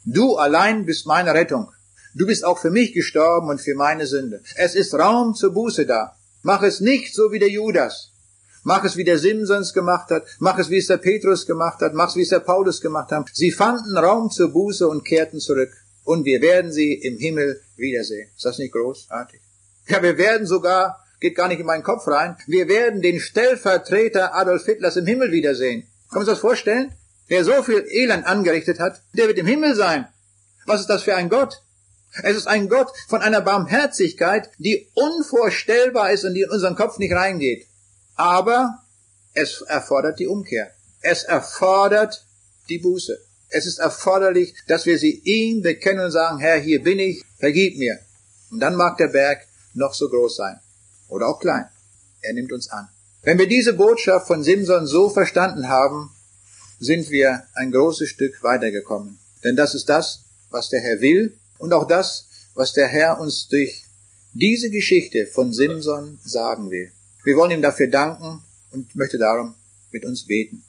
Du 0.03 0.35
allein 0.35 0.85
bist 0.85 1.05
meine 1.05 1.33
Rettung. 1.33 1.71
Du 2.13 2.25
bist 2.25 2.43
auch 2.43 2.59
für 2.59 2.71
mich 2.71 2.93
gestorben 2.93 3.49
und 3.49 3.61
für 3.61 3.75
meine 3.75 4.05
Sünde. 4.05 4.41
Es 4.55 4.75
ist 4.75 4.93
Raum 4.93 5.33
zur 5.33 5.53
Buße 5.53 5.85
da. 5.85 6.15
Mach 6.41 6.61
es 6.61 6.81
nicht 6.81 7.13
so 7.13 7.31
wie 7.31 7.39
der 7.39 7.49
Judas. 7.49 8.11
Mach 8.63 8.83
es 8.83 8.97
wie 8.97 9.03
der 9.03 9.17
Simsons 9.17 9.73
gemacht 9.73 10.09
hat. 10.09 10.25
Mach 10.39 10.59
es 10.59 10.69
wie 10.69 10.77
es 10.77 10.87
der 10.87 10.97
Petrus 10.97 11.45
gemacht 11.45 11.81
hat. 11.81 11.93
Mach 11.93 12.09
es 12.09 12.15
wie 12.15 12.23
es 12.23 12.29
der 12.29 12.39
Paulus 12.41 12.81
gemacht 12.81 13.11
hat. 13.11 13.29
Sie 13.33 13.51
fanden 13.51 13.97
Raum 13.97 14.29
zur 14.29 14.49
Buße 14.49 14.87
und 14.87 15.05
kehrten 15.05 15.39
zurück. 15.39 15.71
Und 16.03 16.25
wir 16.25 16.41
werden 16.41 16.71
sie 16.71 16.93
im 16.93 17.17
Himmel 17.17 17.61
wiedersehen. 17.77 18.29
Ist 18.35 18.45
das 18.45 18.57
nicht 18.57 18.73
großartig? 18.73 19.39
Ja, 19.91 20.01
wir 20.01 20.17
werden 20.17 20.47
sogar 20.47 21.01
geht 21.19 21.35
gar 21.35 21.49
nicht 21.49 21.59
in 21.59 21.65
meinen 21.65 21.83
Kopf 21.83 22.07
rein. 22.07 22.37
Wir 22.47 22.69
werden 22.69 23.01
den 23.01 23.19
Stellvertreter 23.19 24.33
Adolf 24.33 24.65
Hitlers 24.65 24.95
im 24.95 25.05
Himmel 25.05 25.31
wiedersehen. 25.33 25.85
Können 26.09 26.25
Sie 26.25 26.31
das 26.31 26.39
vorstellen? 26.39 26.93
Der 27.29 27.43
so 27.43 27.61
viel 27.61 27.85
Elend 27.89 28.25
angerichtet 28.25 28.79
hat, 28.79 29.01
der 29.13 29.27
wird 29.27 29.37
im 29.37 29.45
Himmel 29.45 29.75
sein. 29.75 30.07
Was 30.65 30.79
ist 30.79 30.89
das 30.89 31.03
für 31.03 31.15
ein 31.15 31.27
Gott? 31.27 31.61
Es 32.23 32.37
ist 32.37 32.47
ein 32.47 32.69
Gott 32.69 32.89
von 33.09 33.21
einer 33.21 33.41
Barmherzigkeit, 33.41 34.49
die 34.59 34.89
unvorstellbar 34.93 36.11
ist 36.11 36.23
und 36.23 36.35
die 36.35 36.43
in 36.43 36.49
unseren 36.49 36.75
Kopf 36.75 36.97
nicht 36.97 37.13
reingeht. 37.13 37.67
Aber 38.15 38.79
es 39.33 39.61
erfordert 39.61 40.19
die 40.19 40.27
Umkehr. 40.27 40.71
Es 41.01 41.23
erfordert 41.23 42.25
die 42.69 42.79
Buße. 42.79 43.17
Es 43.49 43.65
ist 43.65 43.79
erforderlich, 43.79 44.55
dass 44.67 44.85
wir 44.85 44.97
sie 44.97 45.21
ihm 45.25 45.61
bekennen 45.61 46.05
und 46.05 46.11
sagen, 46.11 46.39
Herr, 46.39 46.57
hier 46.57 46.81
bin 46.81 46.99
ich, 46.99 47.23
vergib 47.37 47.77
mir. 47.77 47.99
Und 48.51 48.61
dann 48.61 48.75
mag 48.75 48.97
der 48.97 49.09
Berg 49.09 49.45
noch 49.73 49.93
so 49.93 50.09
groß 50.09 50.35
sein 50.35 50.59
oder 51.07 51.27
auch 51.27 51.39
klein. 51.39 51.65
Er 52.21 52.33
nimmt 52.33 52.51
uns 52.51 52.69
an. 52.69 52.87
Wenn 53.23 53.37
wir 53.37 53.47
diese 53.47 53.73
Botschaft 53.73 54.27
von 54.27 54.43
Simson 54.43 54.87
so 54.87 55.09
verstanden 55.09 55.69
haben, 55.69 56.11
sind 56.79 57.09
wir 57.11 57.43
ein 57.53 57.71
großes 57.71 58.09
Stück 58.09 58.41
weitergekommen. 58.43 59.19
Denn 59.43 59.55
das 59.55 59.75
ist 59.75 59.89
das, 59.89 60.23
was 60.49 60.69
der 60.69 60.81
Herr 60.81 61.01
will 61.01 61.37
und 61.57 61.73
auch 61.73 61.87
das, 61.87 62.27
was 62.55 62.73
der 62.73 62.87
Herr 62.87 63.19
uns 63.19 63.47
durch 63.47 63.85
diese 64.33 64.69
Geschichte 64.69 65.27
von 65.27 65.53
Simson 65.53 66.19
sagen 66.23 66.71
will. 66.71 66.91
Wir 67.23 67.35
wollen 67.35 67.51
ihm 67.51 67.61
dafür 67.61 67.87
danken 67.87 68.41
und 68.71 68.95
möchte 68.95 69.17
darum 69.17 69.53
mit 69.91 70.05
uns 70.05 70.25
beten. 70.25 70.63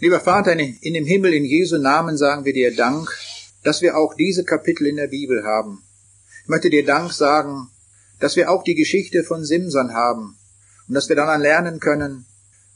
Lieber 0.00 0.20
Vater 0.20 0.52
in 0.52 0.94
dem 0.94 1.06
Himmel, 1.06 1.34
in 1.34 1.44
Jesu 1.44 1.78
Namen 1.78 2.16
sagen 2.16 2.44
wir 2.44 2.52
dir 2.52 2.76
Dank, 2.76 3.10
dass 3.64 3.82
wir 3.82 3.96
auch 3.96 4.14
diese 4.14 4.44
Kapitel 4.44 4.86
in 4.86 4.96
der 4.96 5.08
Bibel 5.08 5.42
haben. 5.44 5.82
Ich 6.44 6.48
möchte 6.48 6.70
dir 6.70 6.84
Dank 6.84 7.12
sagen, 7.12 7.68
dass 8.20 8.36
wir 8.36 8.50
auch 8.50 8.64
die 8.64 8.74
Geschichte 8.74 9.24
von 9.24 9.44
Simson 9.44 9.92
haben 9.92 10.36
und 10.88 10.94
dass 10.94 11.08
wir 11.08 11.16
daran 11.16 11.40
lernen 11.40 11.80
können, 11.80 12.26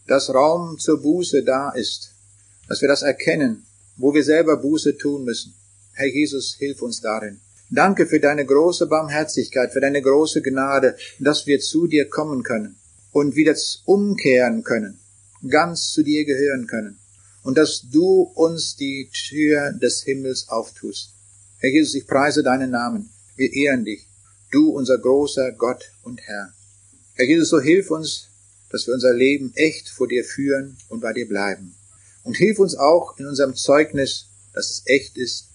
dass 0.06 0.32
Raum 0.32 0.78
zur 0.78 1.00
Buße 1.00 1.42
da 1.42 1.70
ist, 1.70 2.14
dass 2.68 2.80
wir 2.80 2.88
das 2.88 3.02
erkennen, 3.02 3.64
wo 3.96 4.14
wir 4.14 4.24
selber 4.24 4.56
Buße 4.56 4.96
tun 4.98 5.24
müssen. 5.24 5.54
Herr 5.94 6.08
Jesus, 6.08 6.56
hilf 6.58 6.82
uns 6.82 7.00
darin. 7.00 7.40
Danke 7.70 8.06
für 8.06 8.20
deine 8.20 8.44
große 8.44 8.86
Barmherzigkeit, 8.86 9.72
für 9.72 9.80
deine 9.80 10.02
große 10.02 10.42
Gnade, 10.42 10.96
dass 11.18 11.46
wir 11.46 11.60
zu 11.60 11.86
dir 11.86 12.08
kommen 12.08 12.42
können 12.42 12.76
und 13.12 13.34
wieder 13.34 13.54
umkehren 13.84 14.62
können, 14.62 15.00
ganz 15.48 15.90
zu 15.92 16.02
dir 16.02 16.24
gehören 16.24 16.66
können 16.66 16.98
und 17.42 17.56
dass 17.56 17.88
du 17.90 18.22
uns 18.34 18.76
die 18.76 19.10
Tür 19.12 19.72
des 19.72 20.02
Himmels 20.02 20.48
auftust. 20.48 21.14
Herr 21.58 21.70
Jesus, 21.70 21.94
ich 21.94 22.06
preise 22.06 22.42
deinen 22.42 22.70
Namen. 22.70 23.10
Wir 23.36 23.52
ehren 23.52 23.84
dich 23.84 24.06
du 24.52 24.70
unser 24.70 24.98
großer 24.98 25.52
Gott 25.52 25.90
und 26.02 26.20
Herr. 26.22 26.52
Herr 27.14 27.26
Jesus, 27.26 27.48
so 27.48 27.60
hilf 27.60 27.90
uns, 27.90 28.28
dass 28.70 28.86
wir 28.86 28.94
unser 28.94 29.12
Leben 29.12 29.52
echt 29.54 29.88
vor 29.88 30.08
dir 30.08 30.24
führen 30.24 30.76
und 30.88 31.00
bei 31.00 31.12
dir 31.12 31.28
bleiben. 31.28 31.74
Und 32.22 32.36
hilf 32.36 32.58
uns 32.58 32.76
auch 32.76 33.18
in 33.18 33.26
unserem 33.26 33.54
Zeugnis, 33.54 34.26
dass 34.54 34.70
es 34.70 34.82
echt 34.86 35.16
ist, 35.16 35.48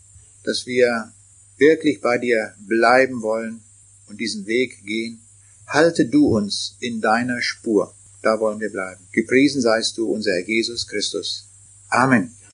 dass 0.43 0.66
wir 0.66 1.14
wirklich 1.58 2.02
bei 2.02 2.18
dir 2.18 2.54
bleiben 2.60 3.22
wollen 3.22 3.62
und 4.08 4.20
diesen 4.20 4.45
Weg 4.45 4.86
gehen. 4.86 5.20
Halte 5.66 6.06
du 6.06 6.28
uns 6.28 6.76
in 6.80 7.02
deiner 7.02 7.41
Spur. 7.41 7.93
Da 8.22 8.39
wollen 8.39 8.60
wir 8.60 8.72
bleiben. 8.72 9.02
Gepriesen 9.12 9.62
seist 9.62 9.98
du, 9.98 10.12
unser 10.12 10.32
Herr 10.32 10.48
Jesus 10.48 10.88
Christus. 10.88 11.45
Amen. 11.89 12.38